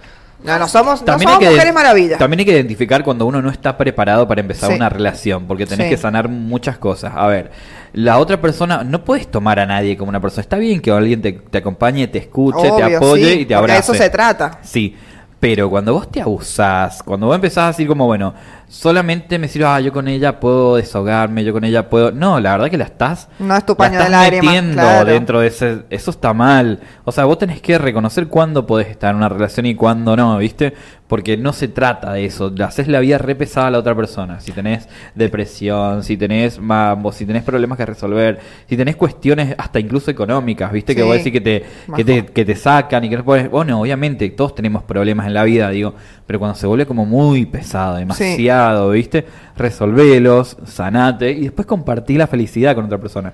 [0.45, 2.19] No, no somos, no También somos hay, que, mujeres maravillas.
[2.19, 4.77] también hay que identificar cuando uno no está preparado para empezar Sí.
[4.77, 5.91] una relación, porque tenés Sí.
[5.91, 7.13] que sanar muchas cosas.
[7.15, 7.53] A ver,
[7.93, 10.41] la otra persona, no puedes tomar a nadie como una persona.
[10.43, 13.47] Está bien que alguien te, te acompañe, te escuche, te apoye sí, y te porque
[13.47, 13.81] de abrace.
[13.81, 14.59] eso se trata.
[14.63, 14.97] Sí,
[15.39, 18.35] pero cuando vos te abusás, cuando vos empezás a decir como, bueno,
[18.73, 22.11] solamente me sirve, ah, yo con ella puedo desahogarme, yo con ella puedo...
[22.11, 23.29] No, la verdad que la estás...
[23.39, 25.11] No es tu la de estás lágrimas, metiendo claro.
[25.11, 25.83] dentro de ese...
[25.91, 26.81] Eso está mal.
[27.05, 30.39] O sea, vos tenés que reconocer cuándo podés estar en una relación y cuándo no,
[30.39, 30.73] ¿viste?
[31.07, 32.49] Porque no se trata de eso.
[32.49, 34.41] Le haces la vida re pesada a la otra persona.
[34.41, 39.79] Si tenés depresión, si tenés mambo, si tenés problemas que resolver, si tenés cuestiones hasta
[39.81, 40.95] incluso económicas, ¿viste?
[40.95, 41.07] Que Sí.
[41.07, 41.65] vos decís que te,
[41.95, 43.51] que te, que te sacan y que no puedes...
[43.51, 45.95] Bueno, obviamente todos tenemos problemas en la vida, digo,
[46.27, 48.62] pero cuando se vuelve como muy pesado, demasiado,
[48.93, 49.27] ¿viste?
[49.57, 53.33] Resolvelos, sanate y después compartí la felicidad con otra persona.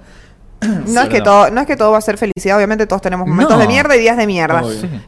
[0.89, 3.29] No es que todo, no es que todo va a ser felicidad, obviamente todos tenemos
[3.29, 3.61] momentos No.
[3.63, 4.61] de mierda y días de mierda.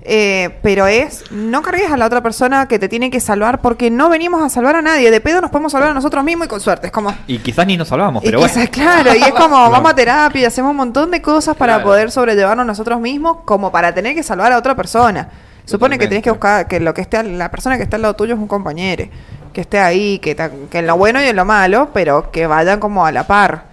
[0.02, 3.90] Eh, pero es, no cargues a la otra persona que te tiene que salvar porque
[3.90, 5.10] no venimos a salvar a nadie.
[5.10, 6.86] De pedo nos podemos salvar a nosotros mismos y con suerte.
[6.86, 8.70] Es como, Y quizás ni nos hablamos, y pero quizás, bueno.
[8.70, 11.88] claro, y es como, vamos a terapia y hacemos un montón de cosas para Claro.
[11.88, 15.28] poder sobrellevarnos nosotros mismos como para tener que salvar a otra persona.
[15.70, 18.02] Supone que tenés que buscar que lo que esté al- la persona que está al
[18.02, 19.04] lado tuyo es un compañero,
[19.52, 20.34] que esté ahí, que,
[20.70, 23.70] que en lo bueno y en lo malo, pero que vayan como a la par.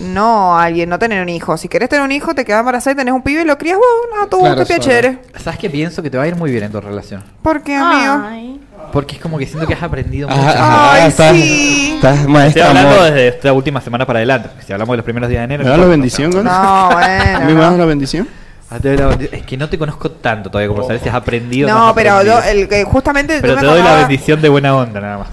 [0.00, 1.56] No alguien, no tener un hijo.
[1.56, 3.76] Si querés tener un hijo, te quedas embarazada y tenés un pibe y lo crías
[3.76, 3.86] vos,
[4.20, 5.18] no, tú, Claro, qué piachere.
[5.42, 6.00] ¿Sabes qué pienso?
[6.00, 7.24] Que te va a ir muy bien en tu relación.
[7.42, 8.22] ¿Por qué, amigo?
[8.24, 8.60] Ay.
[8.92, 10.40] Porque es como que siento que has aprendido mucho.
[10.44, 11.92] Ah, Ay, estás, sí.
[11.96, 13.04] estás Estoy maestra hablando amor.
[13.04, 14.48] desde esta última semana para adelante.
[14.64, 15.64] Si hablamos de los primeros días de enero.
[15.64, 16.30] ¿Me das la bendición?
[16.44, 17.46] No, ¿A bueno.
[17.46, 18.28] mí me das la bendición?
[18.72, 18.78] Ah,
[19.32, 21.68] Es que no te conozco tanto todavía como si has aprendido.
[21.68, 22.62] No, has pero yo, aprendido.
[22.62, 25.28] el, que justamente Pero yo te me doy la bendición de buena onda, nada más.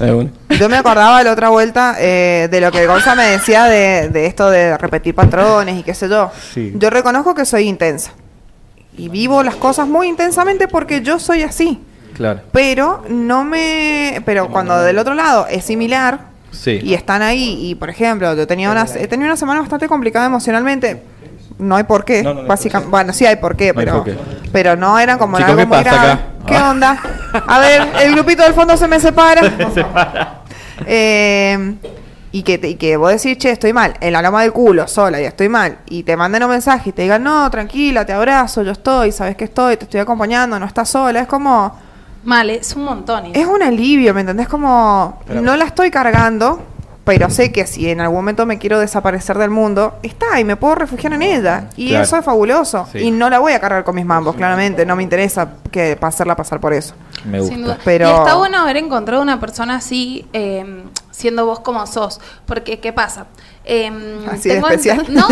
[0.59, 4.25] Yo me acordaba la otra vuelta eh, de lo que Gonza me decía de, de
[4.25, 6.31] esto de repetir patrones y qué sé yo.
[6.53, 6.73] Sí.
[6.75, 8.11] Yo reconozco que soy intensa.
[8.97, 11.79] Y vivo las cosas muy intensamente porque yo soy así.
[12.15, 12.41] Claro.
[12.51, 14.23] Pero no me...
[14.25, 16.79] Pero cuando del otro lado es similar Sí.
[16.81, 20.25] y están ahí y, por ejemplo, yo tenía una, he tenido una semana bastante complicada
[20.25, 21.03] emocionalmente.
[21.59, 22.91] No hay por qué, No, no, no hay básicamente.
[22.91, 24.17] Bueno, sí hay por qué, pero, por qué.
[24.51, 26.11] pero no era como Chico, algo ¿qué muy pasa grave.
[26.11, 26.21] acá?
[26.45, 26.69] ¿Qué Ah.
[26.69, 27.01] onda?
[27.47, 29.41] A ver, el grupito del fondo se me separa.
[30.85, 31.75] Eh,
[32.31, 34.87] y que, te- y que vos decís, che, estoy mal, en la loma del culo,
[34.87, 38.13] sola, y estoy mal, y te manden un mensaje y te digan, no, tranquila, te
[38.13, 41.75] abrazo, yo estoy, sabes que estoy, te estoy acompañando, no estás sola, es como,
[42.23, 43.25] Mal, es un montón.
[43.33, 44.47] es un alivio, ¿me entendés?
[44.47, 46.61] Como, no la estoy cargando,
[47.07, 50.55] pero sé que si en algún momento me quiero desaparecer del mundo, está y me
[50.57, 51.69] puedo refugiar en ella.
[51.75, 52.03] Y Claro.
[52.03, 52.87] eso es fabuloso.
[52.91, 52.99] Sí.
[52.99, 54.85] Y no la voy a cargar con mis mambos, claramente.
[54.85, 56.93] No me interesa que hacerla pasar por eso.
[57.25, 57.55] Me gusta.
[57.55, 57.77] Sin duda.
[57.83, 62.19] Pero- Y está bueno haber encontrado una persona así, eh, siendo vos como sos.
[62.45, 63.25] Porque, ¿qué pasa?
[63.65, 63.91] Eh,
[64.31, 65.05] ¿Así de especial?
[65.09, 65.27] No,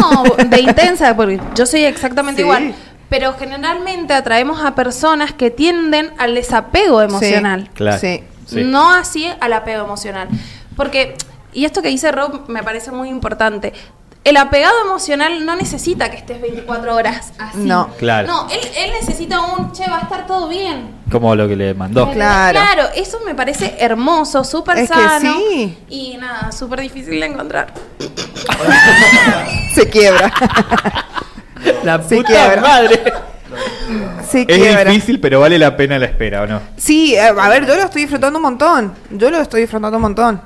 [0.47, 2.45] de intensa, porque yo soy exactamente Sí.
[2.47, 2.73] igual.
[3.09, 7.69] Pero generalmente atraemos a personas que tienden al desapego emocional.
[7.75, 7.99] Claro.
[7.99, 8.23] Sí.
[8.47, 8.63] Sí.
[8.63, 10.27] No así al apego emocional.
[10.75, 11.15] Porque,
[11.55, 13.73] y esto que dice Rob me parece muy importante.
[14.23, 17.59] el apegado emocional no necesita que estés 24 horas así.
[17.59, 17.89] No.
[17.99, 18.27] Claro.
[18.27, 20.95] No, él, él necesita un, che, va a estar todo bien.
[21.11, 22.09] Como lo que le mandó.
[22.11, 22.59] Claro.
[22.59, 25.31] Claro, eso me parece hermoso, súper Es que sano.
[25.49, 25.77] sí.
[25.89, 27.71] Y nada, súper difícil de encontrar.
[29.73, 30.31] Se quiebra.
[31.83, 32.61] La Se puta quiebra.
[32.61, 33.13] madre.
[34.27, 34.85] Se Es quiebra.
[34.85, 36.61] difícil, pero vale la pena la espera, ¿o no?
[36.77, 38.93] Sí, eh, a ver, yo lo estoy disfrutando un montón.
[39.11, 40.41] Yo lo estoy disfrutando un montón.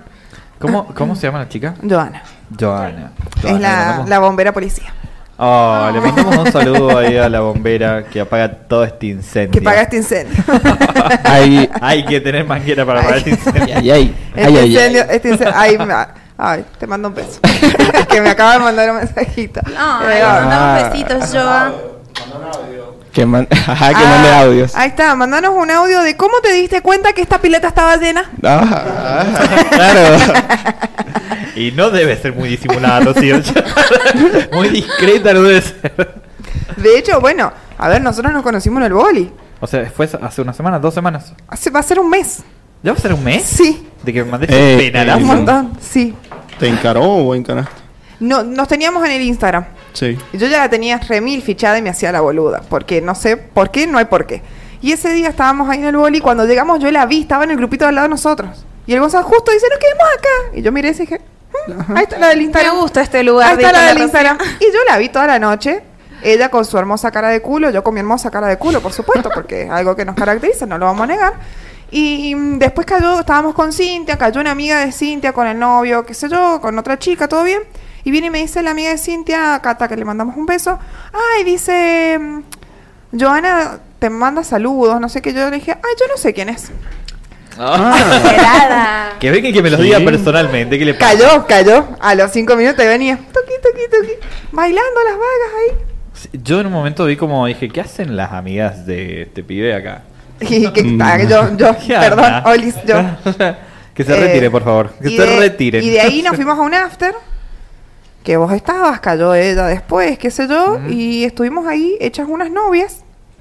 [0.59, 1.75] ¿Cómo, cómo se llama la chica?
[1.87, 2.21] Joana.
[2.59, 3.11] Joana.
[3.37, 4.09] Es Joana, ¿le la, mandamos?
[4.09, 4.93] la bombera policía.
[5.41, 9.51] Oh, le mandamos un saludo ahí a la bombera que apaga todo este incendio.
[9.51, 10.43] Que paga este incendio.
[11.23, 13.75] Ay, Hay que tener manguera para apagar este incendio.
[13.77, 15.53] ay, ay, Este ay, ay, incendio, este incendio.
[15.55, 15.93] Ay, me-
[16.37, 17.39] ay, te mando un beso.
[18.09, 19.61] que me acaba de mandar un mensajito.
[19.73, 20.39] No, Eh, ay, ah.
[20.41, 21.71] mandamos besitos, Joa.
[23.13, 24.75] Que, man- Ajá, que Ah, mande audios.
[24.75, 28.29] Ahí está, mandanos un audio de cómo te diste cuenta que esta pileta estaba llena.
[28.43, 29.25] Ah,
[29.71, 30.17] claro.
[31.55, 33.39] Y no debe ser muy disimulada, Rocío.
[34.53, 36.21] muy discreta no debe ser.
[36.77, 39.31] De hecho, bueno, a ver, nosotros nos conocimos en el boli.
[39.59, 41.33] O sea, fue hace una semana, dos semanas.
[41.47, 42.43] Hace, va a ser un mes.
[42.81, 43.43] ¿Ya va a ser un mes?
[43.43, 45.17] Sí, De que me mandé Eh, ese penalazo.
[45.19, 46.15] un montón, sí.
[46.59, 47.71] ¿Te encaró o encaraste?
[48.21, 49.65] No, nos teníamos en el Instagram.
[49.99, 50.17] Sí.
[50.31, 52.61] Y Yo ya la tenía remil fichada y me hacía la boluda.
[52.69, 54.41] Porque no sé por qué, no hay por qué.
[54.81, 56.21] Y ese día estábamos ahí en el boli.
[56.21, 58.65] Cuando llegamos, yo la vi, estaba en el grupito al lado de nosotros.
[58.87, 60.57] Y el Gonzalo justo dice: Nos quedemos acá.
[60.57, 61.19] Y yo miré y dije:
[61.67, 62.75] "Mm, Ahí está la del Instagram.
[62.75, 63.49] Me gusta este lugar.
[63.49, 64.03] Ahí está dijo la del.
[64.03, 64.37] Instagram.
[64.61, 65.83] Y yo la vi toda la noche.
[66.23, 68.91] Ella con su hermosa cara de culo, yo con mi hermosa cara de culo, por
[68.91, 71.33] supuesto, porque es algo que nos caracteriza, no lo vamos a negar.
[71.91, 76.05] Y mm, después cayó, estábamos con Cintia, cayó una amiga de Cintia con el novio,
[76.05, 77.61] qué sé yo, con otra chica, todo bien.
[78.09, 80.79] Y viene y me dice la amiga de Cintia, Cata, que le mandamos un beso.
[81.13, 82.39] Ay, dice, mm,
[83.19, 85.31] Joana te manda saludos, no sé qué.
[85.31, 86.71] Yo le dije, ay, yo no sé quién es.
[87.51, 89.13] Esperada.
[89.19, 90.79] Que venga y que me los diga personalmente.
[90.79, 91.11] ¿Qué le pasa?
[91.19, 91.87] Cayó, cayó.
[91.99, 94.13] A los cinco minutos venía, toqui, toqui, toqui,
[94.53, 96.39] bailando las vagas ahí.
[96.43, 100.01] Yo en un momento vi como dije, ¿qué hacen las amigas de este pibe acá?
[100.41, 102.33] Y que, ah, yo, yo, ¿Qué perdón?
[102.45, 102.95] Olis, yo.
[103.93, 104.93] que se Eh, retire, por favor.
[104.99, 105.83] Que se de- retiren.
[105.83, 107.13] Y de ahí nos fuimos a un after.
[108.23, 110.73] Que vos estabas, cayó ella después, qué sé yo.
[110.73, 110.89] Ujú.
[110.89, 112.97] Y estuvimos ahí hechas unas novias.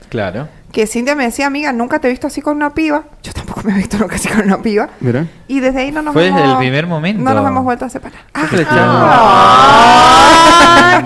[0.09, 0.49] Claro.
[0.73, 3.05] Que Cintia me decía, amiga, nunca te he visto así con una piba.
[3.23, 4.89] Yo tampoco me he visto nunca así con una piba.
[5.01, 5.27] Mira.
[5.49, 6.41] Y desde ahí no nos Fue hemos...
[6.41, 7.23] desde el primer momento.
[7.23, 8.21] No nos hemos vuelto a separar.
[8.35, 9.09] Ah, flechado.
[9.11, 11.03] Ah.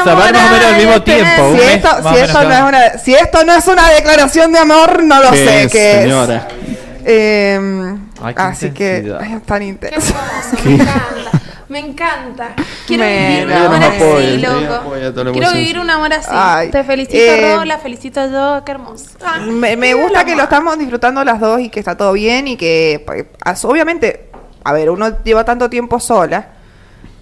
[0.00, 1.50] O sea, van más o menos al mismo tiempo.
[1.52, 4.52] si mes, esto, más si, esto no es una, si esto no es una declaración
[4.52, 6.36] de amor, no lo ¿Qué sé es, qué señora?
[6.36, 6.76] es.
[7.04, 9.20] Eh, Ay, qué así que intensidad.
[9.22, 10.14] ay, es tan Qué intenso.
[10.14, 11.25] hermoso,
[11.68, 12.54] me encanta.
[12.86, 15.32] Quiero Me- vivir un amor así, loco.
[15.32, 16.28] Quiero vivir un amor así.
[16.32, 18.62] Ay, Te felicito, eh, Ro, la felicito yo.
[18.64, 19.10] Qué hermoso.
[19.24, 22.46] Ah, Me, me gusta que lo estamos disfrutando las dos y que está todo bien
[22.48, 24.30] y que, pues, obviamente,
[24.64, 26.48] a ver, uno lleva tanto tiempo sola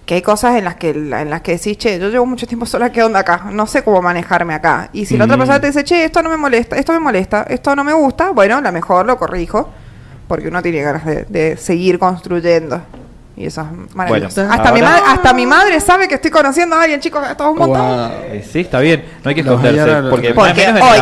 [0.05, 2.67] que hay cosas en las que en las que decís, che, yo llevo mucho tiempo
[2.67, 3.47] sola, ¿qué onda acá?
[3.51, 4.89] No sé cómo manejarme acá.
[4.93, 5.39] Y si la otra Mm.
[5.39, 8.29] persona te dice, che, esto no me molesta, esto me molesta, esto no me gusta,
[8.29, 9.71] bueno, la mejor lo corrijo,
[10.27, 12.83] porque uno tiene ganas de, de seguir construyendo.
[13.37, 14.35] Y eso es maravilloso.
[14.41, 17.21] Bueno, hasta, mi ahora- ma- hasta mi madre sabe que estoy conociendo a alguien, chicos,
[17.29, 17.87] esto es un montón.
[17.87, 18.09] Wow.
[18.31, 19.03] Eh, sí, está bien.
[19.23, 20.09] No hay que esconderse.
[20.09, 20.51] Porque, hoy,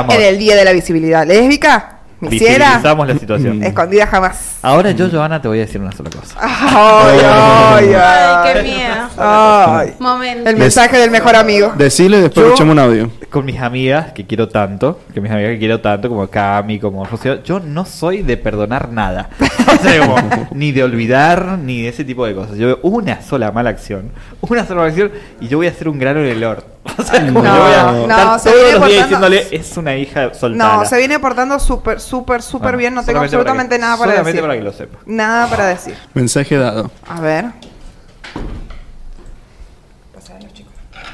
[0.10, 3.62] en el día de la visibilidad lésbica, visibilizamos la situación.
[3.64, 4.56] Escondida jamás.
[4.64, 6.36] Ahora yo, Joana, te voy a decir una sola cosa.
[6.42, 8.54] Ay, ay, Ay, ay.
[8.54, 9.10] qué miedo.
[9.18, 9.94] Ay.
[10.00, 10.50] Momento.
[10.50, 11.74] El mensaje del mejor amigo.
[11.76, 13.12] Decile y después escuchamos un audio.
[13.34, 17.04] Con mis amigas, que quiero tanto, que mis amigas que quiero tanto, como Cami, como
[17.04, 19.30] Rocío, yo no soy de perdonar nada.
[19.74, 20.18] O sea, como,
[20.52, 22.58] ni de olvidar, ni de ese tipo de cosas.
[22.58, 24.12] Yo veo una sola mala acción,
[24.42, 25.12] una sola mala acción,
[25.42, 26.68] y yo voy a hacer un grano en el orto.
[26.98, 29.48] O sea, como No, yo voy a no, estar todos viene los días portando- diciéndole,
[29.52, 30.78] es una hija soltada.
[30.78, 32.94] No, se viene portando súper, súper, súper Bueno, bien.
[32.94, 34.42] No tengo para absolutamente que- nada para solamente decir.
[34.44, 34.98] para que lo sepa.
[35.08, 35.96] Nada para decir.
[36.14, 36.92] Mensaje dado.
[37.10, 37.46] A ver.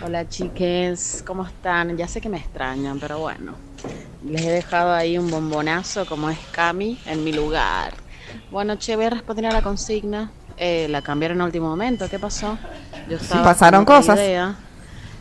[0.01, 1.97] Hola chiques, ¿cómo están?
[1.97, 3.57] Ya sé que me extrañan, pero bueno,
[4.21, 7.93] les he dejado ahí un bombonazo como es Cami en mi lugar.
[8.49, 10.31] Bueno, che, voy a responder a la consigna.
[10.57, 12.57] Eh, la cambiaron en último momento, ¿qué pasó?
[13.07, 14.17] Yo estaba pasaron cosas.
[14.17, 14.57] idea,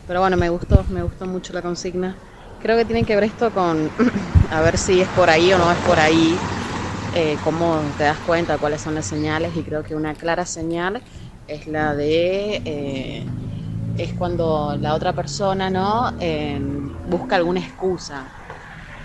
[0.07, 2.17] pero bueno, me gustó, me gustó mucho la consigna.
[2.59, 3.91] Creo que tiene que ver esto con
[4.51, 6.35] a ver si es por ahí o no es por ahí,
[7.15, 11.01] eh, cómo te das cuenta cuáles son las señales y creo que una clara señal
[11.47, 13.25] es la de eh,
[14.03, 16.59] es cuando la otra persona no Eh,
[17.05, 18.27] busca alguna excusa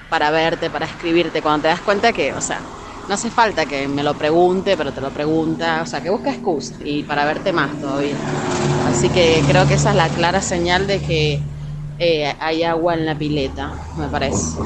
[0.08, 2.60] para verte, para escribirte, cuando te das cuenta que, o sea,
[3.08, 6.30] no hace falta que me lo pregunte, pero te lo pregunta, o sea, que busca
[6.30, 8.16] excusa y para verte más todavía.
[8.88, 11.42] Así que creo que esa es la clara señal de que
[11.98, 14.58] eh, hay agua en la pileta, me parece.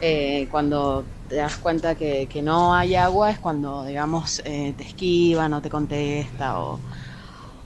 [0.00, 4.84] Eh, cuando te das cuenta que, que no hay agua es cuando, digamos, eh, te
[4.84, 6.80] esquiva, no te contesta o,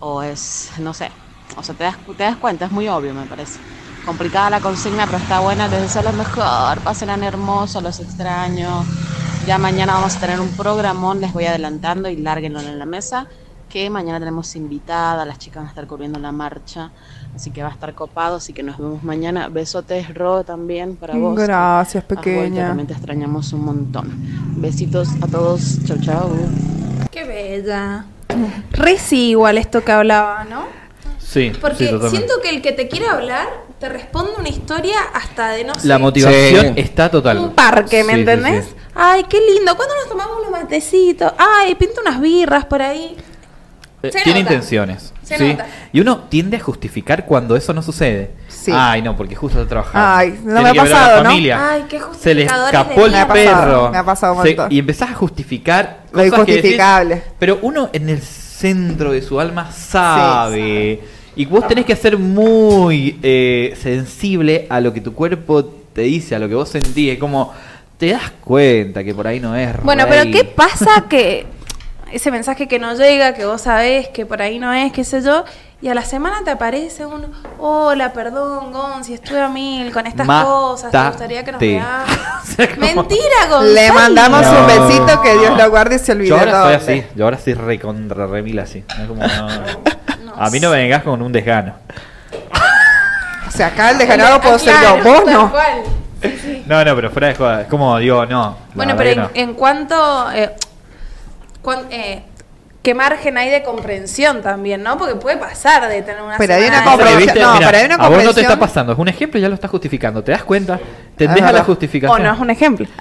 [0.00, 1.10] o es, no sé,
[1.56, 3.58] o sea, te das, te das cuenta, es muy obvio, me parece.
[4.04, 8.84] Complicada la consigna, pero está buena, les deseo lo mejor, pásenla hermoso, los extraño.
[9.46, 13.26] Ya mañana vamos a tener un programón, les voy adelantando y lárguenlo en la mesa,
[13.68, 16.90] que mañana tenemos invitada, las chicas van a estar cubriendo la marcha,
[17.34, 19.48] así que va a estar copado, así que nos vemos mañana.
[19.48, 21.36] Besotes, Ro, también para vos.
[21.36, 22.68] Gracias, pequeña.
[22.68, 24.10] También te extrañamos un montón.
[24.56, 26.30] Besitos a todos, chau chau.
[27.10, 28.04] Qué bella.
[28.70, 30.83] Re sí, igual esto que hablaba, ¿no?
[31.34, 33.48] Sí, Porque sí, siento que el que te quiere hablar
[33.80, 35.86] te responde una historia hasta de no sé.
[35.88, 36.80] La motivación Sí.
[36.80, 37.38] está total.
[37.38, 38.64] Un parque, ¿me Sí, sí, entendés?
[38.66, 38.74] sí.
[38.94, 39.76] Ay, qué lindo.
[39.76, 41.32] ¿Cuándo nos tomamos unos matecitos?
[41.36, 43.16] Ay, pinta unas birras por ahí.
[44.04, 44.52] Eh, Tiene nota.
[44.54, 45.12] intenciones.
[45.24, 45.48] Se ¿sí?
[45.54, 45.66] nota.
[45.92, 48.30] Y uno tiende a justificar cuando eso no sucede.
[48.48, 48.70] Sí.
[48.72, 50.08] Ay, no, porque justo está trabajando.
[50.16, 51.30] Ay, no Tiene me ha pasado, ¿no?
[51.30, 51.70] familia.
[51.72, 53.90] Ay, qué Se le escapó el Me perro.
[53.90, 54.70] me ha pasado un Se- montón.
[54.72, 57.22] y empezás a justificar Lo cosas que decís, injustificable.
[57.40, 61.00] pero uno en el centro de su alma sabe.
[61.36, 66.34] Y vos tenés que ser muy eh, sensible a lo que tu cuerpo te dice,
[66.34, 67.12] a lo que vos sentís.
[67.12, 67.52] Es como,
[67.98, 69.82] te das cuenta que por ahí no es.
[69.82, 70.12] Bueno, rey.
[70.12, 71.46] pero ¿qué pasa que
[72.12, 75.22] ese mensaje que no llega, que vos sabés que por ahí no es, qué sé
[75.22, 75.44] yo,
[75.84, 80.26] y a la semana te aparece un, hola, perdón, Gonzi, estuve a mil con estas
[80.26, 82.08] cosas, te gustaría que nos veamos.
[82.78, 83.62] Mentira, Gonzalo.
[83.74, 84.60] Le mandamos No.
[84.60, 87.38] un besito que Dios lo guarde y se olvide Yo ahora soy así, yo ahora
[87.38, 88.82] soy re contra remil así.
[88.98, 90.34] Es como, no.
[90.42, 91.74] A mí no me vengas con un desgano.
[93.46, 95.50] O sea, acá el desganado puedo ser yo, vos no.
[95.50, 95.82] cual.
[96.22, 96.64] Sí, sí.
[96.66, 98.56] No, no, pero fuera de joda, es como digo, no.
[98.74, 99.30] Bueno, pero en, no.
[99.34, 100.32] en cuanto...
[100.32, 100.54] eh,
[101.62, 102.24] cuan- eh,
[102.84, 104.98] ¿Qué margen hay de comprensión también, no?
[104.98, 107.94] Porque puede pasar de tener una Pero hay una comprensión- no, Mirá, pero hay una
[107.94, 110.22] a vos no te comprensión- está pasando, es un ejemplo y ya lo estás justificando.
[110.22, 110.78] ¿Te das cuenta?
[111.16, 111.62] Tendés Es a la verdad.
[111.62, 112.22] O justificación.
[112.22, 112.86] no es un ejemplo.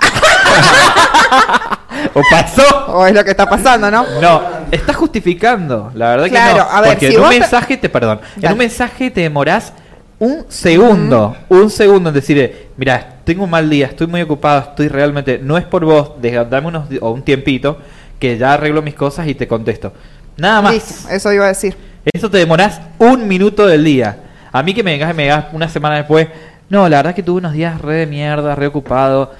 [2.13, 2.85] ¿O pasó?
[2.93, 4.05] O es lo que está pasando, ¿no?
[4.21, 6.65] No, estás justificando, la verdad Claro, que no.
[6.69, 9.73] a ver, porque si en un mensaje te, perdón, en un mensaje te demorás
[10.19, 14.87] un segundo, un segundo en decir, mira, tengo un mal día, estoy muy ocupado, estoy
[14.87, 17.77] realmente, no es por vos, deja- dame unos, o un tiempito,
[18.19, 19.93] que ya arreglo mis cosas y te contesto.
[20.37, 20.73] Nada más.
[20.73, 21.75] Listo, eso iba a decir.
[22.11, 24.17] Eso te demorás un minuto del día.
[24.51, 26.27] A mí que me vengas y me digas una semana después,
[26.69, 29.33] no, la verdad que tuve unos días re de mierda, re ocupado.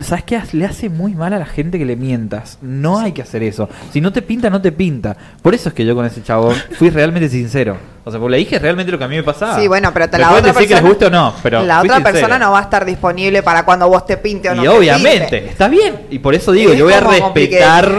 [0.00, 0.40] ¿Sabes qué?
[0.52, 2.58] Le hace muy mal a la gente que le mientas.
[2.60, 3.68] No hay que hacer eso.
[3.92, 5.16] Si no te pinta, no te pinta.
[5.42, 7.76] Por eso es que yo con ese chabón fui realmente sincero.
[8.04, 9.58] O sea, porque le dije realmente lo que a mí me pasaba.
[9.58, 10.80] Sí, bueno, pero te la otra decir que persona.
[10.80, 12.12] les guste o no, pero la otra sincero.
[12.12, 14.62] persona no va a estar disponible para cuando vos te pinte o no.
[14.62, 15.50] Y te obviamente, pinte.
[15.50, 16.00] está bien.
[16.10, 17.92] Y por eso digo, Es yo voy a respetar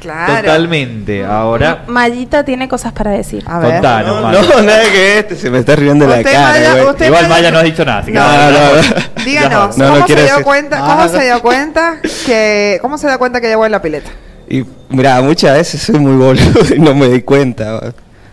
[0.00, 0.42] Claro.
[0.42, 1.24] totalmente.
[1.24, 3.42] Ahora, Mayita tiene cosas para decir.
[3.46, 3.72] A ver.
[3.74, 6.48] contanos, No, no, nada que este se me está riendo la cara.
[6.52, 8.82] Maya, usted- Igual Maya no has dicho nada, así que No, no, no, no.
[9.24, 11.08] Díganos, No, no ¿cómo, se dio cuenta, Ah, ¿cómo no.
[11.08, 11.96] se dio cuenta
[12.26, 12.78] que...
[12.80, 14.10] ¿Cómo se da cuenta que llegó en la pileta?
[14.48, 17.76] Y mira, muchas veces soy muy boludo y no me doy cuenta.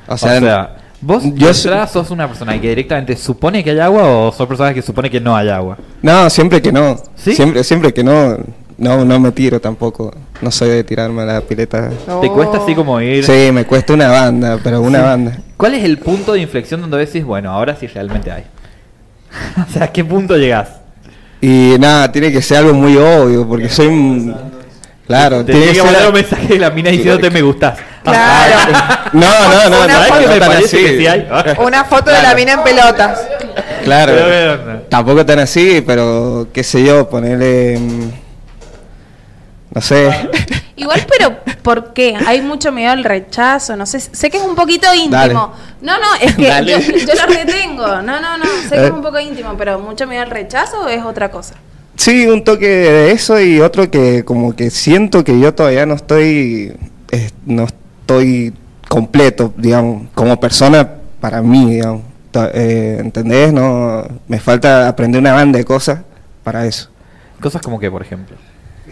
[0.08, 3.72] O O sea, vos yo de soy- entrada sos una persona que directamente supone que
[3.72, 5.78] hay agua o sos personas que supone que no hay agua.
[6.02, 6.96] no, siempre que no.
[7.16, 7.36] ¿Sí?
[7.36, 8.38] Siempre, siempre que no,
[8.78, 10.14] no, no me tiro tampoco.
[10.42, 11.90] No soy de tirarme a la pileta.
[12.22, 13.24] ¿Te cuesta así como ir?
[13.26, 15.38] Sí, me cuesta una banda, pero una banda.
[15.58, 18.44] ¿Cuál es el punto de inflexión donde decís, bueno, ahora sí realmente hay?
[19.70, 20.70] o sea, ¿a qué punto llegás?
[21.42, 24.36] Y nada, tiene que ser algo muy obvio, porque soy un...
[25.08, 27.78] Claro, Te tiene tiene que que mandar un mensaje de la mina diciéndote me gustás.
[28.04, 28.56] Claro.
[29.14, 30.86] No, no, no, Una no, ¿Sabés foto- que no me tan parece así.
[30.86, 31.28] que sí hay?
[31.60, 33.22] Una foto de la mina en pelotas.
[33.84, 34.26] Claro, Pero,
[34.66, 37.80] pero, tampoco tan así, pero qué sé yo, ponerle...
[39.76, 40.10] No sé.
[40.78, 42.16] Igual, pero ¿por qué?
[42.26, 45.12] Hay mucho miedo al rechazo, no sé, sé que es un poquito íntimo.
[45.12, 45.34] Dale.
[45.34, 47.88] No, no, es que yo, yo lo retengo.
[48.02, 48.86] No, no, no, sé que Eh.
[48.88, 51.56] es un poco íntimo, pero mucho miedo al rechazo o es otra cosa.
[51.98, 55.94] Sí, un toque de eso y otro que como que siento que yo todavía no
[55.96, 56.76] estoy,
[57.12, 58.54] eh, no estoy
[58.90, 60.90] completo, digamos, como persona
[61.22, 62.02] para mí, digamos.
[62.54, 63.54] Eh, ¿Entendés?
[63.54, 66.00] No, me falta aprender una banda de cosas
[66.44, 66.90] para eso.
[67.40, 68.36] Cosas como que, por ejemplo.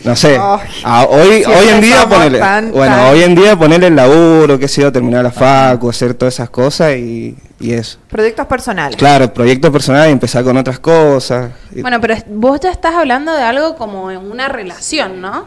[0.04, 3.56] No sé, Ay, a- hoy, hoy en día ponerle, tan- bueno, tan- hoy en día
[3.56, 7.72] ponerle el laburo, qué sé yo, terminar la facu, hacer todas esas cosas y, y
[7.74, 8.00] eso.
[8.10, 8.98] Proyectos personales.
[8.98, 11.52] Claro, proyecto personal y empezar con otras cosas.
[11.80, 15.46] Bueno, pero es- vos ya estás hablando de algo como en una relación, ¿no?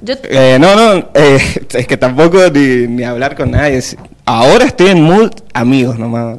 [0.00, 1.38] Yo, Eh, no, no, eh,
[1.74, 3.82] es que tampoco ni, ni hablar con nadie.
[4.24, 6.38] Ahora estoy en mood amigos nomás.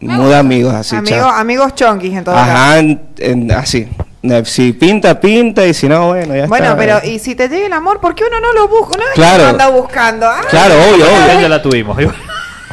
[0.00, 0.96] Mood amigos, así.
[0.96, 2.50] Amigo- amigos chonquis en todo caso.
[2.50, 3.86] Ajá, en- en- así.
[4.22, 6.76] Eh, Si pinta, pinta y si no, bueno, ya Bueno, está.
[6.76, 8.98] pero y si te llega el amor, ¿por qué uno no lo busca?
[8.98, 9.42] No Claro.
[9.44, 10.26] uno anda buscando.
[10.26, 11.40] Ah, Claro, obvio, obvio.
[11.40, 11.96] ya la tuvimos.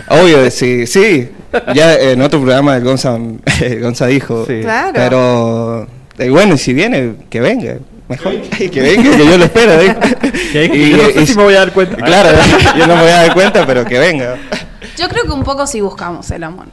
[0.09, 1.29] Obvio, sí, sí.
[1.73, 3.17] Ya en otro programa el Gonza,
[3.81, 4.45] Gonza dijo.
[4.45, 4.59] Sí.
[4.61, 4.91] Claro.
[4.93, 5.87] Pero,
[6.17, 7.75] eh, bueno, y si viene, que venga.
[8.09, 9.73] Mejor que venga, que yo lo espero.
[10.73, 11.95] Y- yo no sé y- si me voy a dar cuenta.
[11.97, 12.29] Claro,
[12.77, 14.35] yo no me voy a dar cuenta, pero que venga.
[14.97, 16.65] Yo creo que un poco sí buscamos el amor.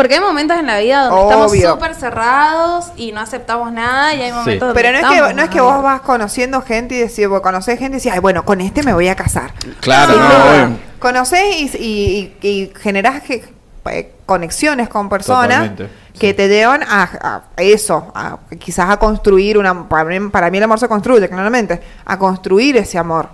[0.00, 4.22] Porque hay momentos en la vida donde estamos súper cerrados y no aceptamos nada y
[4.22, 6.98] hay momentos donde Pero no es, que, no es que vos vas conociendo gente y
[7.00, 9.52] decís, vos conocés gente y decís, ay, bueno, con este me voy a casar.
[9.80, 10.78] Claro, Sin no, obvio.
[10.98, 13.44] Conocés y, y, y- y generás que,
[13.90, 15.88] eh, conexiones con personas Totalmente,
[16.18, 19.86] que te llevan a, a eso, a, quizás a construir una...
[19.86, 23.28] Para mí, para mí el amor se construye, claramente, a construir ese amor.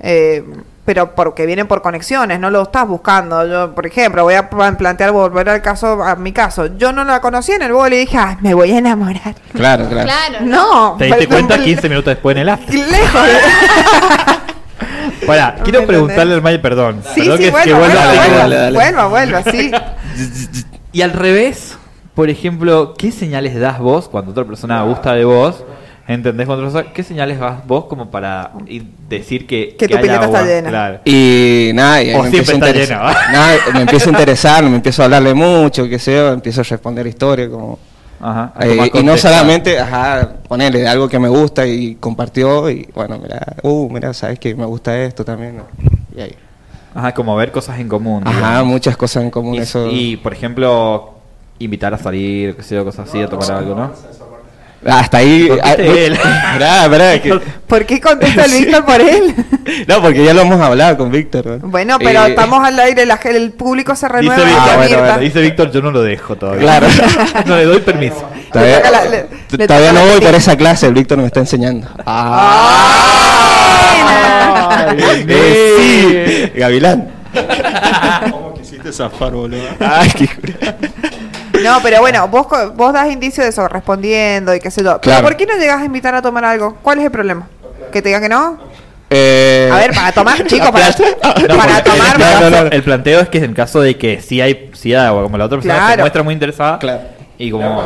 [0.00, 0.42] Eh,
[0.86, 3.46] pero porque vienen por conexiones, no lo estás buscando.
[3.46, 6.78] Yo, por ejemplo, voy a pla- plantear, volver al caso, a mi caso.
[6.78, 9.34] Yo no la conocí en el bol y dije, ay, me voy a enamorar.
[9.52, 10.08] Claro, claro.
[10.08, 10.44] Claro.
[10.46, 10.96] No.
[10.98, 12.74] ¿Te diste cuenta 15 minutos después en el after?
[12.74, 13.20] Lejos.
[15.26, 17.02] Pará, No quiero me preguntarle al Maya, perdón.
[17.14, 18.78] Sí, perdón sí, que, que vuelva, vuelva vuelva, a- dale, vuelva, dale, dale.
[18.78, 19.70] vuelva, vuelva, sí.
[20.92, 21.76] Y al revés,
[22.14, 25.64] por ejemplo, ¿qué señales das vos cuando otra persona gusta de vos?
[26.08, 26.46] ¿Entendés?
[26.46, 28.52] Cuando ¿Qué señales das vos como para
[29.08, 30.68] decir que, Que tu pileta está llena.
[30.68, 31.00] Claro.
[31.04, 33.16] Y nada, y O me siempre empiezo a está interesar.
[33.58, 36.64] llena, me empiezo a interesar, me empiezo a hablarle mucho, qué sé yo, empiezo a
[36.64, 37.78] responder historias como...
[38.20, 38.52] Ajá.
[38.60, 43.56] Eh, y no solamente, ajá, ponerle algo que me gusta y compartió y bueno, mira,
[43.62, 45.60] uh, mira, sabes que me gusta esto también.
[46.16, 46.34] Y ahí.
[46.94, 48.22] Ajá, como ver cosas en común.
[48.24, 48.66] Ajá, digamos.
[48.72, 49.90] muchas cosas en común, Y, eso.
[49.90, 51.14] y, por ejemplo,
[51.58, 53.92] invitar a salir, qué sé yo, cosas así, a tomar algo, ¿no?
[54.84, 55.46] Hasta ahí.
[55.48, 56.18] ¿Por qué ah, él?
[57.22, 59.34] Que- ¿Por qué contesta el Víctor por él?
[59.88, 61.44] No, porque ya lo hemos hablado con Víctor.
[61.46, 61.68] ¿no?
[61.68, 64.44] Bueno, pero Eh, estamos al aire, la- el público se Dice renueva.
[64.44, 65.18] Víctor, y Ah, bueno, bueno.
[65.18, 66.62] dice Víctor, yo no lo dejo todavía.
[66.62, 66.86] Claro.
[67.46, 68.24] no le doy permiso.
[68.52, 71.88] Todavía, la- le- le todavía no voy por esa clase, el Víctor me está enseñando.
[72.06, 72.94] Ah.
[75.28, 77.08] Eh, sí, Gavilán.
[78.30, 79.62] ¿Cómo quisiste zafar, boludo?
[79.80, 80.28] Ay, qué.
[81.62, 84.92] No, pero bueno, vos, co- vos das indicios de eso, respondiendo y qué sé yo.
[84.92, 85.22] Pero Claro.
[85.24, 86.76] ¿por qué no llegas a invitar a tomar algo?
[86.82, 87.48] ¿Cuál es el problema?
[87.92, 88.58] ¿Que te digan que no?
[89.10, 90.88] Eh, A ver, para tomar, chicos, para,
[91.48, 92.20] No, para tomar...
[92.20, 92.70] este No, no.
[92.70, 95.44] El planteo es que en caso de que sí hay, sí hay agua, como la
[95.44, 96.00] otra persona se Claro.
[96.02, 96.78] muestra muy interesada.
[96.78, 97.00] Claro.
[97.38, 97.84] Y como.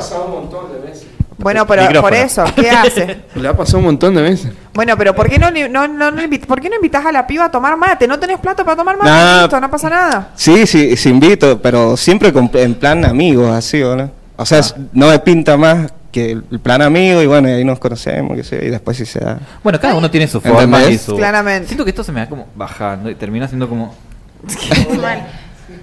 [1.40, 2.02] Bueno, pero Micrófono.
[2.02, 3.20] por eso, ¿qué hace?
[3.34, 4.52] Le ha pasado un montón de veces.
[4.74, 7.46] Bueno, pero ¿por qué no, no, no, no ¿por qué no invitas a la piba
[7.46, 8.06] a tomar mate?
[8.06, 9.10] ¿No tenés plato para tomar mate?
[9.10, 9.40] Nah.
[9.42, 10.28] Listo, no pasa nada.
[10.36, 14.10] Sí, sí, sí invito, pero siempre con- en plan amigos, así, ¿o ¿no?
[14.36, 17.64] O sea, es- no me pinta más que el plan amigo y bueno, y ahí
[17.64, 19.38] nos conocemos, qué sé, yo, y después sí se da.
[19.62, 21.16] Bueno, cada uno tiene su forma y su.
[21.16, 21.68] Claramente.
[21.68, 23.94] Siento que esto se me va como bajando y termina siendo como.
[25.00, 25.26] Mal.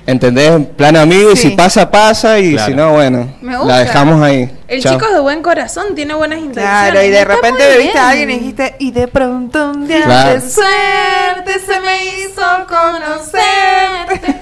[0.08, 0.52] ¿Entendés?
[0.52, 2.72] En plan amigo y si pasa, pasa y Claro.
[2.72, 3.74] si no, bueno, Me gusta.
[3.74, 4.50] la dejamos ahí.
[4.70, 4.94] El Chao.
[4.94, 6.92] chico es de buen corazón, tiene buenas intenciones.
[6.92, 10.34] Claro, y de repente bebiste a alguien y dijiste, y de pronto un día Claro.
[10.34, 14.38] de suerte se me hizo conocerte.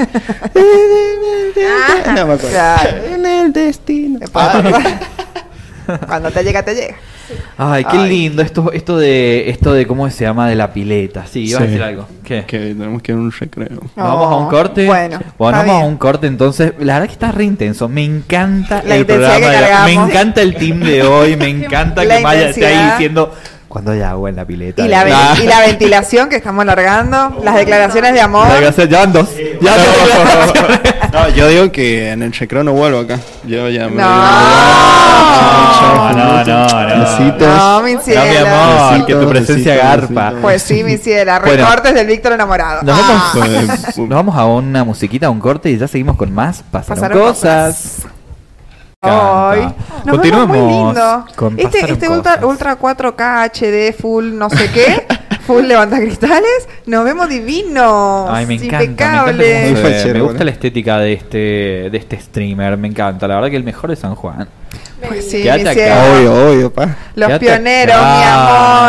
[2.15, 2.49] No me acuerdo.
[2.49, 2.97] Claro.
[3.13, 4.19] En el destino.
[6.07, 6.95] Cuando te llega, te llega.
[7.57, 8.09] Ay, qué Ay.
[8.09, 11.25] lindo esto, esto de, esto de cómo se llama de la pileta.
[11.25, 11.67] Sí, iba a Sí.
[11.67, 12.07] decir algo.
[12.23, 12.43] ¿Qué?
[12.45, 13.69] Que tenemos que ir a un recreo.
[13.71, 14.85] ¿Nos vamos a un Oh, corte?
[14.85, 15.91] bueno, Bueno, está vamos a bien.
[15.91, 16.73] un corte entonces.
[16.79, 17.87] La verdad que está re intenso.
[17.89, 19.51] Me encanta La el intensidad programa.
[19.51, 20.09] que de la- me cargamos.
[20.09, 21.35] encanta el team de hoy.
[21.37, 22.97] Me encanta La que Maya esté ahí intensidad.
[22.97, 23.33] diciendo
[23.75, 24.85] cuando hay agua en la pileta.
[24.85, 25.35] Y la, ven- Ah.
[25.37, 28.47] y la ventilación que estamos largando, las declaraciones de amor.
[28.47, 29.27] Ya van dos.
[29.59, 31.11] Ya dos.
[31.11, 33.19] No, yo digo que en el recreo no vuelvo acá.
[33.45, 34.07] Yo ya me No.
[35.81, 36.99] No, no, no, no.
[37.01, 37.47] Besitos.
[37.57, 38.47] No, mi No, mi cielo.
[38.47, 40.21] amor, Besitos, que tu presencia besitos, garpa.
[40.21, 40.41] besitos.
[40.41, 41.39] Pues sí, mi ciela.
[41.41, 41.65] Bueno.
[41.65, 42.81] Recortes del Víctor enamorado.
[42.83, 43.31] Nos vamos, Ah.
[43.33, 46.63] Pues, nos vamos a una musiquita, a un corte y ya seguimos con más.
[46.71, 47.97] Pasaron, Pasaron cosas.
[48.05, 48.09] Ay,
[49.05, 51.25] Nos Continuemos vemos muy lindo.
[51.35, 55.07] con este este ultra, ultra 4K HD full no sé qué,
[55.47, 58.29] full levantacristales, nos vemos divinos.
[58.31, 60.45] Ay, me encanta, me encanta fachero, Me gusta bueno.
[60.45, 61.37] la estética de este
[61.91, 63.27] de este streamer, me encanta.
[63.27, 64.47] La verdad que el mejor es San Juan.
[65.07, 65.73] Pues sí, Quédate mi acá.
[65.73, 65.95] cielo.
[66.15, 66.95] Obvio, obvio, pa.
[67.15, 68.17] Los Quédate pioneros, acá.
[68.17, 68.23] mi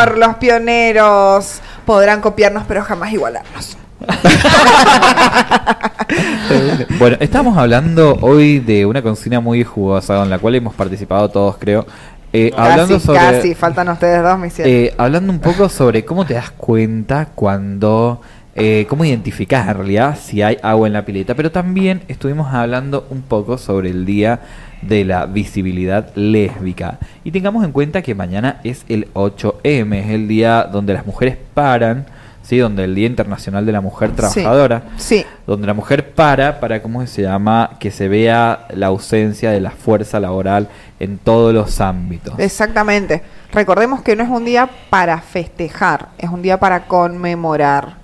[0.08, 3.76] amor, los pioneros podrán copiarnos pero jamás igualarnos.
[6.98, 11.56] Bueno, estamos hablando hoy de una consigna muy jugosa en la cual hemos participado todos,
[11.58, 11.86] creo.
[12.32, 14.38] Eh, hablando sobre casi, faltan ustedes dos.
[14.60, 18.20] Eh, hablando un poco sobre cómo te das cuenta cuando,
[18.54, 23.06] eh, cómo identificas en realidad si hay agua en la pileta, pero también estuvimos hablando
[23.10, 24.40] un poco sobre el día
[24.82, 26.98] de la visibilidad lésbica.
[27.24, 31.36] Y tengamos en cuenta que mañana es el 8M, es el día donde las mujeres
[31.54, 32.06] paran,
[32.46, 32.58] ¿sí?
[32.58, 35.24] donde el Día Internacional de la Mujer Trabajadora Sí.
[35.46, 39.70] donde la mujer para para cómo se llama que se vea la ausencia de la
[39.72, 40.68] fuerza laboral
[41.00, 42.34] en todos los ámbitos.
[42.38, 43.22] Exactamente.
[43.52, 47.96] Recordemos que no es un día para festejar, es un día para conmemorar.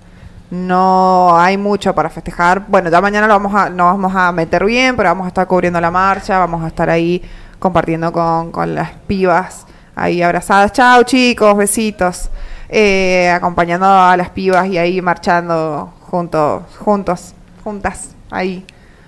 [0.51, 2.65] No hay mucho para festejar.
[2.67, 5.47] Bueno, ya mañana lo vamos a, nos vamos a meter bien, pero vamos a estar
[5.47, 7.23] cubriendo la marcha, vamos a estar ahí
[7.57, 9.65] compartiendo con, con las pibas
[9.95, 10.71] ahí abrazadas.
[10.73, 12.29] Chao chicos, besitos.
[12.75, 18.65] Eh, acompañando a las pibas y ahí marchando juntos, juntos, juntas ahí,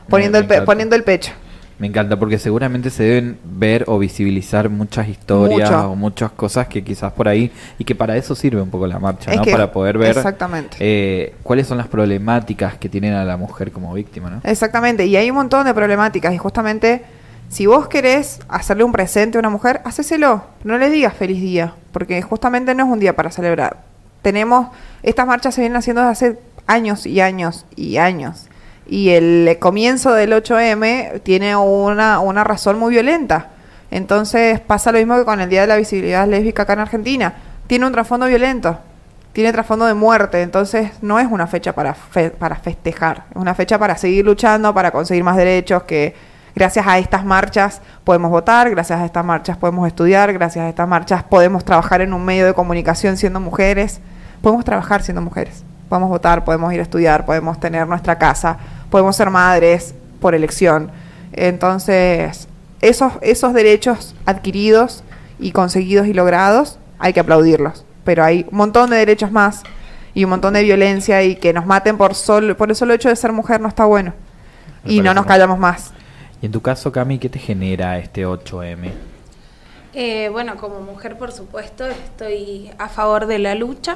[0.08, 1.32] poniendo, el, pe- poniendo el pecho.
[1.80, 5.90] Me encanta porque seguramente se deben ver o visibilizar muchas historias Mucho.
[5.92, 9.00] o muchas cosas que quizás por ahí y que para eso sirve un poco la
[9.00, 9.44] marcha, Es ¿no?
[9.44, 10.78] que- para poder ver exactamente.
[10.80, 14.42] eh, cuáles son las problemáticas que tienen a la mujer como víctima, ¿no?
[14.44, 17.02] Exactamente, y hay un montón de problemáticas y justamente
[17.50, 21.74] si vos querés hacerle un presente a una mujer, hacéselo, no le digas feliz día,
[21.92, 23.78] porque justamente no es un día para celebrar.
[24.22, 24.68] Tenemos,
[25.04, 28.48] estas marchas se vienen haciendo desde hace años y años y años.
[28.88, 33.50] Y el comienzo del 8M tiene una, una razón muy violenta.
[33.92, 37.34] Entonces pasa lo mismo que con el Día de la Visibilidad Lésbica acá en Argentina.
[37.68, 38.78] Tiene un trasfondo violento,
[39.34, 43.56] tiene trasfondo de muerte, entonces no es una fecha para, fe- para festejar, es una
[43.56, 46.14] fecha para seguir luchando, para conseguir más derechos, que
[46.56, 50.88] gracias a estas marchas podemos votar, gracias a estas marchas podemos estudiar, gracias a estas
[50.88, 54.00] marchas podemos trabajar en un medio de comunicación siendo mujeres,
[54.42, 58.58] podemos trabajar siendo mujeres, podemos votar, podemos ir a estudiar, podemos tener nuestra casa,
[58.90, 60.92] podemos ser madres por elección.
[61.34, 62.48] Entonces,
[62.82, 65.04] esos, esos derechos adquiridos
[65.40, 67.86] y conseguidos y logrados, hay que aplaudirlos.
[68.04, 69.64] Pero hay un montón de derechos más
[70.14, 73.10] y un montón de violencia y que nos maten por, solo, por el solo hecho
[73.10, 74.14] de ser mujer no está bueno.
[74.84, 75.95] Me Y no nos callamos más.
[76.46, 78.92] En tu caso, Cami, ¿qué te genera este 8M?
[79.96, 83.96] Eh, bueno, como mujer, por supuesto, estoy a favor de la lucha.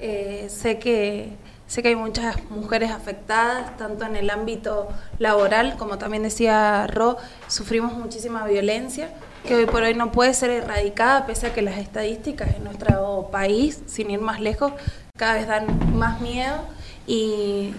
[0.00, 1.28] Eh, sé que
[1.66, 4.88] sé que hay muchas mujeres afectadas, tanto en el ámbito
[5.18, 9.10] laboral, como también decía Ro, sufrimos muchísima violencia,
[9.46, 13.28] que hoy por hoy no puede ser erradicada, pese a que las estadísticas en nuestro
[13.30, 14.72] país, sin ir más lejos,
[15.18, 16.64] cada vez dan más miedo
[17.06, 17.74] y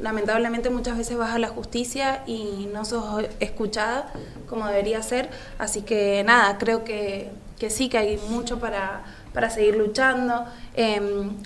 [0.00, 4.12] lamentablemente muchas veces vas a la justicia y no sos escuchada
[4.48, 5.30] como debería ser.
[5.58, 10.44] Así que nada, creo que, que sí, que hay mucho para, para seguir luchando.
[10.74, 11.00] Eh,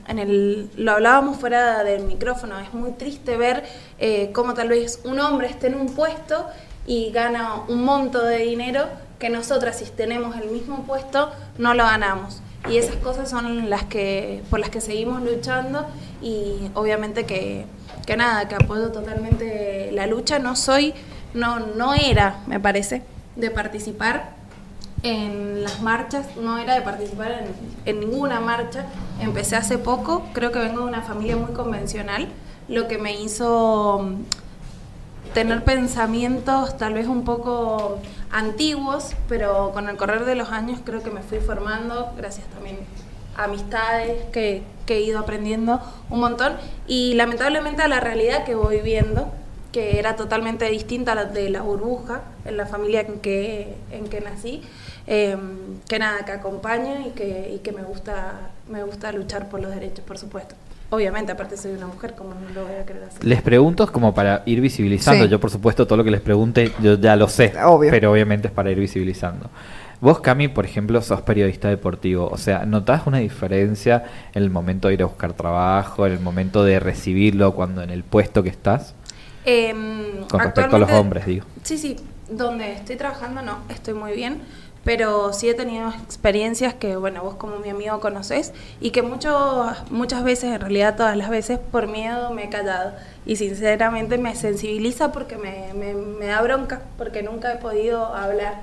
[0.08, 3.64] en el, lo hablábamos fuera del micrófono, es muy triste ver
[3.98, 6.46] eh, cómo tal vez un hombre esté en un puesto
[6.86, 8.86] y gana un monto de dinero
[9.18, 12.40] que nosotras si tenemos el mismo puesto no lo ganamos.
[12.68, 15.86] Y esas cosas son las que por las que seguimos luchando
[16.22, 17.66] y obviamente que,
[18.06, 20.38] que nada, que apoyo totalmente la lucha.
[20.38, 20.94] No soy,
[21.32, 23.02] no, no era, me parece,
[23.36, 24.30] de participar
[25.02, 27.46] en las marchas, no era de participar en,
[27.84, 28.86] en ninguna marcha.
[29.20, 32.28] Empecé hace poco, creo que vengo de una familia muy convencional,
[32.68, 37.98] lo que me hizo mm, tener pensamientos tal vez un poco
[38.30, 42.78] antiguos, pero con el correr de los años creo que me fui formando, gracias también
[43.36, 45.80] a amistades que, que he ido aprendiendo
[46.10, 46.54] un montón
[46.86, 49.32] y lamentablemente a la realidad que voy viendo,
[49.72, 54.06] que era totalmente distinta a la de la burbuja, en la familia en que, en
[54.08, 54.62] que nací,
[55.06, 55.36] eh,
[55.88, 59.74] que nada, que acompaño y que, y que me, gusta, me gusta luchar por los
[59.74, 60.54] derechos, por supuesto.
[60.90, 63.24] Obviamente, aparte soy una mujer, como no lo voy a querer hacer?
[63.24, 65.24] Les pregunto como para ir visibilizando.
[65.24, 65.30] Sí.
[65.30, 67.52] Yo, por supuesto, todo lo que les pregunte, yo ya lo sé.
[67.64, 67.90] Obvio.
[67.90, 69.50] Pero obviamente es para ir visibilizando.
[70.00, 72.28] Vos, Cami, por ejemplo, sos periodista deportivo.
[72.30, 76.20] O sea, ¿notás una diferencia en el momento de ir a buscar trabajo, en el
[76.20, 78.94] momento de recibirlo, cuando en el puesto que estás?
[79.44, 81.44] Em, Con respecto a los hombres, digo.
[81.62, 81.96] Sí, sí,
[82.30, 84.40] donde estoy trabajando no, estoy muy bien,
[84.84, 89.66] pero sí he tenido experiencias que, bueno, vos como mi amigo conocés y que mucho,
[89.90, 92.92] muchas veces, en realidad todas las veces, por miedo me he callado.
[93.26, 98.62] Y sinceramente me sensibiliza porque me, me- me da bronca, porque nunca he podido hablar.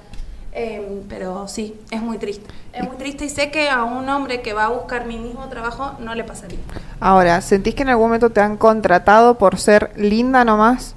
[0.54, 2.46] Em, pero sí, es muy triste.
[2.74, 5.48] Es muy triste y sé que a un hombre que va a buscar mi mismo
[5.48, 6.60] trabajo no le pasaría.
[7.00, 10.96] Ahora, ¿sentís que en algún momento te han contratado por ser linda nomás?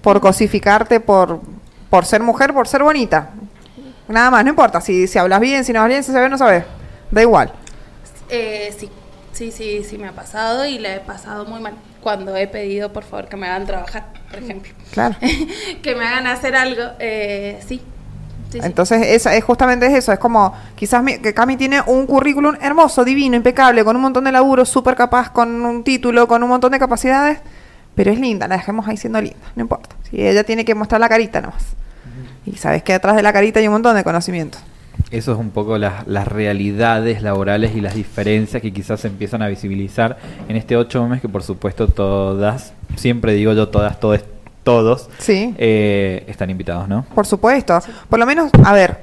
[0.00, 1.40] Por cosificarte, por,
[1.90, 3.30] por ser mujer, por ser bonita.
[4.08, 4.80] Nada más, no importa.
[4.80, 6.64] Si, si hablas bien, si no hablas bien, si sabes, no sabes.
[7.10, 7.52] Da igual.
[8.30, 8.90] Eh, sí,
[9.32, 12.92] sí, sí, sí me ha pasado y le he pasado muy mal cuando he pedido
[12.92, 14.72] por favor que me hagan trabajar, por ejemplo.
[14.92, 15.16] Claro.
[15.82, 17.82] que me hagan hacer algo, eh, sí.
[18.50, 18.66] Sí, sí.
[18.66, 20.12] Entonces, esa, es justamente eso.
[20.12, 24.24] Es como, quizás mi- que Cami tiene un currículum hermoso, divino, impecable, con un montón
[24.24, 27.38] de laburo, súper capaz, con un título, con un montón de capacidades,
[27.94, 29.96] pero es linda, la dejemos ahí siendo linda, no importa.
[30.10, 31.64] Si ella tiene que mostrar la carita nomás.
[32.44, 34.58] Y sabes que detrás de la carita hay un montón de conocimiento.
[35.10, 39.42] Eso es un poco las, las realidades laborales y las diferencias que quizás se empiezan
[39.42, 40.16] a visibilizar
[40.48, 44.20] en este 8 meses que por supuesto todas, siempre digo yo todas, todos,
[44.66, 45.54] todos, Sí.
[45.58, 47.04] eh, están invitados, ¿no?
[47.14, 47.78] Por supuesto.
[48.10, 48.98] Por lo menos, a ver,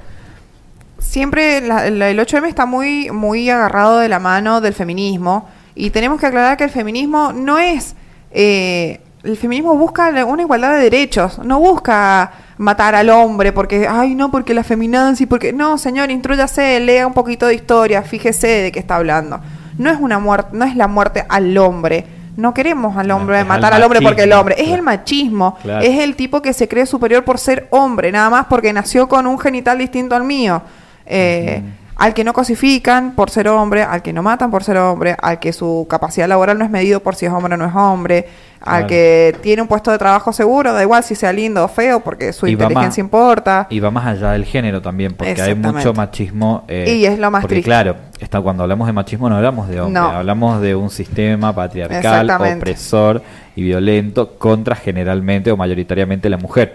[0.98, 5.88] siempre la- la- el 8M está muy, muy agarrado de la mano del feminismo y
[5.90, 7.96] tenemos que aclarar que el feminismo no es...
[8.30, 14.14] eh, el feminismo busca una igualdad de derechos, no busca matar al hombre porque, ay,
[14.14, 15.50] no, porque la feminazi, porque...
[15.54, 19.40] No, señor, intrúyase, lea un poquito de historia, fíjese de qué está hablando.
[19.78, 22.04] No es una muerte, no es la muerte al hombre,
[22.36, 24.56] No queremos al hombre es matar al hombre porque el hombre.
[24.58, 25.56] Es el machismo.
[25.62, 25.84] Claro.
[25.84, 29.26] Es el tipo que se cree superior por ser hombre, nada más porque nació con
[29.26, 30.62] un genital distinto al mío.
[31.06, 31.62] Eh,
[31.96, 35.38] Al que no cosifican por ser hombre, al que no matan por ser hombre, al
[35.38, 38.26] que su capacidad laboral no es medido por si es hombre o no es hombre,
[38.64, 38.86] al Claro.
[38.88, 42.32] que tiene un puesto de trabajo seguro, da igual si sea lindo o feo, porque
[42.32, 43.66] su Y inteligencia más- importa.
[43.70, 46.64] Y va más allá del género también, porque hay mucho machismo.
[46.68, 47.68] eh, Y es lo más porque, triste.
[47.68, 50.08] claro, está, cuando hablamos de machismo no hablamos de hombre, No.
[50.08, 53.22] hablamos de un sistema patriarcal, opresor
[53.54, 56.74] y violento contra generalmente o mayoritariamente la mujer.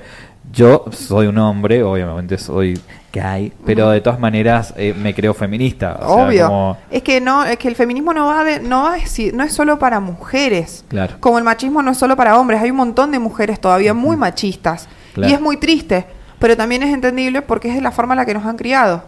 [0.52, 2.80] Yo soy un hombre, obviamente soy
[3.12, 5.98] gay, pero de todas maneras eh, me creo feminista.
[6.02, 6.48] o sea, Obvio.
[6.48, 9.44] como- Es que no, es que el feminismo no va de, no va decir- no
[9.44, 10.86] es solo para mujeres.
[10.88, 11.16] Claro.
[11.20, 14.16] Como el machismo no es solo para hombres, hay un montón de mujeres todavía muy
[14.18, 14.88] machistas.
[15.14, 15.32] Claro.
[15.32, 16.06] Y es muy triste,
[16.40, 19.04] pero también es entendible porque es de la forma en la que nos han criado.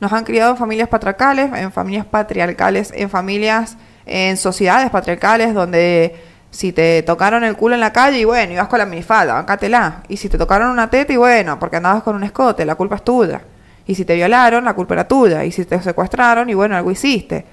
[0.00, 6.14] Nos han criado en familias patriarcales, en familias patriarcales, en familias, en sociedades patriarcales donde
[6.50, 10.02] si te tocaron el culo en la calle y bueno, ibas con la minifalda, bancátela.
[10.08, 12.96] Y si te tocaron una teta y bueno, porque andabas con un escote, la culpa
[12.96, 13.40] es tuya.
[13.86, 15.44] Y si te violaron, la culpa era tuya.
[15.44, 17.44] Y si te secuestraron y bueno, algo hiciste.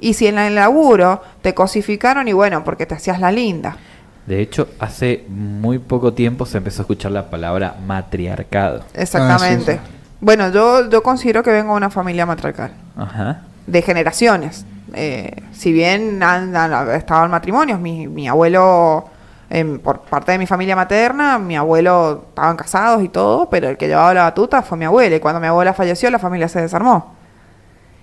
[0.00, 3.76] Y si en el laburo te cosificaron y bueno, porque te hacías la linda.
[4.26, 8.84] De hecho, hace muy poco tiempo se empezó a escuchar la palabra matriarcado.
[8.94, 9.80] Exactamente.
[9.82, 12.72] Ah, sí, Bueno, yo, yo considero que vengo de una familia matriarcal.
[12.96, 13.42] Ajá.
[13.66, 14.66] de generaciones.
[14.94, 19.04] Eh, si bien han, han- estaban matrimonios, mi, abuelo,
[19.50, 23.76] em, por parte de mi familia materna, mi abuelo estaban casados y todo, pero el
[23.76, 25.16] que llevaba la batuta fue mi abuela.
[25.16, 27.14] Y cuando mi abuela falleció, la familia se desarmó.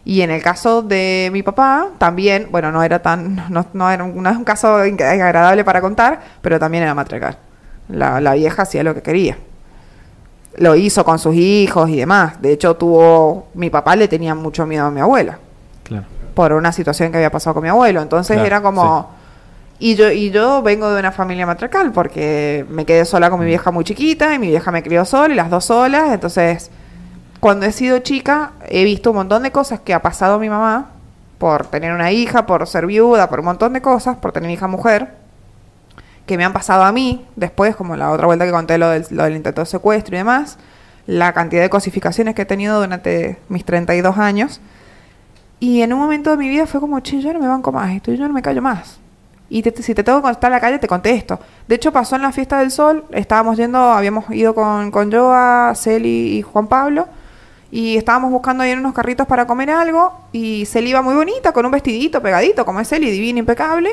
[0.06, 4.04] Y en el caso de mi papá, también, bueno, no era tan, no, no era
[4.04, 7.38] un, caso agradable para contar, pero también era matriarcal.
[7.90, 9.38] La, la vieja hacía lo que quería.
[10.58, 12.42] Lo hizo con sus hijos y demás.
[12.42, 15.38] De hecho, tuvo, mi papá le tenía mucho miedo a mi abuela
[15.84, 16.06] Claro.
[16.40, 18.02] Por una situación que había pasado con mi abuelo.
[18.02, 19.10] Entonces Claro, era como...
[19.78, 23.46] Y yo, y yo vengo de una familia matriarcal porque me quedé sola con mi
[23.46, 26.14] vieja muy chiquita y mi vieja me crió sola y las dos solas.
[26.14, 26.72] Entonces,
[27.42, 30.92] cuando he sido chica, he visto un montón de cosas que ha pasado mi mamá
[31.40, 34.68] por tener una hija, por ser viuda, por un montón de cosas, por tener hija
[34.68, 35.10] mujer,
[36.26, 39.06] que me han pasado a mí después, como la otra vuelta que conté lo del,
[39.10, 40.58] lo del intento de secuestro y demás,
[41.06, 44.62] la cantidad de cosificaciones que he tenido durante mis 32 años.
[45.60, 47.92] Y en un momento de mi vida fue como, che, yo no me banco más
[47.92, 49.00] esto, yo no me callo más.
[49.50, 51.40] Y te- si te tengo que contestar en la calle, te contesto.
[51.68, 55.74] De hecho, pasó en la fiesta del sol, estábamos yendo, habíamos ido con, con Joa,
[55.76, 57.08] Celi y Juan Pablo,
[57.72, 61.52] y estábamos buscando ahí en unos carritos para comer algo, y Celi iba muy bonita,
[61.52, 63.92] con un vestidito pegadito, como es Celi, divina, impecable,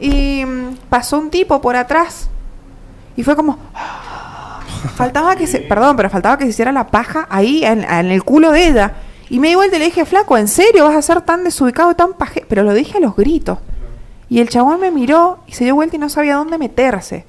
[0.00, 2.28] y mm, pasó un tipo por atrás,
[3.16, 3.58] y fue como...
[4.96, 8.22] faltaba que se, perdón, pero faltaba que se hiciera la paja ahí en, en el
[8.24, 8.92] culo de ella.
[9.34, 11.96] Y me di vuelta y le dije, flaco, ¿en serio vas a ser tan desubicado,
[11.96, 12.46] tan paje?
[12.48, 13.58] Pero lo dije a los gritos.
[14.28, 17.26] Y el chabón me miró y se dio vuelta y no sabía dónde meterse.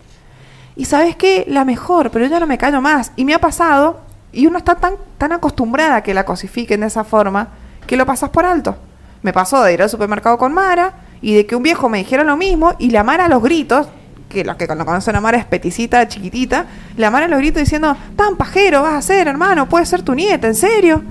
[0.75, 3.11] Y sabes qué, la mejor, pero yo ya no me callo más.
[3.15, 4.01] Y me ha pasado,
[4.31, 7.47] y uno está tan, tan acostumbrada a que la cosifiquen de esa forma,
[7.87, 8.77] que lo pasas por alto.
[9.23, 10.93] Me pasó de ir al supermercado con Mara
[11.23, 13.87] y de que un viejo me dijera lo mismo y la Mara a los gritos,
[14.35, 16.65] que los que no conocen a Mara es peticita, chiquitita,
[16.97, 20.13] la Mara a los gritos diciendo, tan pajero vas a ser, hermano, puede ser tu
[20.13, 21.01] nieta, ¿en serio?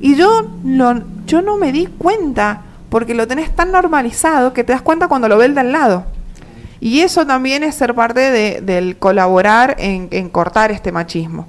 [0.00, 2.60] Y yo, lo, yo no me di cuenta,
[2.90, 5.72] porque lo tenés tan normalizado que te das cuenta cuando lo ve el de al
[5.72, 6.04] lado.
[6.78, 11.48] Y eso también es ser parte de- del colaborar en, en cortar este machismo.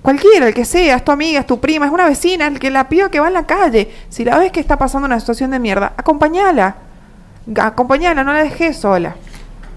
[0.00, 2.70] Cualquiera, el que sea, es tu amiga, es tu prima, es una vecina, el que
[2.70, 3.92] la piba que va en la calle.
[4.08, 6.74] Si la ves que está pasando una situación de mierda, acompañala.
[7.60, 9.14] Acompañala, no la dejes sola.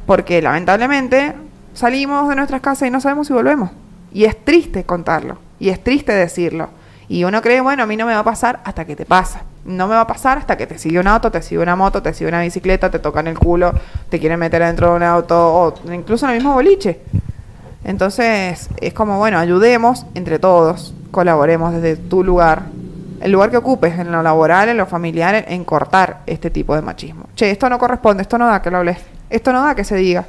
[0.06, 1.34] Porque lamentablemente
[1.74, 3.72] salimos de nuestras casas y no sabemos si volvemos.
[4.14, 5.38] Y es triste contarlo.
[5.60, 6.70] Y es triste decirlo.
[7.08, 9.42] Y uno cree, bueno, a mí no me va a pasar hasta que te pasa.
[9.64, 12.02] No me va a pasar hasta que te sigue un auto, te sigue una moto,
[12.02, 13.74] te sigue una bicicleta, te tocan el culo,
[14.10, 17.00] te quieren meter dentro de un auto o incluso en el mismo boliche.
[17.84, 22.64] Entonces, es como, bueno, ayudemos entre todos, colaboremos desde tu lugar,
[23.22, 26.76] el lugar que ocupes, en lo laboral, en lo familiar, en, en cortar este tipo
[26.76, 27.26] de machismo.
[27.36, 28.98] Che, esto no corresponde, esto no da que lo hables,
[29.30, 30.26] esto no da que se diga.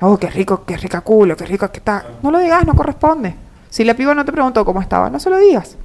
[0.00, 2.04] Oh, qué rico, qué rica culo, qué rico que está.
[2.22, 3.34] No lo digas, no corresponde.
[3.70, 5.76] Si la piba no te preguntó cómo estaba, no se lo digas.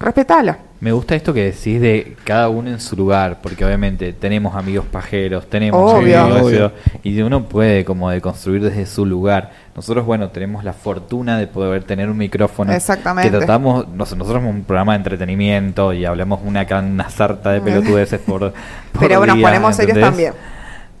[0.00, 0.58] Respetala.
[0.80, 4.84] Me gusta esto que decís de cada uno en su lugar, porque obviamente tenemos amigos
[4.86, 6.20] pajeros, tenemos Obvio.
[6.20, 6.72] amigos Obvio.
[7.04, 9.52] y uno puede como de construir desde su lugar.
[9.76, 12.72] Nosotros, bueno, tenemos la fortuna de poder tener un micrófono.
[12.72, 13.30] Exactamente.
[13.30, 17.60] Que tratamos, nos- nosotros somos un programa de entretenimiento y hablamos una, una sarta de
[17.60, 18.40] pelotudeces por,
[18.92, 20.32] por Pero bueno, nos ponemos serios también.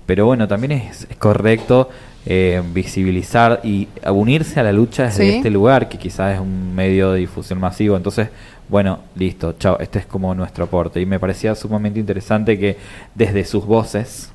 [0.06, 1.88] Pero bueno, también es, es correcto
[2.26, 5.36] eh, visibilizar y unirse a la lucha desde Sí.
[5.36, 7.96] este lugar, que quizás es un medio de difusión masivo.
[7.96, 8.28] Entonces,
[8.68, 11.00] bueno, listo, chao, este es como nuestro aporte.
[11.00, 12.76] Y me parecía sumamente interesante que
[13.14, 14.30] desde sus voces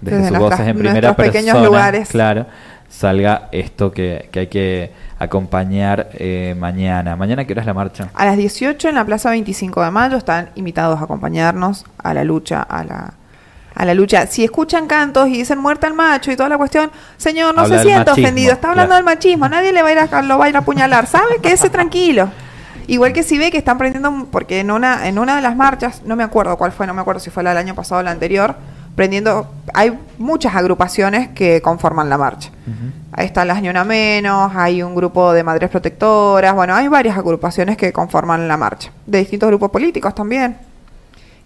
[0.00, 2.08] desde, Desde sus voces en primera persona, lugares.
[2.08, 2.46] claro,
[2.88, 7.16] salga esto que, que hay que acompañar eh, mañana.
[7.16, 8.08] ¿Mañana qué hora es la marcha?
[8.14, 12.22] A las 18 en la Plaza 25 de Mayo están invitados a acompañarnos a la
[12.24, 13.14] lucha, a la,
[13.78, 14.26] a la lucha.
[14.26, 17.78] Si escuchan cantos y dicen muerta al macho y toda la cuestión, señor, no Habla
[17.78, 19.04] se sienta machismo, ofendido, está hablando claro.
[19.06, 21.38] del machismo, nadie le va a ir a, lo va a ir a apuñalar, ¿sabe?
[21.40, 22.28] Quédese tranquilo.
[22.88, 26.02] Igual que si ve que están prendiendo, porque en una, en una de las marchas,
[26.04, 28.02] no me acuerdo cuál fue, no me acuerdo si fue la del año pasado o
[28.02, 28.56] la anterior,
[28.96, 32.50] prendiendo, hay muchas agrupaciones que conforman la marcha.
[33.12, 37.16] Ahí están las Ni Una Menos, hay un grupo de madres protectoras, bueno, hay varias
[37.16, 40.67] agrupaciones que conforman la marcha, de distintos grupos políticos también.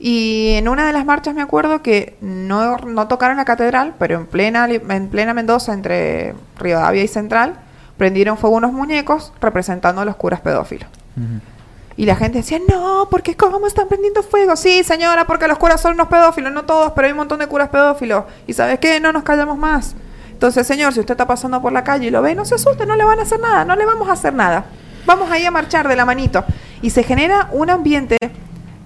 [0.05, 4.17] Y en una de las marchas me acuerdo que no, no tocaron la catedral, pero
[4.17, 7.55] en plena, en plena Mendoza, entre Rivadavia y Central,
[7.99, 10.89] prendieron fuego unos muñecos representando a los curas pedófilos.
[11.97, 14.57] Y la gente decía, no, porque ¿cómo están prendiendo fuego?
[14.57, 17.47] Sí, señora, porque los curas son unos pedófilos, no todos, pero hay un montón de
[17.47, 18.25] curas pedófilos.
[18.49, 18.99] ¿Y sabes qué?
[18.99, 19.95] No nos callamos más.
[20.33, 22.87] Entonces, señor, si usted está pasando por la calle y lo ve, no se asuste,
[22.87, 24.65] no le van a hacer nada, no le vamos a hacer nada.
[25.07, 26.45] Vamos ahí a marchar de la manito.
[26.81, 28.17] Y se genera un ambiente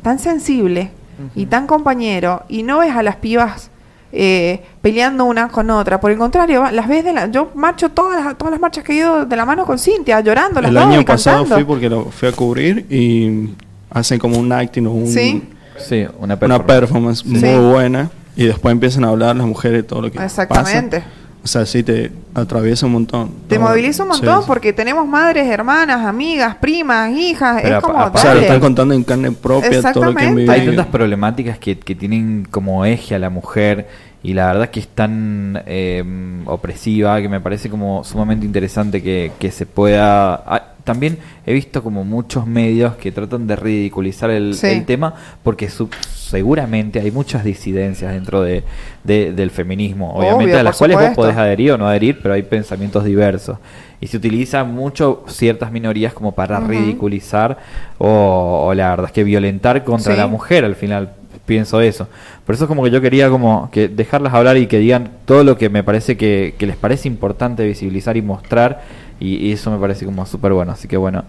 [0.03, 0.93] tan sensible
[1.35, 3.71] y tan compañero, y no ves a las pibas
[4.13, 6.01] eh, peleando una con otra.
[6.01, 7.27] Por el contrario, las ves de la.
[7.31, 10.21] Yo marcho todas las, todas las marchas que he ido de la mano con Cintia,
[10.21, 11.57] llorando las El dos año y pasado cantando.
[11.57, 13.51] fui porque lo fui a cubrir y
[13.91, 15.43] hacen como un acting o un, Sí.
[15.79, 16.67] Sí, una una performance.
[16.67, 17.29] performance Sí.
[17.47, 21.01] muy buena y después empiezan a hablar las mujeres de todo lo que Exactamente.
[21.01, 21.11] pasa.
[21.47, 23.31] O sea, sí te atraviesa un montón.
[23.47, 24.45] Te moviliza un montón sí.
[24.49, 27.61] porque tenemos madres, hermanas, amigas, primas, hijas.
[27.63, 28.05] Pero es como.
[28.05, 30.53] O sea, lo están contando en carne propia todo lo que han vivido.
[30.53, 33.87] Hay tantas problemáticas que, que tienen como eje a la mujer
[34.25, 36.03] y la verdad que es tan eh,
[36.47, 40.35] opresiva que me parece como sumamente interesante que, que se pueda...
[40.35, 44.67] ah, también he visto como muchos medios que tratan de ridiculizar el, Sí.
[44.67, 45.89] el tema porque su-
[46.31, 48.65] seguramente hay muchas disidencias dentro de,
[49.05, 51.23] de- del feminismo, obviamente Obvio, a las cuales vos supuesto.
[51.23, 53.59] podés adherir o no adherir, pero hay pensamientos diversos.
[54.01, 56.69] Y se utilizan mucho ciertas minorías como para Ujú.
[56.69, 57.59] ridiculizar
[57.99, 60.19] o, o la verdad es que violentar contra Sí.
[60.19, 61.13] la mujer al final
[61.47, 62.09] pienso eso
[62.45, 65.45] por eso es como que yo quería como que dejarlas hablar y que digan todo
[65.45, 68.83] lo que me parece que, que les parece importante visibilizar y mostrar
[69.21, 71.23] y, y eso me parece como súper bueno así que bueno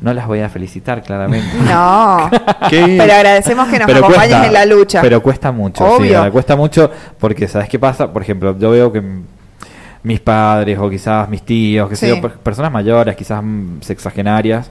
[0.00, 2.28] no las voy a felicitar claramente No.
[2.70, 2.96] ¿Qué?
[2.98, 5.00] Pero agradecemos que nos Pero acompañes cuesta- en la lucha.
[5.02, 6.18] Pero cuesta mucho, sí, Obvio.
[6.18, 8.12] ahora cuesta mucho porque, ¿sabes qué pasa?
[8.12, 9.02] Por ejemplo, yo veo que
[10.02, 12.14] mis padres o quizás mis tíos, que sé Sí.
[12.16, 13.42] yo, per- personas mayores, quizás
[13.80, 14.70] sexagenarias,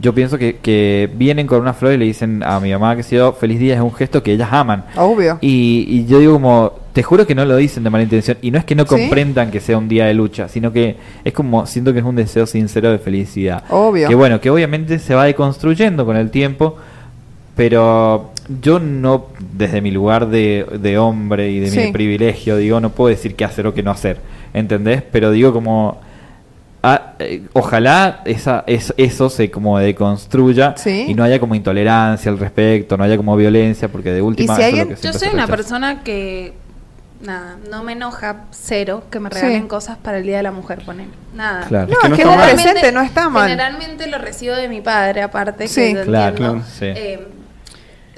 [0.00, 3.02] yo pienso que, que vienen con una flor y le dicen a mi mamá que
[3.02, 4.84] sé yo, feliz día es un gesto que ellas aman.
[4.96, 5.38] Obvio.
[5.40, 8.36] Y, y yo digo como, te juro que no lo dicen de mala intención.
[8.42, 8.88] Y no es que no ¿Sí?
[8.88, 12.16] comprendan que sea un día de lucha, sino que es como, siento que es un
[12.16, 13.62] deseo sincero de felicidad.
[13.70, 14.08] Obvio.
[14.08, 16.76] Que bueno, que obviamente se va deconstruyendo con el tiempo,
[17.56, 18.32] pero
[18.62, 19.26] yo no,
[19.56, 21.78] desde mi lugar de, de hombre y de Sí.
[21.78, 24.18] mi privilegio, digo, no puedo decir qué hacer o qué no hacer,
[24.52, 25.02] ¿entendés?
[25.10, 26.00] Pero digo como...
[26.84, 31.06] ah, eh, ojalá esa, es- eso se como deconstruya Sí.
[31.08, 34.62] y no haya como intolerancia al respecto, no haya como violencia, porque de última si
[34.62, 35.56] es lo alguien- que Yo soy una rechaza.
[35.56, 36.52] persona que,
[37.22, 39.36] nada, no me enoja cero que me Sí.
[39.36, 41.66] regalen cosas para el Día de la Mujer, poner Nada.
[41.66, 41.88] Claro.
[41.88, 42.54] No, Es que es no que está un mal.
[42.54, 43.48] presente no está mal.
[43.50, 45.66] Generalmente lo recibo de mi padre, aparte.
[45.66, 45.94] Sí.
[45.94, 46.84] que Claro, entiendo, claro, sí.
[46.86, 47.26] eh,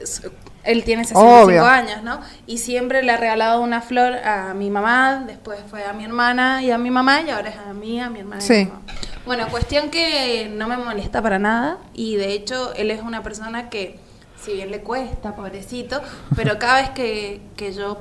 [0.03, 0.23] es-
[0.67, 1.65] él tiene 65 Obvio.
[1.65, 2.21] años, ¿no?
[2.47, 6.63] Y siempre le ha regalado una flor a mi mamá, después fue a mi hermana
[6.63, 8.55] y a mi mamá, y ahora es a mí, a mi hermana y a Sí.
[8.65, 8.83] mi mamá.
[9.25, 13.71] Bueno, cuestión que no me molesta para nada, y de hecho él es una persona
[13.71, 13.99] que,
[14.41, 16.01] si bien le cuesta, pobrecito,
[16.37, 17.99] pero cada vez que, que yo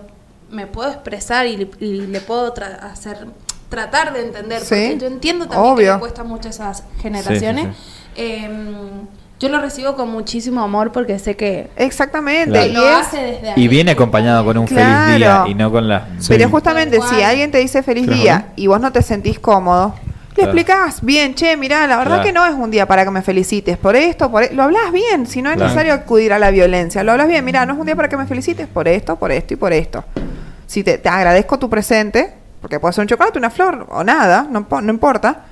[0.52, 3.26] me puedo expresar y, y le puedo tra- hacer
[3.70, 4.68] tratar de entender, Sí.
[4.70, 5.88] porque yo entiendo también Obvio.
[5.88, 7.76] que le cuesta mucho a esas generaciones.
[7.76, 7.82] Sí,
[8.18, 9.08] Em,
[9.40, 12.52] yo lo recibo con muchísimo amor porque sé que Exactamente.
[12.52, 12.68] Claro.
[12.68, 13.64] Y lo es- hace desde ahí.
[13.64, 15.06] Y viene acompañado con un Claro.
[15.06, 16.08] feliz día y no con la...
[16.28, 18.22] Pero justamente si alguien te dice feliz Claro.
[18.22, 19.94] día y vos no te sentís cómodo,
[20.30, 20.52] le Claro.
[20.52, 22.24] explicás bien, che, mirá, la verdad Claro.
[22.24, 24.54] que no es un día para que me felicites por esto, por e-".
[24.54, 25.70] lo hablas bien, si no es Claro.
[25.70, 28.18] necesario acudir a la violencia, lo hablas bien, mirá, no es un día para que
[28.18, 30.04] me felicites por esto, por esto y por esto.
[30.68, 34.48] Si te, te agradezco tu presente, porque puede ser un chocolate, una flor o nada,
[34.50, 35.46] no, no importa.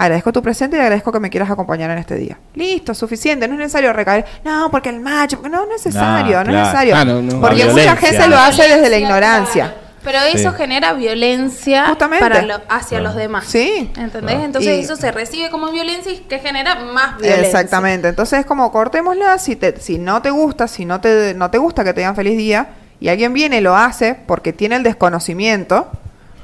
[0.00, 2.38] Agradezco tu presente y agradezco que me quieras acompañar en este día.
[2.54, 3.48] Listo, suficiente.
[3.48, 4.24] No es necesario recaer.
[4.44, 5.40] No, porque el macho.
[5.42, 6.50] No, no es necesario, no, claro.
[6.52, 6.94] es necesario.
[6.96, 7.40] Ah, no, no.
[7.40, 9.74] Porque mucha gente lo hace desde la ignorancia.
[10.04, 10.56] Pero eso Sí.
[10.56, 12.24] genera violencia Justamente.
[12.24, 13.04] para lo- hacia Claro.
[13.06, 13.44] los demás.
[13.46, 13.90] Sí.
[13.96, 14.20] ¿Entendés?
[14.22, 14.44] Claro.
[14.44, 17.44] Entonces Y- eso se recibe como violencia y que genera más violencia.
[17.44, 18.06] Exactamente.
[18.08, 21.58] Entonces es como cortémosla, si te, si no te gusta, si no te, no te
[21.58, 22.68] gusta que te digan feliz día,
[23.00, 25.88] y alguien viene y lo hace porque tiene el desconocimiento,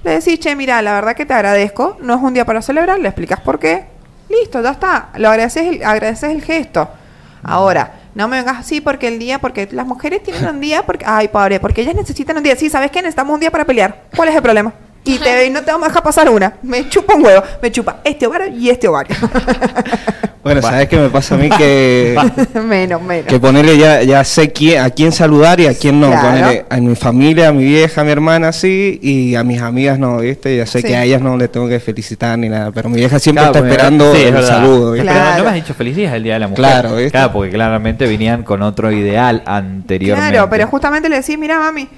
[0.05, 2.99] le decís, che, mira, la verdad que te agradezco, no es un día para celebrar,
[2.99, 3.87] le explicas por qué,
[4.29, 6.89] listo, ya está, lo agradeces el, agradeces el gesto.
[7.43, 11.05] Ahora, No me vengas así porque el día, porque las mujeres tienen un día, porque,
[11.07, 12.55] ay, pobre, porque ellas necesitan un día.
[12.55, 13.01] Sí, ¿sabes qué?
[13.03, 14.05] Necesitamos un día para pelear.
[14.15, 14.73] ¿Cuál es el problema?
[15.05, 16.55] Y te, y no te vamos a dejar pasar una.
[16.63, 17.43] Me chupa un huevo.
[17.61, 19.15] Me chupa este ovario y este ovario.
[20.45, 21.49] Bueno, ¿sabes qué me pasa a mí?
[21.49, 22.15] Que,
[22.69, 23.25] menos, menos.
[23.29, 26.09] que ponerle ya, ya sé quién, a quién saludar y a quién no.
[26.11, 26.29] Claro.
[26.29, 29.99] Ponerle a mi familia, a mi vieja, a mi hermana, sí, y a mis amigas
[29.99, 30.55] no, ¿viste?
[30.55, 30.89] Ya sé Sí.
[30.89, 33.57] que a ellas no les tengo que felicitar ni nada, pero mi vieja siempre Claro,
[33.57, 34.49] está esperando sí, es el verdad.
[34.49, 35.09] saludo, ¿viste?
[35.09, 35.39] Pero Claro.
[35.39, 36.63] no me has dicho feliz día, el día de la mujer.
[36.63, 37.11] Claro, ¿viste?
[37.13, 40.31] Claro, porque claramente venían con otro ideal anteriormente.
[40.31, 41.89] Claro, pero justamente le decís, mira, mami,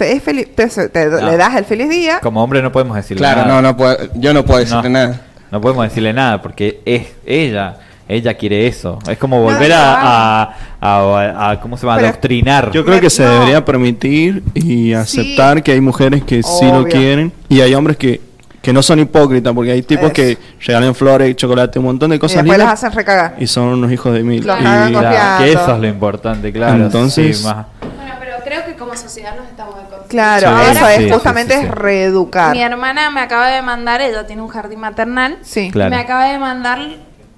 [0.00, 1.30] es feliz, te, te- No.
[1.30, 2.20] le das el feliz día.
[2.20, 3.54] Como hombre no podemos decirle Claro, nada.
[3.54, 5.20] no, no puedo, yo no puedo decirle No, nada.
[5.50, 7.76] No podemos decirle nada porque es ella.
[8.06, 8.98] Ella quiere eso.
[9.08, 11.96] Es como volver no, a, a, a- a- ¿Cómo se llama?
[11.96, 12.70] Pero- Adoctrinar.
[12.72, 13.30] Yo creo que se No.
[13.32, 16.88] debería permitir y aceptar que hay mujeres que sí lo Obvio.
[16.92, 18.20] quieren y hay hombres que,
[18.60, 20.12] que no son hipócritas porque hay tipos Eso.
[20.12, 23.36] que regalan flores, chocolate, un montón de Y cosas después las hacen recagar.
[23.38, 24.44] y son unos hijos de mil.
[24.46, 26.84] Los Y- Claro, que eso es lo importante, claro.
[26.84, 30.08] Entonces- sí, más- Bueno, pero creo que como sociedad nos estamos deconstruyendo.
[30.08, 31.66] Claro, Sí, eso es sí, justamente sí, sí.
[31.66, 32.52] es reeducar.
[32.52, 35.38] Mi hermana me acaba de mandar, ella tiene un jardín maternal.
[35.42, 35.70] Sí.
[35.70, 35.90] Claro.
[35.90, 36.80] Me acaba de mandar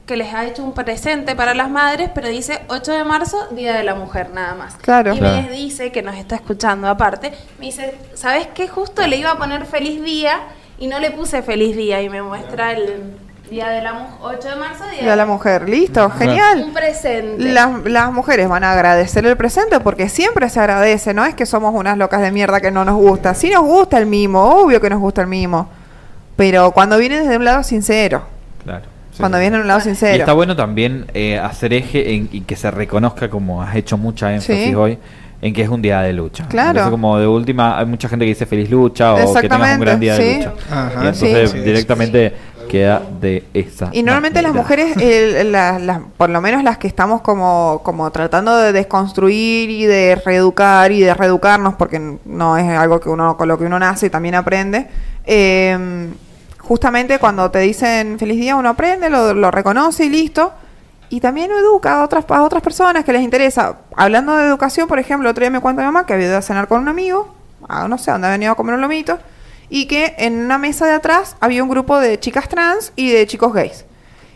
[0.06, 3.74] que les ha hecho un presente para las madres, pero dice 8 de marzo, Día
[3.74, 4.76] de la Mujer, nada más.
[4.76, 5.12] Claro.
[5.14, 5.42] Y Claro.
[5.42, 8.68] me dice, que nos está escuchando aparte, me dice, ¿sabes qué?
[8.68, 10.38] Justo le iba a poner feliz día
[10.78, 13.16] y no le puse feliz día y me muestra el
[13.50, 16.70] Día de la Mujer, 8 de marzo, Día Y a la mujer, listo, Un genial.
[16.74, 17.44] presente.
[17.44, 21.46] Las, las mujeres van a agradecer el presente porque siempre se agradece, no es que
[21.46, 23.34] somos unas locas de mierda que no nos gusta.
[23.34, 25.68] Sí nos gusta el mimo, obvio que nos gusta el mimo.
[26.34, 28.22] Pero cuando viene desde un lado sincero,
[28.64, 28.84] claro.
[29.12, 29.18] sí.
[29.20, 30.18] cuando viene de un lado Y sincero.
[30.18, 34.32] está bueno también eh, hacer eje en, y que se reconozca, como has hecho mucha
[34.34, 34.74] énfasis Sí.
[34.74, 34.98] hoy,
[35.40, 36.46] en que es un día de lucha.
[36.48, 36.70] Claro.
[36.70, 39.80] Entonces, como de última, hay mucha gente que dice feliz lucha o que tengas un
[39.80, 40.36] gran día de sí.
[40.38, 40.52] lucha.
[40.70, 41.58] Ajá, y entonces sí.
[41.60, 42.34] directamente
[42.78, 43.90] queda de esa.
[43.92, 44.96] Y normalmente las mujeres,
[45.46, 50.92] la- por lo menos las que estamos como, como tratando de desconstruir y de reeducar
[50.92, 54.10] y de reeducarnos, porque no es algo que uno con lo que uno nace y
[54.10, 54.88] también aprende,
[55.24, 56.08] eh,
[56.60, 60.52] justamente cuando te dicen feliz día uno aprende, lo, lo reconoce y listo.
[61.08, 63.76] Y también educa a otras, a otras personas que les interesa.
[63.94, 66.42] Hablando de educación, por ejemplo, otro día me cuenta mi mamá que había ido a
[66.42, 67.32] cenar con un amigo,
[67.68, 69.16] a, no sé, dónde había venido a comer un lomito,
[69.68, 73.26] y que en una mesa de atrás había un grupo de chicas trans y de
[73.26, 73.84] chicos gays.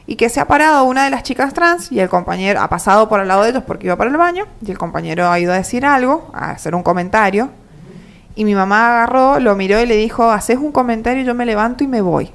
[0.06, 3.08] Y que se ha parado una de las chicas trans y el compañero ha pasado
[3.08, 5.52] por al lado de ellos porque iba para el baño, y el compañero ha ido
[5.52, 7.50] a decir algo, a hacer un comentario,
[8.34, 11.84] y mi mamá agarró, lo miró y le dijo, haces un comentario, yo me levanto
[11.84, 12.32] y me voy.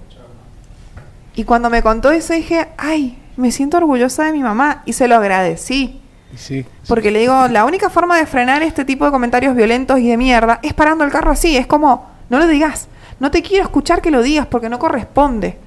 [1.35, 5.07] Y cuando me contó eso dije, ay, me siento orgullosa de mi mamá y se
[5.07, 6.01] lo agradecí.
[6.35, 6.65] Sí.
[6.87, 10.17] Porque le digo, la única forma de frenar este tipo de comentarios violentos y de
[10.17, 11.57] mierda es parando el carro así.
[11.57, 12.87] Es como, no lo digas.
[13.19, 15.57] No te quiero escuchar que lo digas porque no corresponde.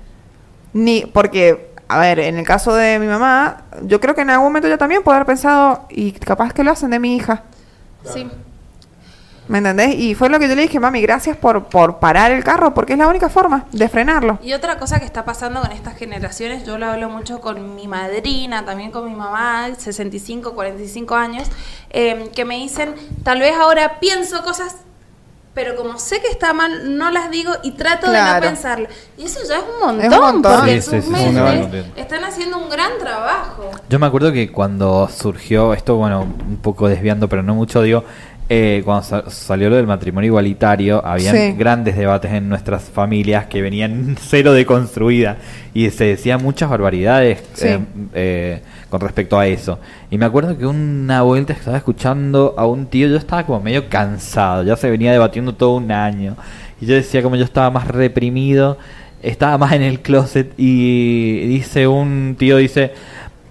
[0.72, 4.48] Ni, porque, a ver, en el caso de mi mamá, yo creo que en algún
[4.48, 7.44] momento yo también puedo haber pensado, y capaz que lo hacen de mi hija.
[8.04, 8.28] Sí.
[9.48, 9.94] ¿Me entendés?
[9.94, 12.92] Y fue lo que yo le dije, mami, gracias por, por parar el carro, porque
[12.92, 14.38] es la única forma de frenarlo.
[14.42, 17.88] Y otra cosa que está pasando con estas generaciones, yo lo hablo mucho con mi
[17.88, 21.48] madrina, también con mi mamá, 65, 45 años,
[21.88, 24.76] eh, que me dicen, tal vez ahora pienso cosas,
[25.58, 28.86] pero como sé que está mal, no las digo y trato de no pensarlo.
[29.18, 30.54] Y eso ya es un montón, Es un montón.
[30.56, 33.68] porque Sí, sus sí, sí, están haciendo un gran trabajo.
[33.90, 38.04] Yo me acuerdo que cuando surgió esto, bueno, un poco desviando, pero no mucho, digo,
[38.48, 41.52] eh, cuando sa- salió lo del matrimonio igualitario, habían Sí.
[41.58, 45.38] grandes debates en nuestras familias que venían cero deconstruidas
[45.74, 47.66] y se decían muchas barbaridades Sí.
[47.66, 47.80] eh,
[48.14, 49.78] eh, con respecto a eso.
[50.10, 53.88] Y me acuerdo que una vuelta estaba escuchando a un tío, yo estaba como medio
[53.88, 56.36] cansado, ya se venía debatiendo todo un año.
[56.80, 58.78] Y yo decía como yo estaba más reprimido,
[59.22, 62.92] estaba más en el closet y dice un tío, dice,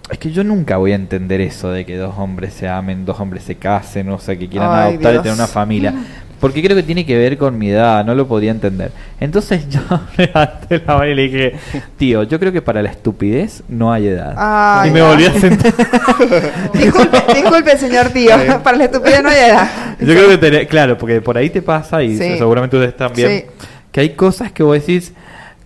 [0.09, 3.19] es que yo nunca voy a entender eso de que dos hombres se amen, dos
[3.19, 5.93] hombres se casen, o sea, que quieran Ay, adoptar y tener una familia.
[6.39, 8.91] Porque creo que tiene que ver con mi edad, no lo podía entender.
[9.19, 9.79] Entonces yo
[10.17, 11.55] levanté la mano y le dije,
[11.97, 14.35] tío, yo creo que para la estupidez no hay edad.
[14.37, 15.73] Ay, y me volví a sentar.
[16.73, 18.31] Disculpe, disculpe, señor tío,
[18.63, 19.69] para la estupidez no hay edad.
[19.99, 22.37] Yo creo que tenés- claro, porque por ahí te pasa y Sí.
[22.37, 23.45] seguramente ustedes también, Sí.
[23.91, 25.13] que hay cosas que vos decís,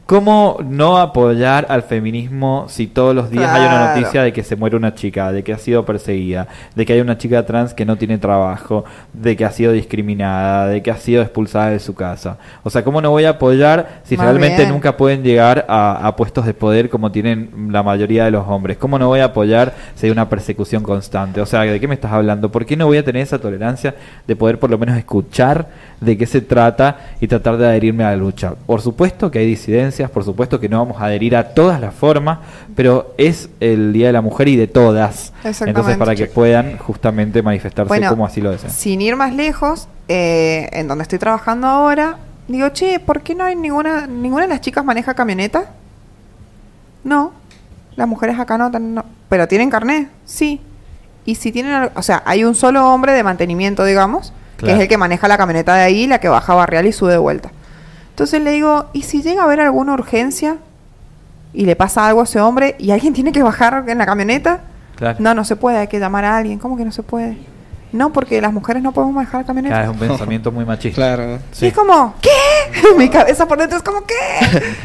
[0.05, 4.55] ¿cómo no apoyar al feminismo si todos los días hay una noticia de que se
[4.55, 7.85] muere una chica, de que ha sido perseguida, de que hay una chica trans que
[7.85, 8.83] no tiene trabajo,
[9.13, 12.37] de que ha sido discriminada, de que ha sido expulsada de su casa?
[12.63, 14.69] O sea, ¿cómo no voy a apoyar si Más realmente bien.
[14.69, 18.77] nunca pueden llegar a, a puestos de poder como tienen la mayoría de los hombres?
[18.77, 21.39] ¿Cómo no voy a apoyar si hay una persecución constante?
[21.39, 22.51] O sea, ¿de qué me estás hablando?
[22.51, 23.95] ¿Por qué no voy a tener esa tolerancia
[24.27, 25.67] de poder por lo menos escuchar
[26.01, 28.55] de qué se trata y tratar de adherirme a la lucha?
[28.65, 31.80] Por supuesto que hay disidencia diferencias, por supuesto que no vamos a adherir a todas
[31.80, 32.39] las formas,
[32.76, 35.34] pero es el Día de la Mujer y de todas.
[35.43, 35.69] Exactamente.
[35.69, 38.72] Entonces, para que puedan justamente manifestarse Bueno, como así lo desean.
[38.72, 43.43] Sin ir más lejos, eh, en donde estoy trabajando ahora, digo, che, ¿por qué no
[43.43, 45.72] hay ninguna, ninguna de las chicas maneja camioneta?
[47.03, 47.34] No,
[47.95, 48.72] las mujeres acá no,
[49.30, 50.61] pero tienen carnet, sí.
[51.26, 54.88] Y si tienen, o sea, hay un solo hombre de mantenimiento, digamos, que es el
[54.88, 57.51] que maneja la camioneta de ahí, la que baja a Barrial y sube de vuelta.
[58.22, 60.57] Entonces le digo, ¿y si llega a haber alguna urgencia
[61.53, 64.60] y le pasa algo a ese hombre y alguien tiene que bajar en la camioneta?
[64.95, 65.18] Claro.
[65.19, 66.60] No, no se puede, hay que llamar a alguien.
[66.60, 67.39] ¿Cómo que no se puede?
[67.91, 69.73] No, porque las mujeres no podemos manejar camioneta.
[69.73, 70.98] Claro, es un pensamiento muy machista.
[70.98, 71.39] Claro.
[71.60, 72.30] Y es como, ¿qué?
[72.99, 74.14] Mi cabeza por dentro es como, ¿qué?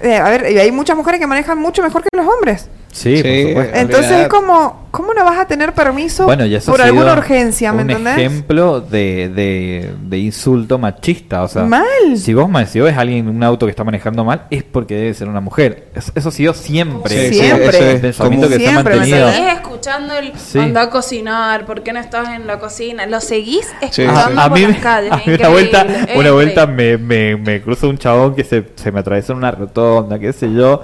[0.00, 2.68] Eh, a ver, y hay muchas mujeres que manejan mucho mejor que los hombres.
[2.92, 3.78] Sí, Sí, por supuesto.
[3.78, 7.00] Entonces es como, ¿cómo no vas a tener permiso Bueno, y eso por ha sido
[7.00, 7.72] alguna urgencia?
[7.72, 8.18] ¿Me un entendés?
[8.18, 11.42] ejemplo de, de, de insulto machista.
[11.42, 11.82] O sea, Mal.
[12.16, 14.62] si vos, si vos ves a alguien en un auto que está manejando mal, es
[14.62, 15.88] porque debe ser una mujer.
[15.94, 17.28] Eso, eso ha sido siempre.
[17.28, 17.68] Sí, sí, Siempre.
[17.68, 19.30] eso El es pensamiento que se ha Siempre, ¿me mantenido.
[19.32, 20.58] Seguís escuchando el Sí.
[20.58, 23.06] anda a cocinar, ¿por qué no estás en la cocina?
[23.06, 25.12] Lo seguís Sí, escuchando A, a por mí, las calles.
[25.12, 28.64] a mí una vuelta, es una vuelta me, me, me cruzó un chabón que se,
[28.76, 30.82] se me atravesó en una rotonda, qué sé yo.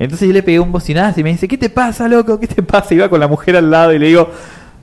[0.00, 2.38] Entonces yo le pegué un bocinazo y me dice, ¿qué te pasa, loco?
[2.40, 2.94] ¿Qué te pasa?
[2.94, 4.30] Iba con la mujer al lado y le digo,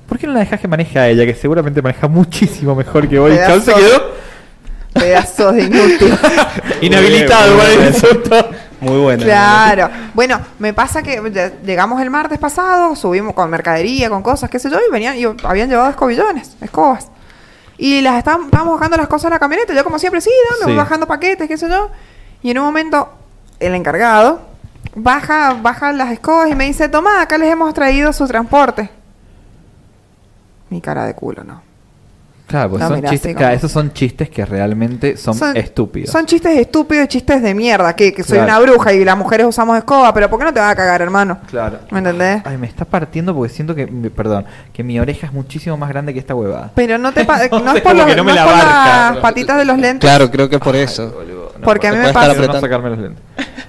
[0.08, 1.26] ¿por qué no la dejas que maneje a ella?
[1.26, 3.32] Que seguramente maneja muchísimo mejor que vos.
[3.32, 4.16] Y chabón se quedó
[4.94, 6.18] Pedazos de inútil.
[6.82, 8.50] inhabilitado Muy para el insulto.
[8.80, 9.24] Muy buena.
[9.24, 9.90] Claro.
[10.14, 14.58] Bueno, me pasa que lle- llegamos el martes pasado, subimos con mercadería, con cosas, qué
[14.60, 17.10] sé yo, y venían, y habían llevado escobillones, escobas.
[17.78, 20.60] Y las estaban, estábamos bajando las cosas en la camioneta, yo como siempre, sí, dame,
[20.60, 20.66] Sí.
[20.68, 21.90] voy bajando paquetes, qué sé yo.
[22.42, 23.10] Y en un momento,
[23.60, 24.42] el encargado
[24.94, 28.90] baja, baja las escobas y me dice, toma, acá les hemos traído su transporte.
[30.70, 31.64] Mi cara de culo, ¿no?
[32.48, 36.12] Claro, pues No, son chistes, sí, claro, como- esos son chistes que realmente son, estúpidos.
[36.12, 38.62] Son chistes estúpidos y chistes de mierda, que, que soy Claro.
[38.64, 41.02] una bruja y las mujeres usamos escoba, pero ¿por qué no te vas a cagar,
[41.02, 41.40] hermano?
[41.50, 41.80] Claro.
[41.90, 42.44] ¿Me entendés?
[42.46, 46.14] Ay, me está partiendo porque siento que, perdón, que mi oreja es muchísimo más grande
[46.14, 46.70] que esta huevada.
[46.76, 49.12] Pero no te pa- No no, es por, los- no me la por abarca.
[49.14, 50.08] las patitas de los lentes.
[50.08, 51.12] Claro, creo que es por eso.
[51.14, 53.24] Boludo, Porque a mí me pasa- sacarme los lentes.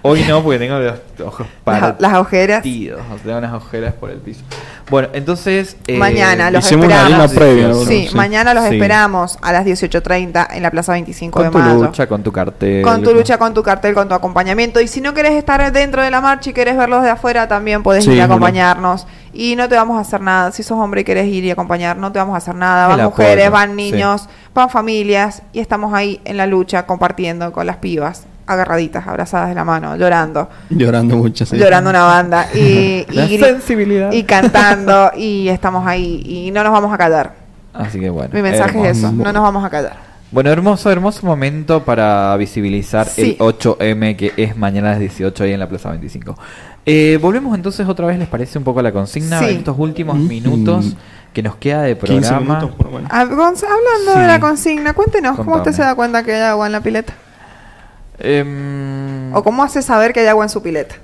[0.07, 2.57] Hoy no, porque tengo los ojos Las, las ojeras.
[2.59, 3.01] partidos.
[3.15, 4.41] O sea, unas ojeras por el piso.
[4.89, 5.77] Bueno, entonces...
[5.89, 7.31] eh, Mañana los hicimos una esperamos.
[7.33, 7.85] línea previa, Sí, ¿no?
[7.87, 8.15] Sí, Sí.
[8.17, 8.75] mañana los Sí.
[8.75, 11.83] esperamos a las 18.30 en la Plaza 25 Con de tu mayo.
[11.85, 12.83] lucha, con tu cartel.
[12.83, 14.81] Con tu lucha, con tu cartel, con tu acompañamiento.
[14.81, 17.83] Y si no querés estar dentro de la marcha y querés verlos de afuera, también
[17.83, 19.07] podés Sí, ir a acompañarnos.
[19.33, 20.53] Y no te vamos a hacer nada.
[20.53, 22.87] Si sos hombre y querés ir y acompañar, no te vamos a hacer nada.
[22.87, 23.75] Van mujeres, van sí.
[23.77, 25.43] niños, van familias.
[25.53, 29.97] Y estamos ahí en la lucha compartiendo con las pibas, agarraditas, abrazadas de la mano,
[29.97, 30.49] llorando.
[30.71, 31.57] Llorando mucho, sí.
[31.57, 32.47] Llorando una banda.
[32.55, 34.13] Y, y, La sensibilidad.
[34.13, 35.11] y cantando.
[35.17, 36.23] Y estamos ahí.
[36.25, 37.35] Y no nos vamos a callar.
[37.75, 38.31] Así que bueno.
[38.33, 39.13] Mi mensaje es eso.
[39.13, 39.97] No nos vamos a callar.
[40.33, 43.37] Bueno, hermoso, hermoso momento para visibilizar Sí.
[43.39, 46.37] el 8M que es mañana a las 18 ahí en la Plaza 25.
[46.85, 49.39] Eh, volvemos entonces otra vez, ¿les parece un poco a la consigna?
[49.39, 49.47] Sí.
[49.51, 50.27] En estos últimos Mm.
[50.29, 50.97] minutos
[51.33, 52.59] que nos queda de 15 programa.
[52.61, 53.09] minutos, bueno.
[53.11, 54.19] Ah, hablando Sí.
[54.21, 57.13] de la consigna, cuéntenos, ¿cómo usted se da cuenta que hay agua en la pileta?
[58.19, 60.97] Em, ¿O cómo hace saber que hay agua en su pileta?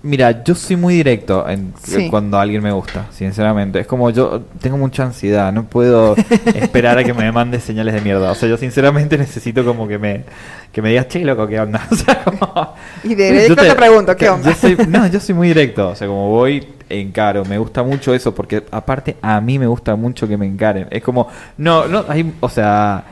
[0.00, 2.08] Mira, yo soy muy directo en, Sí.
[2.08, 3.80] cuando alguien me gusta, sinceramente.
[3.80, 6.14] Es como yo tengo mucha ansiedad, no puedo
[6.54, 8.30] esperar a que me mande señales de mierda.
[8.30, 10.24] O sea, yo sinceramente necesito como que me,
[10.72, 11.84] que me digas, che, loco, ¿qué onda?
[11.90, 12.74] O sea, como...
[13.02, 14.48] Y de directo te, pregunto, ¿qué onda?
[14.50, 15.88] yo soy- no, yo soy muy directo.
[15.88, 17.44] O sea, como voy, encaro.
[17.44, 20.86] Me gusta mucho eso porque, aparte, a mí me gusta mucho que me encaren.
[20.90, 21.26] Es como,
[21.56, 23.02] no, no, hay, o sea,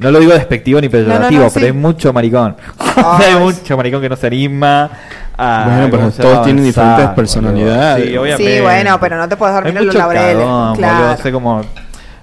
[0.00, 1.66] no lo digo despectivo ni peyorativo, no, no, pero sí.
[1.66, 2.56] hay mucho maricón.
[2.78, 4.90] Ay, hay mucho maricón que no se anima.
[5.36, 6.44] A, Bueno, pero ¿cómo se todos llama?
[6.44, 8.04] tienen Avanzar, diferentes personalidades.
[8.08, 8.56] Sí, obviamente.
[8.56, 10.36] Sí, bueno, pero no te puedes dormir Hay en los laureles.
[10.36, 10.98] cagón, claro.
[11.06, 11.62] boludo, sea, como...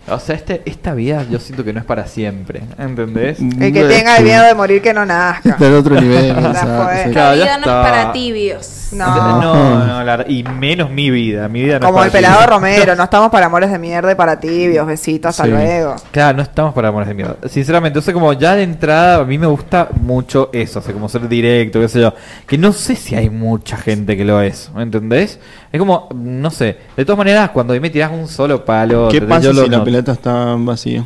[0.09, 3.39] O sea, este, esta vida yo siento que no es para siempre, ¿entendés?
[3.39, 5.49] El que tenga el miedo de morir que no nazca.
[5.49, 6.31] Está en otro nivel.
[6.38, 7.03] O sea.
[7.11, 8.73] Claro, La vida no es para tibios.
[8.93, 9.41] No.
[9.41, 12.47] no, no, la- y menos mi vida, mi vida no es Como para el pelado
[12.47, 14.88] Romero, no estamos para amores de mierda y para tibios.
[14.88, 15.49] Besitos, hasta Sí.
[15.49, 15.95] luego.
[16.11, 17.35] Claro, no estamos para amores de mierda.
[17.49, 20.93] Sinceramente, o sea, como ya de entrada, a mí me gusta mucho eso, o sea,
[20.93, 22.13] como ser directo, qué sé yo.
[22.47, 25.39] Que no sé si hay mucha gente que lo es, ¿me entendés?
[25.78, 26.76] Es como, no sé.
[26.98, 29.78] De todas maneras, cuando me tirás un solo palo, ¿Qué pasa Yo lo si la
[29.78, 29.86] noto.
[29.86, 31.06] pileta está vacía?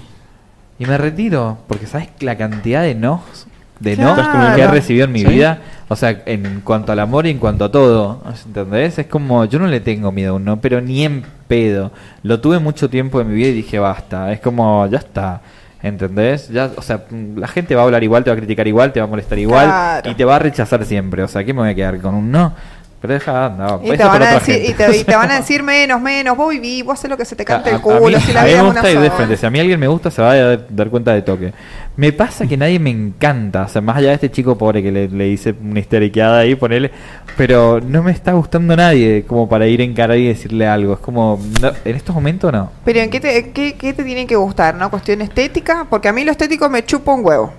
[0.79, 3.21] Y me retiro, porque sabes la cantidad de no,
[3.81, 4.23] de Claro.
[4.49, 5.25] no que he recibido en mi ¿Sí?
[5.27, 5.59] vida.
[5.89, 8.97] O sea, en cuanto al amor y en cuanto a todo, ¿entendés?
[8.97, 11.91] Es como, yo no le tengo miedo a un no, pero ni en pedo.
[12.23, 14.31] Lo tuve mucho tiempo en mi vida y dije, basta.
[14.31, 15.41] Es como, ya está.
[15.83, 16.47] ¿Entendés?
[16.49, 17.03] Ya, o sea,
[17.35, 19.37] la gente va a hablar igual, te va a criticar igual, te va a molestar
[19.37, 20.11] igual Claro.
[20.11, 21.23] y te va a rechazar siempre.
[21.23, 22.53] O sea, ¿qué me voy a quedar con un no?
[23.01, 25.63] Pero deja, no, Y te, van a decir, y, te, y te van a decir
[25.63, 27.81] menos, menos, vos viví, vos haces lo que se te cante A- el a- a
[27.81, 29.37] culo, mí- si la a mí me gusta ir de.
[29.37, 31.51] Si a mí alguien me gusta, se va a dar, dar cuenta de toque.
[31.95, 33.63] Me pasa que nadie me encanta.
[33.63, 36.53] O sea, más allá de este chico pobre que le, le hice una histeriqueada ahí,
[36.55, 36.91] ponele.
[37.35, 40.93] Pero no me está gustando nadie como para ir a encarar y decirle algo.
[40.93, 42.71] Es como, no, en estos momentos no.
[42.85, 44.75] Pero ¿en qué te, qué, qué te tiene que gustar?
[44.75, 44.91] ¿No?
[44.91, 45.87] ¿Cuestión estética?
[45.89, 47.51] Porque a mí lo estético me chupa un huevo.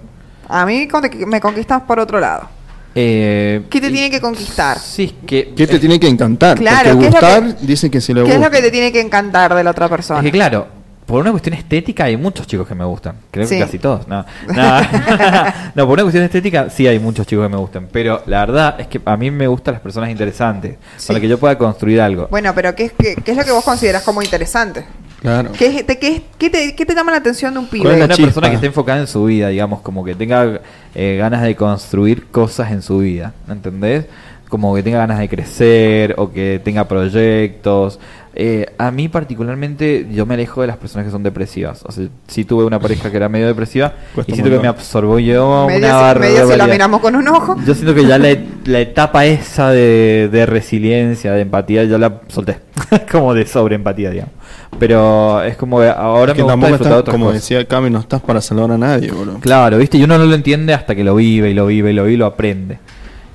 [0.48, 0.86] A mí
[1.26, 2.48] me conquistas por otro lado.
[2.94, 4.78] Eh, ¿Qué te y- tiene que conquistar?
[4.78, 5.52] Sí, que.
[5.56, 6.58] ¿Qué te tiene que encantar?
[6.58, 8.36] Claro, Porque ¿qué gustar, que- dice que si le ¿Qué gusta.
[8.36, 10.20] es lo que te tiene que encantar de la otra persona?
[10.20, 10.66] Es que claro,
[11.06, 13.16] por una cuestión estética hay muchos chicos que me gustan.
[13.30, 13.56] Creo Sí.
[13.56, 14.06] que casi todos.
[14.08, 14.54] No, no.
[15.74, 17.88] No, por una cuestión estética sí hay muchos chicos que me gustan.
[17.90, 20.76] Pero la verdad es que a mí me gustan las personas interesantes.
[20.98, 21.08] Sí.
[21.08, 22.28] Para que yo pueda construir algo.
[22.30, 24.84] Bueno, pero ¿qué, es- qué, qué es lo que vos considerás como interesante?
[25.22, 25.52] Claro.
[25.56, 27.96] ¿Qué, te, qué, te, qué te llama la atención de un ¿Cuál es pibe?
[28.04, 28.24] una chispa?
[28.26, 30.60] persona que esté enfocada en su vida, digamos, como que tenga
[30.96, 34.06] eh, ganas de construir cosas en su vida, ¿entendés?
[34.48, 38.00] Como que tenga ganas de crecer o que tenga proyectos.
[38.44, 41.84] Eh, a mí particularmente yo me alejo de las personas que son depresivas.
[41.86, 44.64] O sea, sí tuve una pareja que era medio depresiva Cuesta y siento que me
[44.64, 44.80] montón.
[44.80, 47.56] absorbió medio, una si- medio si la miramos con un ojo.
[47.64, 52.20] Yo siento que ya la, la etapa esa de, de resiliencia, de empatía, ya la
[52.26, 52.58] solté.
[53.12, 54.34] como de sobreempatía, digamos.
[54.76, 57.42] Pero es como que ahora que me gusta disfrutar de estás, como cosas.
[57.42, 59.38] decía Cami, no estás para salvar a nadie, boludo.
[59.38, 61.94] Claro, viste, y uno no lo entiende hasta que lo vive y lo vive y
[61.94, 62.78] lo vive y lo aprende.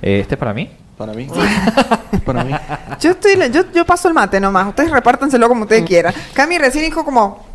[0.02, 0.70] Eh, ¿Este es para mí?
[0.98, 1.28] Para mí.
[2.26, 2.52] para mí.
[3.00, 4.68] Yo, estoy, yo, yo paso el mate nomás.
[4.68, 6.14] Ustedes repártenselo como ustedes quieran.
[6.34, 7.46] Cami recién dijo como...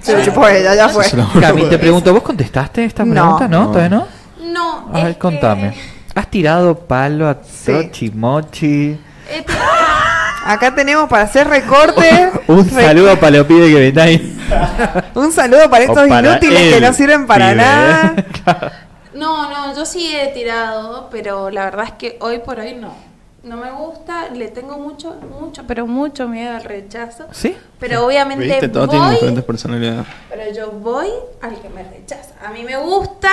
[0.00, 1.04] Se lo chupó ella, ya fue.
[1.04, 3.48] Se lo- Cami, te pregunto, ¿vos contestaste esta pregunta?
[3.48, 3.64] ¿No?
[3.64, 3.70] No.
[3.72, 4.06] ¿Todavía no?
[4.52, 5.74] No, A ver, que contame.
[6.14, 7.66] ¿Has tirado palo a Sí.
[7.72, 8.98] Trochi Mochi?
[9.30, 9.66] he tirado-
[10.46, 12.30] Acá tenemos para hacer recortes.
[12.46, 14.38] Un saludo para los pibes que ven ahí.
[15.14, 17.56] Un saludo para estos para inútiles que no sirven para pibe.
[17.56, 18.87] nada.
[19.18, 22.92] No, no, yo sí he tirado, pero la verdad es que hoy por hoy no.
[23.42, 27.26] No me gusta, le tengo mucho, mucho, pero mucho miedo al rechazo.
[27.32, 27.56] ¿Sí?
[27.78, 30.06] Pero obviamente Viste, todos tienen voy, diferentes personalidades.
[30.28, 31.08] pero yo voy
[31.40, 32.34] al que me rechaza.
[32.44, 33.30] A mí me gusta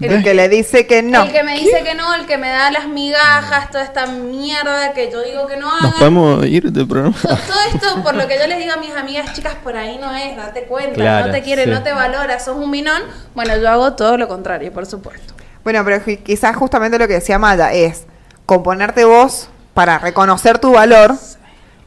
[0.00, 1.22] El que le dice que no.
[1.22, 4.92] El que me dice que no, el que me da las migajas, toda esta mierda
[4.92, 5.82] que yo digo que no hagan.
[5.84, 7.16] Nos podemos ir del programa.
[7.22, 9.96] To- Todo esto, por lo que yo les digo a mis amigas chicas, por ahí
[9.98, 11.70] no es, date cuenta, Claro, no te quiere, sí.
[11.70, 13.02] no te valora, sos un minón.
[13.34, 15.32] Bueno, yo hago todo lo contrario, por supuesto.
[15.62, 18.04] Bueno, pero qui- quizás justamente lo que decía Maya es
[18.46, 21.14] componerte vos para reconocer tu valor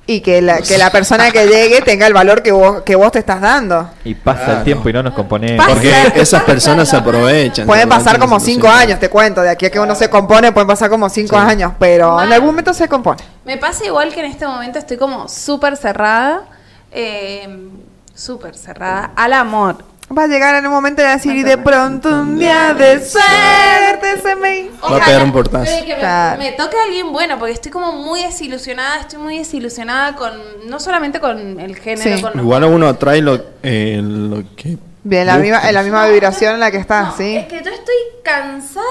[0.10, 3.12] y que la, que la persona que llegue tenga el valor que vos, que vos
[3.12, 3.90] te estás dando.
[4.06, 4.58] Y pasa Claro.
[4.60, 5.58] el tiempo y no nos componemos.
[5.66, 5.74] Pasa.
[5.76, 7.68] Porque esas personas se aprovechan.
[7.68, 9.42] Pueden pasar como cinco años, te cuento.
[9.42, 11.42] De aquí a que uno se compone pueden pasar como cinco Sí.
[11.46, 13.22] años, pero en algún momento se compone.
[13.46, 16.44] Me pasa igual que en este momento estoy como súper cerrada,
[16.92, 17.68] eh,
[18.16, 19.84] súper cerrada al amor.
[20.16, 24.22] Va a llegar en un momento a decir, y de pronto un día de suerte
[24.22, 24.70] se me...
[24.82, 25.70] Va a pegar un portazo.
[25.86, 30.32] que me, me toque alguien bueno, porque estoy como muy desilusionada, estoy muy desilusionada con,
[30.70, 32.22] no solamente con el género, Sí.
[32.22, 34.78] con Igual uno atrae lo, eh, lo que.
[35.04, 37.36] Bien, la misma, en la misma vibración en la que estás, No, ¿sí?
[37.36, 38.86] Es que yo estoy cansada,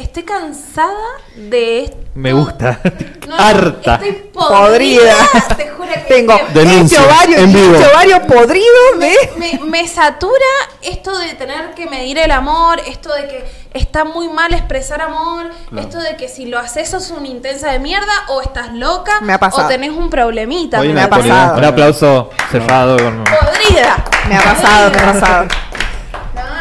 [0.00, 0.92] estoy cansada
[1.36, 1.96] de esto.
[2.14, 2.80] Me gusta.
[3.30, 3.94] No, Harta.
[3.94, 4.58] Estoy Podrida.
[4.58, 5.56] podrida.
[5.56, 7.76] Te juro que Tengo Denuncia, este ovario, en vivo.
[7.92, 8.66] ovario podrido
[8.98, 9.14] de...
[9.38, 10.34] me, me satura
[10.82, 15.50] esto de tener que medir el amor, esto de que está muy mal expresar amor,
[15.78, 19.32] esto de que si lo haces sos una intensa de mierda o estás loca Me
[19.34, 19.66] ha pasado.
[19.66, 20.80] o tenés un problemita.
[20.80, 21.56] Hoy ¿me me ha pasado.
[21.58, 23.22] Un aplauso cerrado con...
[23.22, 24.04] Podrida.
[24.28, 25.46] Me ha pasado, me ha pasado.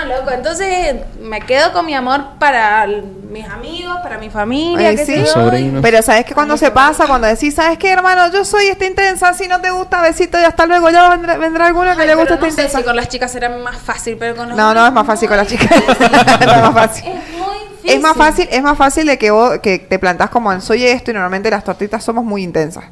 [0.10, 4.95] No, loco, entonces me quedo con mi amor para mis amigos, para mi familia, Ay,
[4.95, 5.14] qué sí.
[5.14, 5.81] sé Sobrinos.
[5.81, 7.06] Pero ¿sabes que cuando se pasa?
[7.07, 8.31] Cuando decís, ¿sabes qué, hermano?
[8.31, 10.90] Yo soy esta intensa, si no te gusta, besito y hasta luego.
[10.90, 12.77] Ya vendrá, vendrá alguno que Ay, le guste no esta sé intensa.
[12.80, 15.27] si con las chicas será más fácil, pero con los No, no, es más fácil
[15.27, 15.69] con las chicas.
[15.99, 17.06] no es más fácil.
[17.06, 17.91] Es muy difícil.
[17.91, 20.86] Es más fácil, es más fácil de que vos que te plantás como en soy
[20.86, 22.86] esto y normalmente las tortitas somos muy intensas.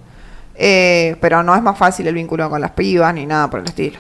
[0.56, 3.68] Eh, pero no es más fácil el vínculo con las pibas ni nada por el
[3.68, 4.00] estilo.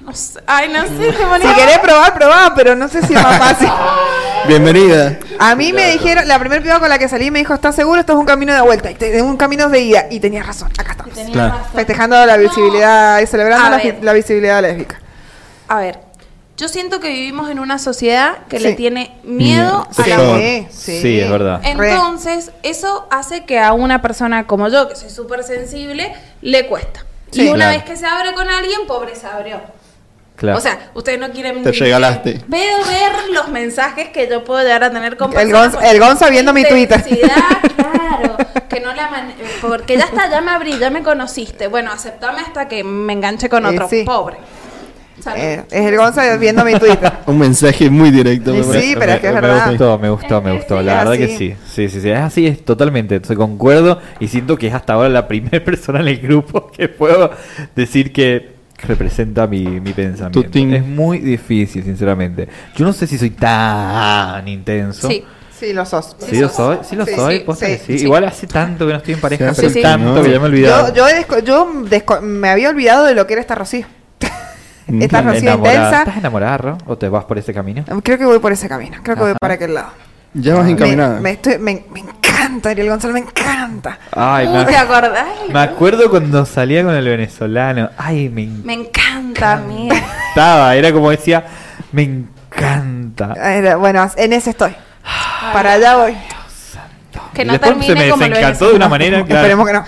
[0.00, 0.40] No sé.
[0.46, 3.38] Ay, no sé, se Si ponía- querés probar, probá, pero no sé si es más
[3.38, 3.68] fácil.
[4.48, 5.18] Bienvenida.
[5.38, 8.00] A mí me dijeron, la primera piba con la que salí me dijo, ¿estás seguro?
[8.00, 10.04] Esto es un camino de vuelta, y te- un camino de ida.
[10.10, 11.14] Y tenía razón, acá estamos.
[11.14, 11.54] Tenía Claro.
[11.58, 11.72] razón.
[11.74, 13.98] Festejando la visibilidad y celebrando A la, ver.
[14.02, 15.00] la visibilidad lésbica.
[15.68, 15.98] A ver,
[16.56, 18.62] yo siento que vivimos en una sociedad que Sí.
[18.64, 20.02] le tiene miedo Sí.
[20.02, 20.38] al amor.
[20.40, 21.00] Sí, sí.
[21.00, 21.60] Sí, es verdad.
[21.76, 21.90] Re.
[21.92, 27.04] Entonces, eso hace que a una persona como yo, que soy súper sensible, le cuesta.
[27.30, 27.42] Sí.
[27.42, 27.72] y una Claro.
[27.72, 29.60] vez que se abre con alguien, pobre se abrió.
[30.36, 30.58] Claro.
[30.58, 31.62] O sea, ustedes no quieren...
[31.62, 32.40] Te regalaste.
[32.48, 35.86] Veo ver los mensajes que yo puedo llegar a tener con El personas Gonza- con
[35.86, 36.98] el Gonza viendo mi Twitter.
[36.98, 37.36] intensidad,
[37.76, 38.36] claro.
[38.68, 41.68] Que no la man- Porque ya está, ya me abrí, ya me conociste.
[41.68, 43.88] Bueno, aceptame hasta que me enganche con Eh, otro.
[43.88, 44.02] sí.
[44.04, 44.38] Pobre.
[45.36, 47.12] Eh, es el Gonza viendo mi Twitter.
[47.26, 48.50] Un mensaje muy directo.
[48.52, 48.86] Sí, me parece.
[48.88, 49.68] sí, pero es que es me verdad.
[49.70, 50.82] gustó, me gustó, me Es que gustó.
[50.82, 51.54] La es verdad que sí.
[51.66, 52.10] Sí, sí, sí.
[52.10, 53.16] Es así, es totalmente.
[53.16, 56.88] Estoy concuerdo y siento que es hasta ahora la primera persona en el grupo que
[56.88, 57.30] puedo
[57.76, 58.54] decir que
[58.86, 60.58] representa mi, mi pensamiento.
[60.76, 62.48] Es muy difícil, sinceramente.
[62.76, 65.08] Yo no sé si soy tan intenso.
[65.08, 65.24] Sí.
[65.58, 66.16] Sí, lo sos.
[66.18, 67.98] Sí, lo soy, sí lo Sí, soy, sí, posta sí, que sí.
[68.00, 68.04] sí.
[68.04, 70.22] Igual hace tanto que no estoy en pareja, Sí, pero tanto No.
[70.22, 70.92] que ya me he olvidado.
[70.92, 73.86] Yo, desco- yo desco- me había olvidado de lo que era esta Rocío.
[74.86, 75.74] Esta ¿Estás enamorada?
[75.74, 75.98] intensa.
[76.00, 76.78] ¿Estás enamorada, Ro?
[76.86, 77.84] ¿O te vas por ese camino?
[78.02, 78.98] Creo que voy por ese camino.
[79.02, 79.88] Creo que voy para aquel lado.
[80.34, 81.20] Ya vas encaminada.
[81.20, 83.98] me, estoy, me, me encanta, Ariel González, me encanta.
[84.10, 85.24] Ay, ¿Te acordás?
[85.52, 87.90] me acuerdo cuando salía con el venezolano.
[87.96, 89.96] Ay, me Me encanta, mira.
[89.96, 90.74] encantaba.
[90.74, 91.44] Era como decía,
[91.92, 93.34] me encanta.
[93.36, 94.74] Era- bueno, en ese estoy.
[95.52, 96.16] Para allá voy.
[97.32, 99.36] Que Y no después termine se me como el desencantó de una manera, claro.
[99.46, 99.84] Esperemos que no.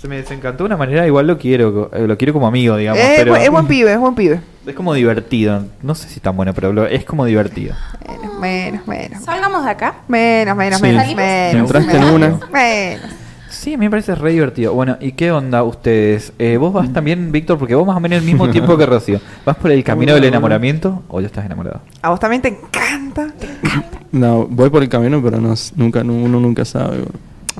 [0.00, 3.02] Se me desencantó de una manera, igual lo quiero, eh, lo quiero como amigo, digamos.
[3.02, 4.40] Es, pero bu- es buen pibe, es buen pibe.
[4.64, 5.64] es como divertido.
[5.82, 7.74] No sé si tan bueno, pero lo- es como divertido.
[8.06, 9.24] Menos, menos, menos.
[9.24, 9.94] Salgamos de acá.
[10.06, 10.86] Menos, menos, Sí.
[10.86, 11.54] menos, menos.
[11.66, 12.28] Entraste en menos, una.
[12.52, 13.10] Menos.
[13.50, 14.72] Sí, a mí me parece re divertido.
[14.72, 16.32] Bueno, ¿y qué onda ustedes?
[16.38, 17.58] Eh, ¿Vos vas también, Víctor?
[17.58, 19.20] Porque vos más o menos el mismo tiempo que Rocío.
[19.44, 21.80] ¿Vas por el camino del enamoramiento o ya estás enamorado?
[22.02, 23.26] A vos también te encanta.
[24.10, 26.98] No, voy por el camino, pero no, nunca, no- uno nunca sabe.
[27.02, 27.10] bro.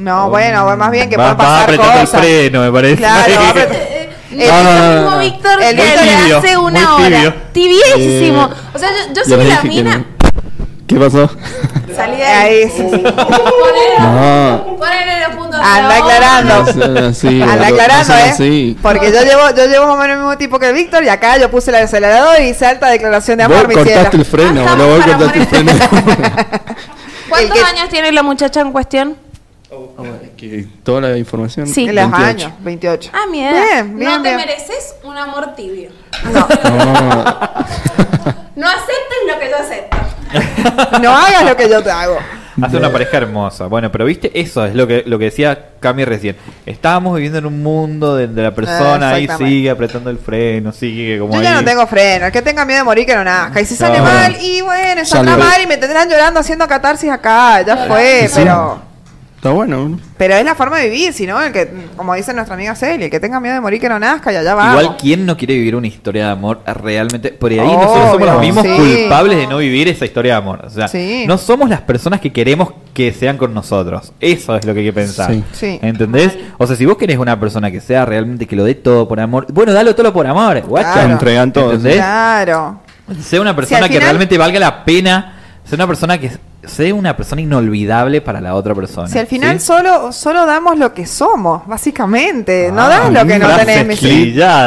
[0.00, 2.14] No, bueno, bueno, más bien que Va- pueden va pasar apretando cosas.
[2.14, 2.96] el freno, me parece.
[2.96, 5.18] Claro, va Eh, No, no, el no, mismo no.
[5.18, 7.18] Víctor El que Víctor de tibio, hace una tibio.
[7.28, 7.34] hora.
[7.52, 8.44] Tibiésimo.
[8.44, 9.98] Eh, O sea, yo, yo soy la dije que mina.
[9.98, 10.04] no.
[10.86, 11.30] ¿Qué pasó?
[11.96, 12.70] Salí de Ahí, ahí.
[12.70, 13.02] sí, sí.
[13.98, 14.76] No.
[14.78, 15.60] Ponele los puntos.
[15.60, 16.54] Anda de aclarando.
[16.62, 18.30] No sean así, Anda aclarando, no ¿eh?
[18.30, 18.78] así.
[18.80, 21.08] Porque yo llevo, yo llevo más o menos el mismo tipo que el Víctor y
[21.08, 23.90] acá yo puse el acelerador y hice alta declaración de Vos amor, mi cielo.
[23.92, 25.72] cortaste el freno, Ah, bro, vos cortaste el freno.
[27.28, 29.16] ¿Cuántos años tiene la muchacha en cuestión?
[30.36, 31.66] Que toda la información.
[31.66, 31.86] Sí.
[31.88, 32.24] En los 28.
[32.46, 33.10] años, 28.
[33.12, 33.52] Ah, mi edad.
[33.84, 35.90] Bien, bien, no te mereces un amor tibio.
[36.32, 37.24] No, No.
[38.58, 40.98] No aceptes lo que yo acepto.
[41.00, 42.18] no hagas lo que yo te hago.
[42.60, 43.66] Hace una pareja hermosa.
[43.66, 46.34] Bueno, pero viste, eso es lo que, lo que decía Cami recién.
[46.66, 51.34] Estábamos viviendo en un mundo donde la persona ahí sigue apretando el freno, sigue como
[51.34, 51.44] Yo ahí.
[51.44, 53.60] ya no tengo freno, el que tenga miedo de morir que no nazca.
[53.60, 54.04] Y si sale No.
[54.04, 58.40] mal, y bueno, saldrá mal y me tendrán llorando haciendo catarsis acá, ya fue, Sí.
[58.42, 58.82] pero
[59.38, 62.56] Está bueno, pero es la forma de vivir, si no, el que, como dice nuestra
[62.56, 64.70] amiga Celia, el que tenga miedo de morir que no nazca y allá va.
[64.70, 67.30] Igual, ¿quién no quiere vivir una historia de amor realmente?
[67.30, 68.96] Por ahí Obvio, nosotros somos los mismos sí.
[69.00, 70.62] culpables de no vivir esa historia de amor.
[70.66, 71.24] O sea, Sí.
[71.28, 74.12] no somos las personas que queremos que sean con nosotros.
[74.18, 75.30] Eso es lo que hay que pensar.
[75.32, 75.44] Sí.
[75.52, 75.78] Sí.
[75.82, 76.36] ¿Entendés?
[76.58, 79.20] O sea, si vos querés una persona que sea realmente que lo dé todo por
[79.20, 80.94] amor, bueno, dalo todo por amor, guacha.
[80.94, 81.12] Claro.
[81.12, 81.70] Entregan todo.
[81.74, 81.94] ¿Entendés?
[81.98, 82.80] Claro.
[83.22, 85.34] Sea una persona Si que final- realmente valga la pena,
[85.64, 86.32] sea una persona que
[86.64, 89.08] sea una persona inolvidable para la otra persona.
[89.08, 89.66] Si al final ¿sí?
[89.66, 92.70] solo, solo damos lo que somos, básicamente.
[92.72, 93.98] no Ah, das lo que no tenés.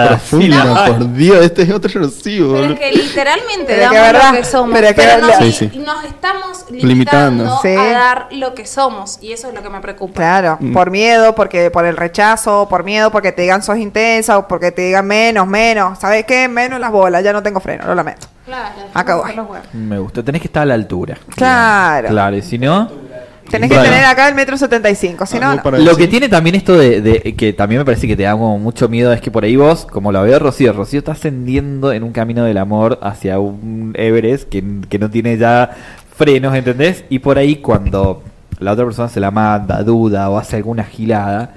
[0.08, 0.56] Profundo,
[0.86, 0.92] Sí.
[0.92, 4.38] por Dios, este es otro recibo, Pero es que literalmente Pero que damos verdad, lo
[4.38, 4.80] que somos.
[4.80, 5.72] pero Pero, que nos, Sí, li- sí.
[5.80, 6.88] nos estamos Limitando.
[6.88, 7.68] limitando Sí.
[7.70, 9.20] a dar lo que somos.
[9.22, 10.14] Y eso es lo que me preocupa.
[10.16, 10.74] Claro, Mm.
[10.74, 14.72] por miedo, porque por el rechazo, por miedo, porque te digan sos intensa o porque
[14.72, 16.00] te digan menos, menos.
[16.00, 16.48] ¿Sabes qué?
[16.48, 18.28] Menos las bolas, ya no tengo freno, lo lamento.
[18.46, 19.24] Claro.
[19.36, 19.60] Los huevos.
[19.74, 21.18] Me gusta, tenés que estar a la altura.
[21.36, 22.10] Claro.
[22.10, 22.90] Claro, y si no...
[23.50, 23.92] Tenés que Bueno.
[23.92, 27.02] tener acá el metro setenta y cinco, si no, Lo que tiene también esto de,
[27.02, 29.58] de- que también me parece que te da como mucho miedo es que por ahí
[29.58, 33.92] vos, como lo veo Rocío, Rocío está ascendiendo en un camino del amor hacia un
[33.98, 35.70] Everest que, que no tiene ya
[36.16, 37.04] frenos, ¿entendés?
[37.10, 38.24] Y por ahí cuando
[38.60, 41.56] la otra persona se la manda, duda o hace alguna gilada,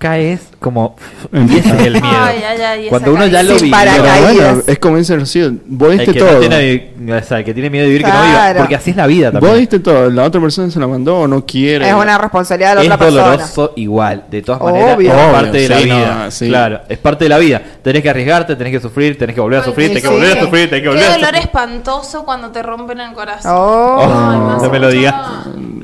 [0.00, 0.96] caes como...
[1.32, 2.06] Y ese es el miedo.
[2.20, 4.34] Ay, ay, ay, cuando uno ya lo paracaídas.
[4.34, 6.40] bueno, es como dice Rocío, vos el diste que, no todo.
[6.40, 8.58] tiene, o sea, el que tiene miedo de vivir que no viva, Claro.
[8.60, 9.50] porque así es la vida también.
[9.52, 11.86] Vos diste todo, la otra persona se la mandó o no quiere.
[11.88, 13.22] Es una responsabilidad de la es otra persona.
[13.24, 15.12] doloroso igual, de todas maneras, Obvio.
[15.12, 16.14] es Obvio, parte de la sí, vida.
[16.24, 16.48] no, sí.
[16.48, 17.62] Claro, es parte de la vida.
[17.82, 20.40] Tenés que arriesgarte, tenés que sufrir, tenés que volver a sufrir, tenés que volver a
[20.40, 21.42] sufrir, tenés que volver Qué a dolor sufrir.
[21.44, 23.52] espantoso cuando te rompen el corazón.
[23.54, 25.14] Oh, no me lo digas.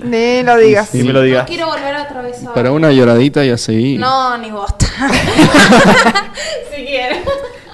[0.07, 0.17] No.
[0.17, 0.95] ni lo digas.
[0.95, 1.47] Ni me lo No digas.
[1.47, 2.55] quiero volver a atravesar.
[2.55, 4.01] Para una lloradita y a seguir.
[4.01, 4.87] No, ni bosta.
[6.75, 7.19] si quieres.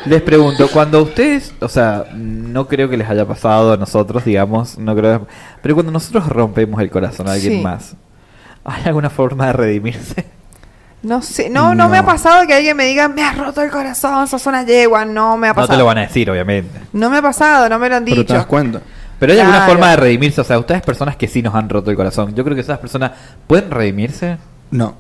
[0.05, 4.77] Les pregunto, cuando ustedes, o sea, no creo que les haya pasado a nosotros, digamos,
[4.77, 5.29] no creo,
[5.63, 7.61] pero cuando nosotros rompemos el corazón a alguien Sí.
[7.61, 7.95] más,
[8.65, 10.27] ¿hay alguna forma de redimirse?
[11.05, 11.89] No sé, no, no, No.
[11.89, 15.05] me ha pasado que alguien me diga, me has roto el corazón, sos una yegua.
[15.05, 15.73] No me ha No pasado.
[15.75, 16.81] te lo van a decir, obviamente.
[16.93, 18.35] No me ha pasado, no me lo han Pero te dicho.
[18.35, 18.81] das cuenta.
[19.23, 21.93] Pero hay alguna forma de redimirse, o sea, ustedes personas que sí nos han roto
[21.93, 23.13] el corazón, yo creo que esas personas
[23.47, 24.37] pueden redimirse.
[24.73, 24.97] No.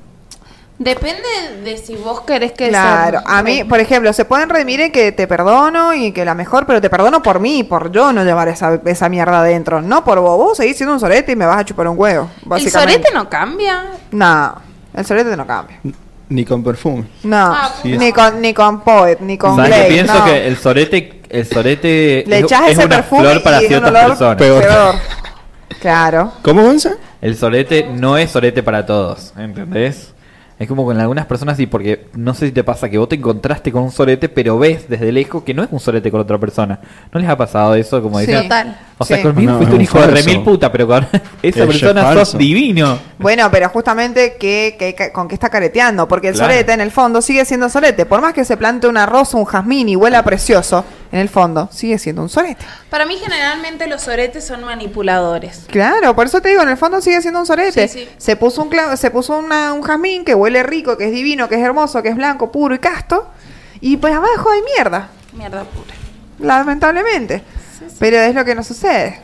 [0.78, 1.22] Depende
[1.64, 4.92] de si vos querés que Claro, sea- a mí, por ejemplo, se pueden redimir en
[4.92, 8.24] que te perdono y que la mejor, pero te perdono por mí, por yo no
[8.24, 10.36] llevar esa, esa mierda adentro, no por vos.
[10.38, 12.30] Vos seguís siendo un sorete y me vas a chupar un huevo.
[12.42, 12.92] El Básicamente.
[12.94, 13.84] sorete no cambia.
[14.12, 14.54] No,
[14.94, 15.78] el sorete no cambia.
[16.28, 17.04] Ni con perfume.
[17.24, 20.14] No, Ah, Sí, ni, con, ni con Poet, ni con ¿Sabes Glade, qué pienso?
[20.18, 20.24] no.
[20.24, 23.66] Que el sorete, el sorete Le es, echás es ese una perfume flor para y
[23.66, 24.36] ciertas un olor personas.
[24.36, 24.62] Peor.
[24.62, 24.94] peor.
[25.80, 26.32] Claro.
[26.42, 26.92] ¿Cómo, Gonza?
[27.20, 30.12] El sorete no es sorete para todos, ¿entendés?
[30.58, 33.16] Es como con algunas personas sí, porque no sé si te pasa que vos te
[33.16, 36.38] encontraste con un sorete, pero ves desde lejos que no es un sorete con otra
[36.38, 36.78] persona.
[37.12, 38.00] ¿No les ha pasado eso?
[38.00, 38.26] Como Sí.
[38.26, 38.78] dicen, Total.
[39.02, 39.22] O sea, Sí.
[39.22, 40.26] conmigo No, fuiste un hijo de falso.
[40.26, 41.06] remil puta, pero con
[41.42, 42.38] esa persona sos falso.
[42.38, 42.98] divino.
[43.18, 46.52] Bueno, pero justamente que, que- que- con qué está careteando, porque el Claro.
[46.52, 49.44] solete en el fondo sigue siendo solete, por más que se plante una rosa, un
[49.44, 52.64] jazmín y huela precioso, en el fondo sigue siendo un solete.
[52.90, 55.66] Para mí generalmente los soretes son manipuladores.
[55.70, 57.86] Claro, por eso te digo, en el fondo sigue siendo un solete.
[57.88, 58.08] Sí, sí.
[58.16, 61.48] Se puso un cla- se puso una- un jazmín que huele rico, que es divino,
[61.48, 63.28] que es hermoso, que es blanco, puro y casto,
[63.80, 65.94] y pues abajo hay mierda, Mierda pura.
[66.40, 67.42] lamentablemente.
[67.98, 69.20] Pero es lo que nos sucede.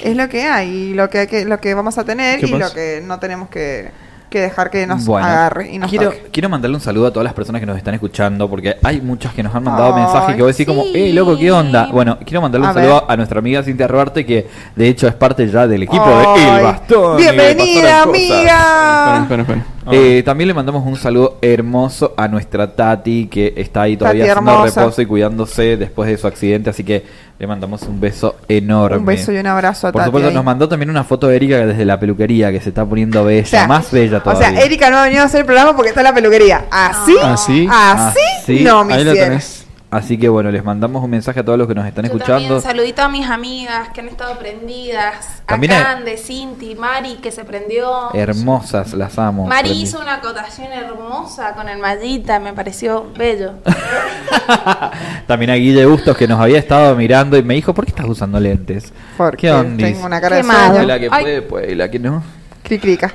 [0.00, 2.46] Es lo que hay, y lo que, hay que- lo que vamos a tener ¿Qué
[2.46, 2.68] y pasa?
[2.68, 3.90] lo que no tenemos que,
[4.30, 6.28] que dejar que nos Bueno, agarre y nos quiero, toque.
[6.30, 9.32] quiero mandarle un saludo a todas las personas que nos están escuchando, porque hay muchas
[9.34, 10.92] que nos han mandado Ay, mensajes que vos decís como, sí.
[10.94, 11.88] eh, loco, ¿qué onda?
[11.90, 13.04] Bueno, quiero mandarle un A saludo ver.
[13.08, 14.46] a nuestra amiga Cintia Ruarte, que
[14.76, 17.16] de hecho es parte ya del equipo de El Bastón.
[17.16, 19.18] Bienvenida, amiga.
[19.22, 19.64] Espera, espera, espera.
[19.92, 24.30] Eh, también le mandamos un saludo hermoso a nuestra Tati, que está ahí todavía Tati
[24.32, 24.80] haciendo hermosa.
[24.82, 27.04] reposo y cuidándose después de su accidente, así que
[27.38, 28.96] le mandamos un beso enorme.
[28.98, 30.34] Un beso y un abrazo a Por Tati supuesto, ahí.
[30.34, 33.42] nos mandó también una foto de Erika desde la peluquería, que se está poniendo bella,
[33.42, 34.50] O sea, más bella O todavía.
[34.50, 36.64] sea, Erika no ha venido a hacer el programa porque está en la peluquería.
[36.70, 37.14] ¿Así?
[37.22, 37.68] ¿Así?
[37.70, 38.18] ¿Así?
[38.42, 38.64] Así.
[38.64, 39.64] No, mi Ahí lo tenés.
[39.90, 42.42] Así que bueno, les mandamos un mensaje a todos los que nos están Yo escuchando.
[42.42, 45.40] también saludito a mis amigas que han estado prendidas.
[45.46, 48.12] También a hay- Cande, Cinti, Mari que se prendió.
[48.12, 49.46] Hermosas, las amo.
[49.46, 53.52] Mari hizo una acotación hermosa con el mallita, me pareció bello.
[55.26, 58.06] También a Guille Bustos que nos había estado mirando y me dijo, ¿por qué estás
[58.06, 58.92] usando lentes?
[59.16, 59.86] Porque ¿Qué onda?
[59.86, 61.22] tengo una cara Qué de la que Ay.
[61.22, 62.22] puede, puede, y la que no.
[62.62, 63.10] Cricrica.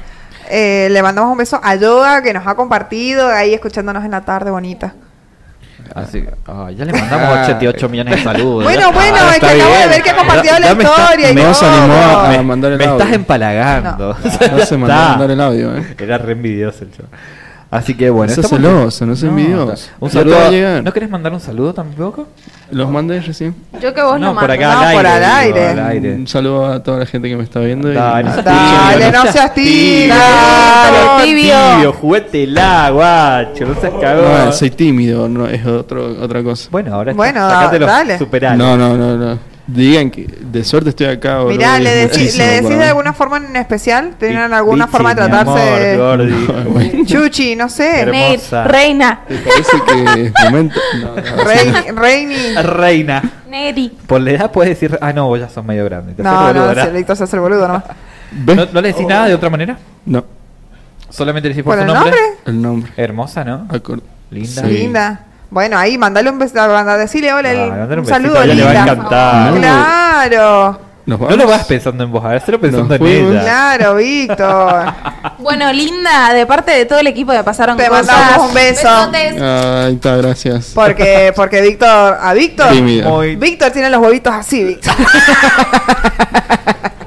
[0.50, 4.22] Eh, le mandamos un beso a Yoga que nos ha compartido ahí escuchándonos en la
[4.22, 4.95] tarde bonita.
[5.95, 7.41] Así que, ay, ya le mandamos Ah.
[7.43, 8.64] 88 millones de saludos.
[8.64, 10.84] Bueno, Ya bueno, está, es que está acabo de ver que ha compartido la está-
[10.84, 12.97] historia y me- No animó a, me- a mandar el me audio.
[12.99, 14.18] estás empalagando.
[14.51, 15.10] No se mandó a Está.
[15.10, 15.95] mandar el audio, eh.
[15.99, 17.05] Era re envidioso el show.
[17.74, 18.30] Así que bueno.
[18.30, 19.90] No seas celoso, no seas envidioso.
[20.00, 20.36] Un saludo.
[20.38, 20.82] va a.
[20.84, 22.28] ¿No querés mandar un saludo tampoco?
[22.70, 23.56] ¿Los mandé recién?
[23.82, 24.98] Yo que vos no, lo por acá No, al aire.
[24.98, 25.68] por al digo, aire.
[25.70, 26.16] al aire.
[26.16, 27.91] Un saludo a toda la gente que me está viendo.
[27.91, 30.16] y- Dale, no seas Dale, tibio, no seas tibio.
[30.16, 31.54] Dale, tibio.
[31.76, 34.45] Tibio, juguétela, guacho, no seas cagón.
[34.45, 36.68] No, soy tímido, no, es otro, otra cosa.
[36.72, 38.18] Bueno, ahora Bueno, está, sacátelo, dale.
[38.20, 38.58] superalo.
[38.64, 39.53] No, no, no, no.
[39.65, 41.38] Digan que de suerte estoy acá.
[41.38, 44.15] boludo, Mirá, ¿le, decís, muchísimo ¿le decís para de alguna forma en especial?
[44.19, 45.98] ¿Tienen alguna bichi, forma de tratarse amor, de...
[46.34, 46.64] gordi.
[46.69, 48.02] Bueno, Chuchi, no sé.
[48.02, 48.65] Hermosa.
[48.65, 50.80] reina, me parece que es momento.
[51.02, 51.91] No, no, Reini.
[51.95, 52.56] Reini.
[52.61, 53.23] Reina.
[53.49, 53.91] Neri.
[54.06, 56.14] Por la edad puedes decir, ah, no, vos ya sos medio grande.
[56.14, 56.84] te No, boludo, no, ¿verdad?
[56.84, 57.84] si el Víctor se hace el boludo nomás.
[58.31, 58.56] ¿Ves?
[58.57, 59.77] ¿No, no le decís nada de otra manera?
[60.06, 60.26] No,
[61.10, 62.11] Solamente le decís por, ¿Por su el nombre.
[62.19, 62.40] nombre?
[62.48, 62.91] el nombre.
[62.98, 63.65] Hermosa, ¿no?
[63.69, 64.61] Acor- Linda.
[64.64, 64.68] Sí.
[64.68, 65.26] Linda.
[65.54, 68.64] Bueno, ahí, mandale un beso, anda, decirle hola, Ah, el- un, un saludo, a le
[68.64, 68.92] va a linda.
[68.94, 69.52] encantar.
[69.54, 69.60] No.
[69.62, 73.42] Claro, ¿Nos No lo vas pensando en vos, a ver, lo pensando en ella.
[73.42, 74.86] claro, Víctor.
[75.40, 78.08] Bueno, linda, de parte de todo el equipo que pasaron Te cosas.
[78.08, 78.88] mandamos un beso.
[79.12, 79.42] Besotes.
[79.42, 80.72] Ahí está, gracias.
[80.74, 82.74] Porque, porque Víctor, a Víctor,
[83.38, 84.94] Víctor tiene los huevitos así, Víctor.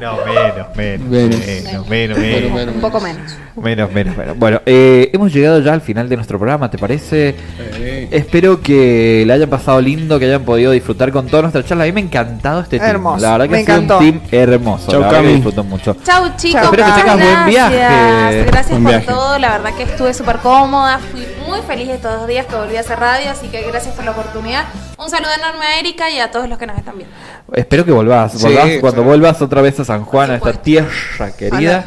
[0.01, 1.09] No, menos, menos.
[1.09, 1.39] Menos.
[1.41, 2.51] Menos, menos, menos.
[2.53, 3.37] bueno, Un poco menos.
[3.57, 4.39] Menos, menos, menos.
[4.39, 7.35] Bueno, eh, hemos llegado ya al final de nuestro programa, ¿te parece?
[7.59, 11.85] Eh, Espero que le hayan pasado lindo, que hayan podido disfrutar con toda nuestra charla.
[11.85, 12.91] A mí me ha encantado este team.
[12.91, 13.99] Hermoso, La verdad que me ha sido encantó.
[13.99, 14.91] un team hermoso.
[14.91, 15.35] Chau, la verdad que Cami.
[15.37, 15.97] disfruto mucho.
[16.05, 17.71] Chau chicos, Espero que tengas buen gracias.
[17.71, 18.45] viaje.
[18.45, 19.07] Gracias Buen por viaje.
[19.07, 22.77] todo, la verdad que estuve súper cómoda, fui muy feliz estos dos días que volví
[22.77, 24.65] a hacer radio, así que gracias por la oportunidad.
[24.99, 27.15] Un saludo enorme a Erika y a todos los que nos están viendo.
[27.53, 28.33] Espero que volvás.
[28.33, 28.79] Sí, volvás sí.
[28.81, 31.85] cuando vuelvas otra vez a San Juan, a esta tierra querida.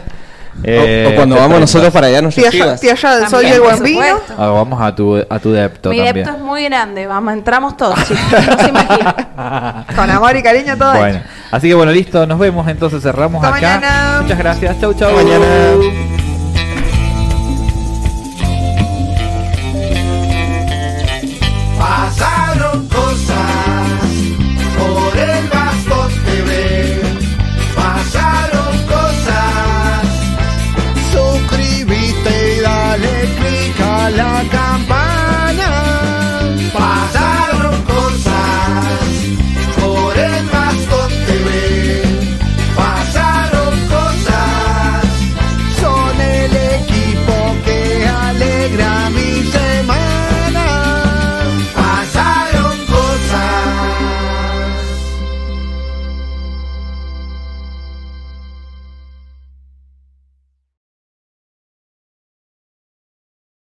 [0.64, 3.82] Eh, o, o cuando vamos nosotros para allá nos Tierra, del sol y el buen
[3.82, 4.20] vino.
[4.38, 6.16] Ah, vamos a tu, a tu depto Mi también.
[6.16, 9.86] depto es muy grande, vamos, entramos todos, chicos, no se imaginan.
[9.96, 10.98] Con amor y cariño todo.
[10.98, 11.22] Bueno,
[11.52, 13.80] así que bueno, listo, nos vemos entonces, cerramos Hasta acá.
[13.80, 14.22] mañana.
[14.22, 15.18] Muchas gracias, chau chau.
[15.18, 16.19] Hasta mañana.